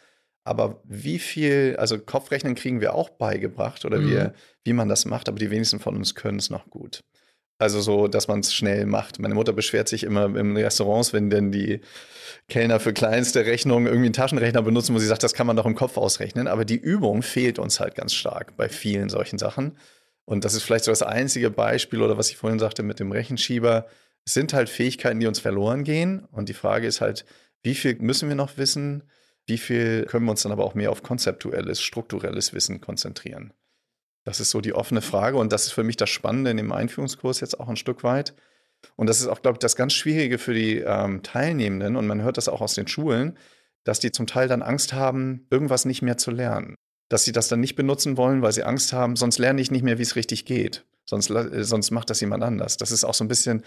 Aber 0.42 0.82
wie 0.82 1.20
viel, 1.20 1.76
also 1.78 1.96
Kopfrechnen 2.00 2.56
kriegen 2.56 2.80
wir 2.80 2.94
auch 2.94 3.08
beigebracht 3.08 3.84
oder 3.84 4.00
mhm. 4.00 4.10
wie, 4.10 4.30
wie 4.64 4.72
man 4.72 4.88
das 4.88 5.04
macht, 5.04 5.28
aber 5.28 5.38
die 5.38 5.52
wenigsten 5.52 5.78
von 5.78 5.94
uns 5.94 6.16
können 6.16 6.40
es 6.40 6.50
noch 6.50 6.68
gut. 6.70 7.04
Also 7.58 7.80
so, 7.80 8.08
dass 8.08 8.26
man 8.26 8.40
es 8.40 8.52
schnell 8.52 8.84
macht. 8.84 9.20
Meine 9.20 9.34
Mutter 9.34 9.52
beschwert 9.52 9.88
sich 9.88 10.02
immer 10.02 10.24
im 10.24 10.56
Restaurants, 10.56 11.12
wenn 11.12 11.30
denn 11.30 11.52
die 11.52 11.80
Kellner 12.48 12.80
für 12.80 12.92
kleinste 12.92 13.46
Rechnungen 13.46 13.86
irgendwie 13.86 14.06
einen 14.06 14.12
Taschenrechner 14.12 14.62
benutzen, 14.62 14.94
wo 14.94 14.98
sie 14.98 15.06
sagt, 15.06 15.22
das 15.22 15.34
kann 15.34 15.46
man 15.46 15.56
doch 15.56 15.66
im 15.66 15.76
Kopf 15.76 15.96
ausrechnen. 15.96 16.48
Aber 16.48 16.64
die 16.64 16.76
Übung 16.76 17.22
fehlt 17.22 17.58
uns 17.58 17.78
halt 17.78 17.94
ganz 17.94 18.12
stark 18.12 18.56
bei 18.56 18.68
vielen 18.68 19.08
solchen 19.08 19.38
Sachen. 19.38 19.78
Und 20.24 20.44
das 20.44 20.54
ist 20.54 20.62
vielleicht 20.62 20.84
so 20.84 20.90
das 20.90 21.02
einzige 21.02 21.50
Beispiel 21.50 22.02
oder 22.02 22.18
was 22.18 22.30
ich 22.30 22.36
vorhin 22.36 22.58
sagte 22.58 22.82
mit 22.82 22.98
dem 22.98 23.12
Rechenschieber. 23.12 23.86
Es 24.26 24.34
sind 24.34 24.52
halt 24.52 24.68
Fähigkeiten, 24.68 25.20
die 25.20 25.26
uns 25.26 25.38
verloren 25.38 25.84
gehen. 25.84 26.24
Und 26.32 26.48
die 26.48 26.54
Frage 26.54 26.86
ist 26.86 27.00
halt, 27.00 27.24
wie 27.62 27.74
viel 27.74 27.96
müssen 27.96 28.28
wir 28.28 28.36
noch 28.36 28.56
wissen? 28.56 29.04
Wie 29.46 29.58
viel 29.58 30.06
können 30.06 30.24
wir 30.24 30.30
uns 30.30 30.42
dann 30.42 30.52
aber 30.52 30.64
auch 30.64 30.74
mehr 30.74 30.90
auf 30.90 31.02
konzeptuelles, 31.02 31.82
strukturelles 31.82 32.52
Wissen 32.52 32.80
konzentrieren? 32.80 33.52
Das 34.24 34.40
ist 34.40 34.50
so 34.50 34.60
die 34.60 34.72
offene 34.72 35.02
Frage 35.02 35.36
und 35.36 35.52
das 35.52 35.66
ist 35.66 35.72
für 35.72 35.84
mich 35.84 35.96
das 35.96 36.10
Spannende 36.10 36.50
in 36.50 36.56
dem 36.56 36.72
Einführungskurs 36.72 37.40
jetzt 37.40 37.60
auch 37.60 37.68
ein 37.68 37.76
Stück 37.76 38.02
weit. 38.02 38.34
Und 38.96 39.08
das 39.08 39.20
ist 39.20 39.26
auch, 39.26 39.40
glaube 39.42 39.56
ich, 39.56 39.60
das 39.60 39.76
ganz 39.76 39.92
Schwierige 39.92 40.38
für 40.38 40.54
die 40.54 40.78
ähm, 40.78 41.22
Teilnehmenden 41.22 41.96
und 41.96 42.06
man 42.06 42.22
hört 42.22 42.36
das 42.36 42.48
auch 42.48 42.60
aus 42.60 42.74
den 42.74 42.88
Schulen, 42.88 43.38
dass 43.84 44.00
die 44.00 44.12
zum 44.12 44.26
Teil 44.26 44.48
dann 44.48 44.62
Angst 44.62 44.92
haben, 44.92 45.46
irgendwas 45.50 45.84
nicht 45.84 46.02
mehr 46.02 46.16
zu 46.16 46.30
lernen. 46.30 46.74
Dass 47.10 47.24
sie 47.24 47.32
das 47.32 47.48
dann 47.48 47.60
nicht 47.60 47.76
benutzen 47.76 48.16
wollen, 48.16 48.42
weil 48.42 48.52
sie 48.52 48.64
Angst 48.64 48.92
haben, 48.92 49.16
sonst 49.16 49.38
lerne 49.38 49.60
ich 49.60 49.70
nicht 49.70 49.82
mehr, 49.82 49.98
wie 49.98 50.02
es 50.02 50.16
richtig 50.16 50.46
geht. 50.46 50.86
Sonst, 51.04 51.30
äh, 51.30 51.62
sonst 51.64 51.90
macht 51.90 52.08
das 52.08 52.20
jemand 52.20 52.42
anders. 52.42 52.78
Das 52.78 52.90
ist 52.90 53.04
auch 53.04 53.14
so 53.14 53.24
ein 53.24 53.28
bisschen, 53.28 53.62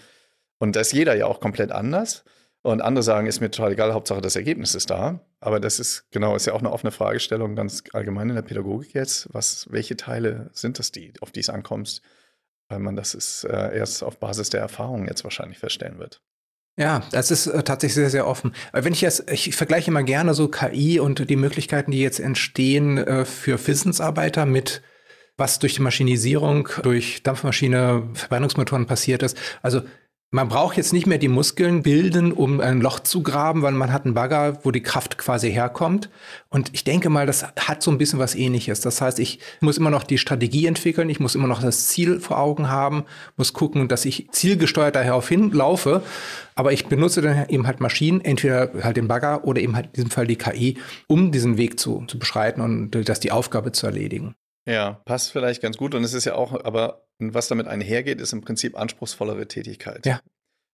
und 0.58 0.74
da 0.74 0.80
ist 0.80 0.92
jeder 0.92 1.14
ja 1.14 1.26
auch 1.26 1.40
komplett 1.40 1.70
anders. 1.70 2.24
Und 2.68 2.82
andere 2.82 3.02
sagen, 3.02 3.26
ist 3.26 3.40
mir 3.40 3.50
total 3.50 3.72
egal, 3.72 3.94
Hauptsache 3.94 4.20
das 4.20 4.36
Ergebnis 4.36 4.74
ist 4.74 4.90
da. 4.90 5.20
Aber 5.40 5.58
das 5.58 5.80
ist, 5.80 6.04
genau, 6.10 6.36
ist 6.36 6.46
ja 6.46 6.52
auch 6.52 6.58
eine 6.58 6.70
offene 6.70 6.90
Fragestellung, 6.90 7.56
ganz 7.56 7.82
allgemein 7.94 8.28
in 8.28 8.34
der 8.34 8.42
Pädagogik 8.42 8.92
jetzt. 8.92 9.28
Was, 9.32 9.68
welche 9.70 9.96
Teile 9.96 10.50
sind 10.52 10.78
das 10.78 10.92
die, 10.92 11.14
auf 11.22 11.30
die 11.30 11.40
es 11.40 11.48
ankommt? 11.48 12.02
Weil 12.68 12.80
man 12.80 12.94
das 12.94 13.14
ist 13.14 13.44
äh, 13.44 13.74
erst 13.74 14.02
auf 14.02 14.18
Basis 14.18 14.50
der 14.50 14.60
Erfahrung 14.60 15.06
jetzt 15.06 15.24
wahrscheinlich 15.24 15.58
feststellen 15.58 15.98
wird. 15.98 16.20
Ja, 16.76 17.02
das 17.10 17.30
ist 17.30 17.46
äh, 17.46 17.62
tatsächlich 17.62 17.94
sehr, 17.94 18.10
sehr 18.10 18.26
offen. 18.26 18.54
Wenn 18.72 18.92
ich 18.92 19.00
jetzt, 19.00 19.30
ich 19.30 19.56
vergleiche 19.56 19.90
immer 19.90 20.02
gerne 20.02 20.34
so 20.34 20.48
KI 20.48 21.00
und 21.00 21.30
die 21.30 21.36
Möglichkeiten, 21.36 21.90
die 21.90 22.02
jetzt 22.02 22.20
entstehen 22.20 22.98
äh, 22.98 23.24
für 23.24 23.66
Wissensarbeiter 23.66 24.44
mit 24.44 24.82
was 25.38 25.58
durch 25.58 25.76
die 25.76 25.82
Maschinisierung, 25.82 26.68
durch 26.82 27.22
Dampfmaschine, 27.22 28.10
Verbrennungsmotoren 28.12 28.86
passiert 28.86 29.22
ist. 29.22 29.38
Also 29.62 29.82
man 30.30 30.48
braucht 30.48 30.76
jetzt 30.76 30.92
nicht 30.92 31.06
mehr 31.06 31.16
die 31.16 31.28
Muskeln 31.28 31.82
bilden, 31.82 32.32
um 32.32 32.60
ein 32.60 32.82
Loch 32.82 33.00
zu 33.00 33.22
graben, 33.22 33.62
weil 33.62 33.72
man 33.72 33.92
hat 33.92 34.04
einen 34.04 34.12
Bagger, 34.12 34.58
wo 34.62 34.70
die 34.70 34.82
Kraft 34.82 35.16
quasi 35.16 35.50
herkommt. 35.50 36.10
Und 36.50 36.68
ich 36.74 36.84
denke 36.84 37.08
mal, 37.08 37.24
das 37.24 37.44
hat 37.44 37.82
so 37.82 37.90
ein 37.90 37.96
bisschen 37.96 38.18
was 38.18 38.34
ähnliches. 38.34 38.80
Das 38.80 39.00
heißt, 39.00 39.20
ich 39.20 39.40
muss 39.60 39.78
immer 39.78 39.88
noch 39.88 40.02
die 40.02 40.18
Strategie 40.18 40.66
entwickeln, 40.66 41.08
ich 41.08 41.18
muss 41.18 41.34
immer 41.34 41.48
noch 41.48 41.62
das 41.62 41.88
Ziel 41.88 42.20
vor 42.20 42.38
Augen 42.38 42.68
haben, 42.68 43.04
muss 43.38 43.54
gucken, 43.54 43.88
dass 43.88 44.04
ich 44.04 44.28
zielgesteuert 44.30 44.96
darauf 44.96 45.26
hinlaufe. 45.28 46.02
Aber 46.54 46.72
ich 46.72 46.86
benutze 46.86 47.22
dann 47.22 47.48
eben 47.48 47.66
halt 47.66 47.80
Maschinen, 47.80 48.20
entweder 48.20 48.70
halt 48.82 48.98
den 48.98 49.08
Bagger 49.08 49.46
oder 49.46 49.62
eben 49.62 49.76
halt 49.76 49.86
in 49.86 49.92
diesem 49.92 50.10
Fall 50.10 50.26
die 50.26 50.36
KI, 50.36 50.76
um 51.06 51.32
diesen 51.32 51.56
Weg 51.56 51.80
zu, 51.80 52.04
zu 52.06 52.18
beschreiten 52.18 52.60
und 52.60 52.90
das 52.90 53.20
die 53.20 53.32
Aufgabe 53.32 53.72
zu 53.72 53.86
erledigen. 53.86 54.34
Ja, 54.68 55.00
passt 55.06 55.32
vielleicht 55.32 55.62
ganz 55.62 55.78
gut. 55.78 55.94
Und 55.94 56.04
es 56.04 56.12
ist 56.12 56.26
ja 56.26 56.34
auch, 56.34 56.52
aber 56.64 57.06
was 57.18 57.48
damit 57.48 57.66
einhergeht, 57.66 58.20
ist 58.20 58.34
im 58.34 58.42
Prinzip 58.42 58.78
anspruchsvollere 58.78 59.48
Tätigkeit. 59.48 60.04
Ja. 60.04 60.20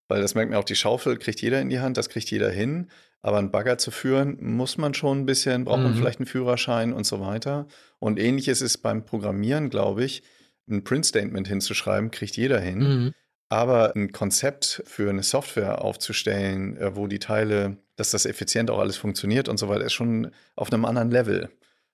Weil 0.09 0.20
das 0.20 0.35
merkt 0.35 0.50
man 0.50 0.59
auch, 0.59 0.64
die 0.64 0.74
Schaufel 0.74 1.16
kriegt 1.16 1.40
jeder 1.40 1.61
in 1.61 1.70
die 1.70 1.78
Hand, 1.78 1.96
das 1.96 2.09
kriegt 2.09 2.30
jeder 2.30 2.50
hin. 2.50 2.90
Aber 3.22 3.38
einen 3.38 3.52
Bagger 3.52 3.78
zu 3.78 3.90
führen, 3.90 4.37
muss 4.40 4.76
man 4.76 4.94
schon 4.94 5.20
ein 5.20 5.26
bisschen, 5.26 5.64
braucht 5.64 5.78
mhm. 5.78 5.85
man 5.85 5.94
vielleicht 5.94 6.18
einen 6.18 6.26
Führerschein 6.26 6.92
und 6.92 7.04
so 7.07 7.20
weiter. 7.20 7.68
Und 8.00 8.18
ähnliches 8.18 8.61
ist 8.61 8.78
beim 8.78 9.04
Programmieren, 9.04 9.70
glaube 9.70 10.04
ich, 10.04 10.24
ein 10.68 10.83
Print-Statement 10.83 11.46
hinzuschreiben, 11.46 12.11
kriegt 12.11 12.37
jeder 12.37 12.61
hin. 12.61 12.78
Mhm. 12.78 13.14
Aber 13.48 13.94
ein 13.94 14.11
Konzept 14.11 14.83
für 14.87 15.09
eine 15.09 15.22
Software 15.22 15.83
aufzustellen, 15.83 16.76
äh, 16.76 16.96
wo 16.96 17.07
die 17.07 17.20
Teile, 17.20 17.78
dass 17.96 18.11
das 18.11 18.26
effizient 18.26 18.70
auch 18.70 18.80
alles 18.80 18.96
funktioniert 18.96 19.48
und 19.48 19.59
so 19.59 19.68
weiter, 19.68 19.85
ist 19.85 19.92
schon 19.92 20.33
auf 20.57 20.72
einem 20.72 20.85
anderen 20.85 21.11
Level. 21.11 21.48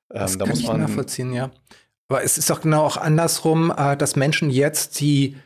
Das 0.09 0.33
ähm, 0.33 0.39
da 0.41 0.45
kann 0.47 0.55
muss 0.55 0.67
man 0.67 0.81
ich 0.81 0.89
nachvollziehen, 0.89 1.33
ja. 1.33 1.51
Aber 2.11 2.25
es 2.25 2.37
ist 2.39 2.51
doch 2.51 2.61
genau 2.61 2.83
auch 2.83 2.97
andersrum, 2.97 3.73
äh, 3.75 3.97
dass 3.97 4.17
Menschen 4.17 4.51
jetzt, 4.51 4.99
die 4.99 5.37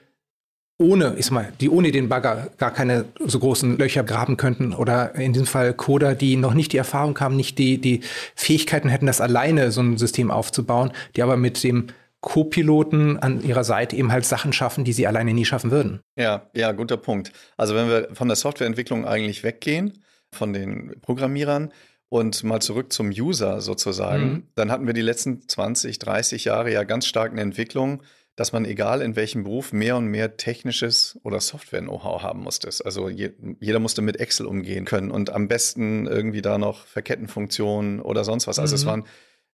ohne, 0.79 1.14
ich 1.18 1.27
sag 1.27 1.33
mal, 1.33 1.53
die 1.61 1.68
ohne 1.68 1.92
den 1.92 2.09
Bagger 2.09 2.50
gar 2.57 2.72
keine 2.72 3.05
so 3.24 3.38
großen 3.38 3.77
Löcher 3.77 4.03
graben 4.03 4.38
könnten 4.38 4.72
oder 4.72 5.14
in 5.14 5.35
diesem 5.35 5.46
Fall 5.46 5.74
Coder, 5.74 6.14
die 6.14 6.37
noch 6.37 6.55
nicht 6.55 6.72
die 6.72 6.79
Erfahrung 6.79 7.20
haben, 7.20 7.37
nicht 7.37 7.59
die, 7.59 7.79
die 7.79 8.00
Fähigkeiten 8.35 8.88
hätten, 8.88 9.07
das 9.07 9.20
alleine 9.20 9.70
so 9.70 9.83
ein 9.83 9.98
System 9.98 10.31
aufzubauen, 10.31 10.90
die 11.14 11.22
aber 11.22 11.37
mit 11.37 11.62
dem 11.62 11.88
Co-Piloten 12.22 13.18
an 13.18 13.42
ihrer 13.44 13.62
Seite 13.62 13.94
eben 13.94 14.11
halt 14.11 14.24
Sachen 14.24 14.55
schaffen, 14.55 14.85
die 14.85 14.94
sie 14.94 15.07
alleine 15.07 15.35
nie 15.35 15.44
schaffen 15.44 15.70
würden. 15.70 16.00
Ja, 16.16 16.48
ja, 16.55 16.72
guter 16.72 16.96
Punkt. 16.96 17.31
Also 17.59 17.74
wenn 17.74 17.88
wir 17.88 18.09
von 18.14 18.29
der 18.29 18.37
Softwareentwicklung 18.37 19.05
eigentlich 19.05 19.44
weggehen, 19.44 20.03
von 20.33 20.55
den 20.55 20.94
Programmierern, 21.03 21.72
und 22.08 22.44
mal 22.44 22.60
zurück 22.60 22.92
zum 22.92 23.08
User 23.08 23.60
sozusagen, 23.60 24.24
mhm. 24.24 24.42
dann 24.54 24.70
hatten 24.70 24.86
wir 24.86 24.94
die 24.94 25.02
letzten 25.02 25.48
20, 25.48 25.98
30 25.98 26.44
Jahre 26.44 26.72
ja 26.72 26.84
ganz 26.84 27.06
stark 27.06 27.32
eine 27.32 27.40
Entwicklung, 27.40 28.02
dass 28.36 28.52
man 28.52 28.64
egal 28.64 29.00
in 29.00 29.14
welchem 29.16 29.44
Beruf 29.44 29.72
mehr 29.72 29.96
und 29.96 30.06
mehr 30.06 30.36
technisches 30.36 31.18
oder 31.22 31.40
Software-Know-how 31.40 32.22
haben 32.22 32.40
musste. 32.40 32.68
Also 32.84 33.08
je, 33.08 33.30
jeder 33.60 33.78
musste 33.78 34.02
mit 34.02 34.18
Excel 34.18 34.46
umgehen 34.46 34.84
können 34.84 35.10
und 35.10 35.30
am 35.30 35.46
besten 35.46 36.06
irgendwie 36.06 36.42
da 36.42 36.58
noch 36.58 36.86
Verkettenfunktionen 36.86 38.00
oder 38.00 38.24
sonst 38.24 38.46
was. 38.46 38.58
Also 38.58 38.74
mhm. 38.74 38.78
es 38.78 38.86
waren 38.86 39.04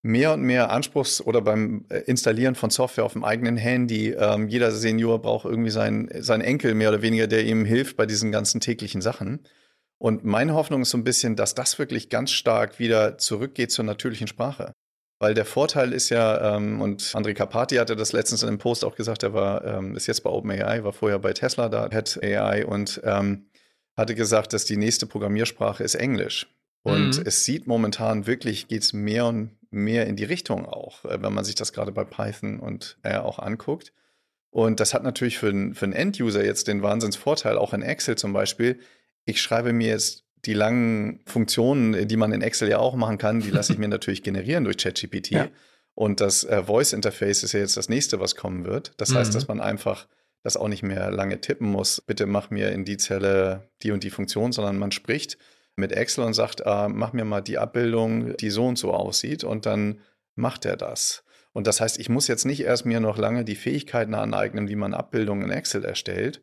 mehr 0.03 0.33
und 0.33 0.43
mehr 0.43 0.71
Anspruchs- 0.71 1.21
oder 1.21 1.43
beim 1.43 1.85
äh, 1.91 1.99
Installieren 2.01 2.55
von 2.55 2.71
Software 2.71 3.05
auf 3.05 3.13
dem 3.13 3.25
eigenen 3.25 3.59
Handy. 3.59 4.11
Ähm, 4.11 4.49
jeder 4.49 4.71
Senior 4.71 5.21
braucht 5.21 5.45
irgendwie 5.45 5.71
seinen, 5.71 6.09
seinen 6.23 6.41
Enkel 6.41 6.75
mehr 6.75 6.89
oder 6.89 7.03
weniger, 7.03 7.27
der 7.27 7.45
ihm 7.45 7.67
hilft 7.67 7.99
bei 7.99 8.07
diesen 8.07 8.33
ganzen 8.33 8.61
täglichen 8.61 9.03
Sachen. 9.03 9.41
Und 10.01 10.25
meine 10.25 10.55
Hoffnung 10.55 10.81
ist 10.81 10.91
so 10.91 10.99
ein 10.99 11.05
bisschen, 11.05 11.37
dass 11.37 11.55
das 11.55 11.79
wirklich 11.79 12.09
ganz 12.09 12.31
stark 12.31 12.79
wieder 12.79 13.19
zurückgeht 13.19 13.71
zur 13.71 13.85
natürlichen 13.85 14.27
Sprache. 14.27 14.73
Weil 15.19 15.35
der 15.35 15.45
Vorteil 15.45 15.93
ist 15.93 16.09
ja, 16.09 16.57
ähm, 16.57 16.81
und 16.81 17.03
André 17.03 17.35
Carpati 17.35 17.77
hatte 17.77 17.97
das 17.97 18.13
letztens 18.13 18.43
in 18.43 18.49
einem 18.49 18.57
Post 18.57 18.83
auch 18.87 18.97
gesagt, 18.97 19.23
er 19.23 19.35
war, 19.35 19.63
ähm, 19.63 19.95
ist 19.95 20.07
jetzt 20.07 20.23
bei 20.23 20.31
OpenAI, 20.31 20.83
war 20.85 20.95
vorher 20.95 21.19
bei 21.19 21.35
Tesla 21.35 21.69
da, 21.69 21.91
Head 21.91 22.19
AI 22.23 22.65
und 22.65 23.03
ähm, 23.05 23.51
hatte 23.95 24.15
gesagt, 24.15 24.55
dass 24.55 24.65
die 24.65 24.79
nächste 24.79 25.05
Programmiersprache 25.05 25.85
ist 25.85 25.97
Englisch. 25.97 26.47
Und 26.83 27.19
mhm. 27.19 27.23
es 27.27 27.45
sieht 27.45 27.67
momentan 27.67 28.27
wirklich, 28.27 28.69
geht 28.69 28.83
es 28.83 28.95
mehr 28.95 29.27
und 29.27 29.51
mehr 29.71 30.07
in 30.07 30.17
die 30.17 30.25
Richtung 30.25 30.65
auch, 30.65 31.05
äh, 31.05 31.23
wenn 31.23 31.35
man 31.35 31.45
sich 31.45 31.57
das 31.57 31.75
gerade 31.75 31.93
bei 31.93 32.05
Python 32.05 32.59
und 32.59 32.97
R 33.03 33.27
auch 33.27 33.39
anguckt. 33.39 33.93
Und 34.49 34.81
das 34.81 34.95
hat 34.95 35.03
natürlich 35.03 35.37
für, 35.37 35.53
für 35.75 35.85
einen 35.85 35.93
End-User 35.93 36.43
jetzt 36.43 36.69
den 36.69 36.81
Wahnsinnsvorteil, 36.81 37.59
auch 37.59 37.75
in 37.75 37.83
Excel 37.83 38.17
zum 38.17 38.33
Beispiel. 38.33 38.81
Ich 39.25 39.41
schreibe 39.41 39.73
mir 39.73 39.89
jetzt 39.89 40.25
die 40.45 40.55
langen 40.55 41.21
Funktionen, 41.27 42.09
die 42.09 42.17
man 42.17 42.33
in 42.33 42.43
Excel 42.43 42.69
ja 42.69 42.79
auch 42.79 42.97
machen 42.97 43.19
kann, 43.19 43.41
die 43.41 43.51
lasse 43.51 43.73
ich 43.73 43.79
mir 43.79 43.89
natürlich 43.89 44.23
generieren 44.23 44.65
durch 44.65 44.79
ChatGPT. 44.79 45.31
Ja. 45.31 45.49
Und 45.95 46.21
das 46.21 46.45
äh, 46.45 46.63
Voice 46.65 46.93
Interface 46.93 47.43
ist 47.43 47.53
ja 47.53 47.61
jetzt 47.61 47.77
das 47.77 47.89
nächste, 47.89 48.21
was 48.21 48.37
kommen 48.37 48.65
wird. 48.65 48.93
Das 48.97 49.11
mhm. 49.11 49.17
heißt, 49.17 49.35
dass 49.35 49.49
man 49.49 49.61
einfach 49.61 50.07
das 50.43 50.57
auch 50.57 50.69
nicht 50.69 50.83
mehr 50.83 51.11
lange 51.11 51.41
tippen 51.41 51.69
muss. 51.69 52.01
Bitte 52.01 52.27
mach 52.27 52.51
mir 52.51 52.71
in 52.73 52.85
die 52.85 52.97
Zelle 52.97 53.69
die 53.83 53.91
und 53.91 54.03
die 54.03 54.11
Funktion, 54.11 54.53
sondern 54.53 54.79
man 54.79 54.93
spricht 54.93 55.37
mit 55.77 55.93
Excel 55.93 56.25
und 56.25 56.35
sagt, 56.35 56.63
äh, 56.65 56.89
mach 56.89 57.13
mir 57.13 57.25
mal 57.25 57.43
die 57.43 57.59
Abbildung, 57.59 58.37
die 58.39 58.51
so 58.51 58.67
und 58.67 58.79
so 58.79 58.93
aussieht. 58.93 59.45
Und 59.45 59.67
dann 59.67 60.01
macht 60.35 60.65
er 60.65 60.77
das. 60.77 61.25
Und 61.53 61.67
das 61.67 61.81
heißt, 61.81 61.99
ich 61.99 62.09
muss 62.09 62.29
jetzt 62.29 62.47
nicht 62.47 62.63
erst 62.63 62.87
mir 62.87 63.01
noch 63.01 63.19
lange 63.19 63.45
die 63.45 63.57
Fähigkeiten 63.57 64.15
aneignen, 64.15 64.69
wie 64.69 64.77
man 64.77 64.95
Abbildungen 64.95 65.45
in 65.45 65.51
Excel 65.51 65.85
erstellt, 65.85 66.43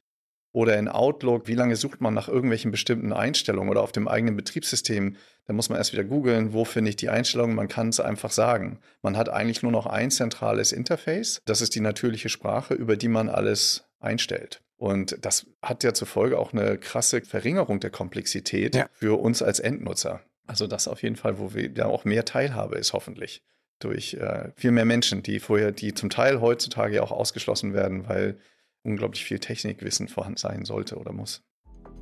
oder 0.58 0.76
in 0.80 0.88
Outlook, 0.88 1.48
wie 1.48 1.54
lange 1.54 1.76
sucht 1.76 2.02
man 2.02 2.16
nach 2.16 2.28
irgendwelchen 2.28 2.72
bestimmten 2.72 3.14
Einstellungen 3.14 3.70
oder 3.70 3.84
auf 3.84 3.92
dem 3.92 4.08
eigenen 4.08 4.36
Betriebssystem? 4.36 5.16
Da 5.46 5.54
muss 5.54 5.70
man 5.70 5.78
erst 5.78 5.94
wieder 5.94 6.04
googeln, 6.04 6.52
wo 6.52 6.66
finde 6.66 6.90
ich 6.90 6.96
die 6.96 7.10
Einstellungen. 7.10 7.56
Man 7.56 7.68
kann 7.68 7.90
es 7.90 8.00
einfach 8.00 8.32
sagen. 8.32 8.80
Man 9.04 9.18
hat 9.18 9.30
eigentlich 9.30 9.62
nur 9.62 9.72
noch 9.72 9.86
ein 9.86 10.10
zentrales 10.10 10.72
Interface. 10.72 11.44
Das 11.46 11.62
ist 11.62 11.76
die 11.76 11.80
natürliche 11.80 12.30
Sprache, 12.30 12.74
über 12.74 12.98
die 12.98 13.08
man 13.08 13.30
alles 13.30 13.88
einstellt. 14.00 14.64
Und 14.78 15.24
das 15.24 15.46
hat 15.62 15.84
ja 15.84 15.94
zur 15.94 16.08
Folge 16.08 16.40
auch 16.40 16.54
eine 16.54 16.80
krasse 16.80 17.22
Verringerung 17.22 17.80
der 17.80 17.92
Komplexität 17.92 18.76
ja. 18.76 18.90
für 18.94 19.20
uns 19.20 19.44
als 19.44 19.60
Endnutzer. 19.60 20.22
Also 20.48 20.66
das 20.66 20.88
auf 20.88 21.04
jeden 21.04 21.18
Fall, 21.18 21.38
wo 21.38 21.54
wir 21.54 21.72
da 21.72 21.86
auch 21.86 22.04
mehr 22.04 22.26
Teilhabe 22.26 22.80
ist, 22.80 22.94
hoffentlich. 22.94 23.44
Durch 23.78 24.16
äh, 24.16 24.50
viel 24.56 24.72
mehr 24.72 24.86
Menschen, 24.86 25.22
die 25.22 25.40
vorher, 25.40 25.72
die 25.72 25.94
zum 25.94 26.10
Teil 26.10 26.42
heutzutage 26.42 26.96
ja 26.96 27.04
auch 27.04 27.12
ausgeschlossen 27.12 27.76
werden, 27.76 28.10
weil 28.10 28.40
unglaublich 28.88 29.24
viel 29.24 29.40
Technikwissen 29.40 30.08
vorhanden 30.08 30.38
sein 30.38 30.66
sollte 30.66 30.98
oder 30.98 31.12
muss. 31.12 31.44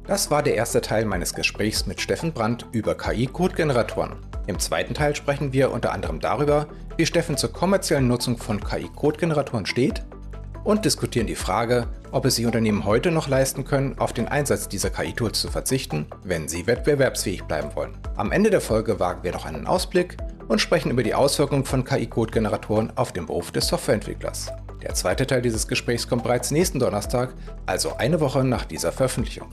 Das 0.07 0.29
war 0.29 0.43
der 0.43 0.53
erste 0.53 0.81
Teil 0.81 1.03
meines 1.05 1.33
Gesprächs 1.33 1.87
mit 1.87 1.99
Steffen 1.99 2.31
Brandt 2.31 2.67
über 2.71 2.95
KI-Codegeneratoren. 2.95 4.17
Im 4.45 4.59
zweiten 4.59 4.93
Teil 4.93 5.15
sprechen 5.15 5.51
wir 5.51 5.71
unter 5.71 5.91
anderem 5.91 6.19
darüber, 6.19 6.67
wie 6.95 7.07
Steffen 7.07 7.37
zur 7.37 7.51
kommerziellen 7.51 8.07
Nutzung 8.07 8.37
von 8.37 8.63
KI-Codegeneratoren 8.63 9.65
steht 9.65 10.05
und 10.63 10.85
diskutieren 10.85 11.25
die 11.25 11.35
Frage, 11.35 11.87
ob 12.11 12.25
es 12.25 12.35
sich 12.35 12.45
Unternehmen 12.45 12.85
heute 12.85 13.09
noch 13.09 13.27
leisten 13.27 13.65
können, 13.65 13.97
auf 13.97 14.13
den 14.13 14.27
Einsatz 14.27 14.69
dieser 14.69 14.91
KI-Tools 14.91 15.41
zu 15.41 15.49
verzichten, 15.49 16.05
wenn 16.23 16.47
sie 16.47 16.67
wettbewerbsfähig 16.67 17.43
bleiben 17.43 17.75
wollen. 17.75 17.97
Am 18.15 18.31
Ende 18.31 18.51
der 18.51 18.61
Folge 18.61 18.99
wagen 18.99 19.23
wir 19.23 19.31
noch 19.31 19.45
einen 19.45 19.65
Ausblick 19.65 20.17
und 20.47 20.61
sprechen 20.61 20.91
über 20.91 21.03
die 21.03 21.15
Auswirkungen 21.15 21.65
von 21.65 21.83
KI-Codegeneratoren 21.83 22.95
auf 22.95 23.11
den 23.11 23.25
Beruf 23.25 23.51
des 23.51 23.67
Softwareentwicklers. 23.67 24.51
Der 24.85 24.93
zweite 24.93 25.25
Teil 25.25 25.41
dieses 25.41 25.67
Gesprächs 25.67 26.07
kommt 26.07 26.21
bereits 26.21 26.51
nächsten 26.51 26.77
Donnerstag, 26.77 27.33
also 27.65 27.95
eine 27.97 28.19
Woche 28.19 28.43
nach 28.43 28.65
dieser 28.65 28.91
Veröffentlichung. 28.91 29.47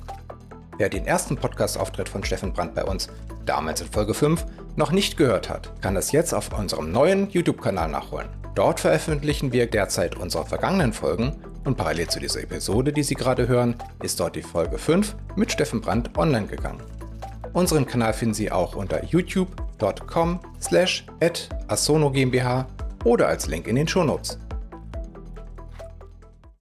Wer 0.77 0.91
den 0.91 1.07
ersten 1.07 1.37
Podcast-Auftritt 1.37 2.11
von 2.11 2.23
Steffen 2.23 2.53
Brandt 2.53 2.75
bei 2.75 2.85
uns, 2.85 3.09
damals 3.47 3.81
in 3.81 3.89
Folge 3.89 4.13
5, 4.13 4.45
noch 4.77 4.93
nicht 4.93 5.17
gehört 5.17 5.49
hat, 5.49 5.73
kann 5.81 5.95
das 5.95 6.13
jetzt 6.13 6.35
auf 6.35 6.57
unserem 6.57 6.93
neuen 6.93 7.31
YouTube-Kanal 7.31 7.89
nachholen. 7.89 8.29
Dort 8.55 8.81
veröffentlichen 8.81 9.53
wir 9.53 9.67
derzeit 9.67 10.17
unsere 10.17 10.45
vergangenen 10.45 10.93
Folgen 10.93 11.35
und 11.65 11.79
parallel 11.79 12.09
zu 12.09 12.21
dieser 12.21 12.43
Episode, 12.43 12.93
die 12.93 13.03
Sie 13.03 13.15
gerade 13.15 13.49
hören, 13.49 13.77
ist 14.03 14.21
dort 14.21 14.37
die 14.37 14.43
Folge 14.43 14.77
5 14.77 15.17
mit 15.37 15.51
Steffen 15.51 15.81
Brandt 15.81 16.11
online 16.19 16.47
gegangen. 16.47 16.83
Unseren 17.55 17.87
Kanal 17.87 18.13
finden 18.13 18.35
Sie 18.35 18.53
auch 18.53 18.77
unter 18.77 19.03
youtube.com 19.03 20.41
slash 20.61 21.07
asono 21.69 22.11
GmbH 22.11 22.67
oder 23.05 23.29
als 23.29 23.47
Link 23.47 23.67
in 23.67 23.77
den 23.77 23.89
Shownotes. 23.89 24.39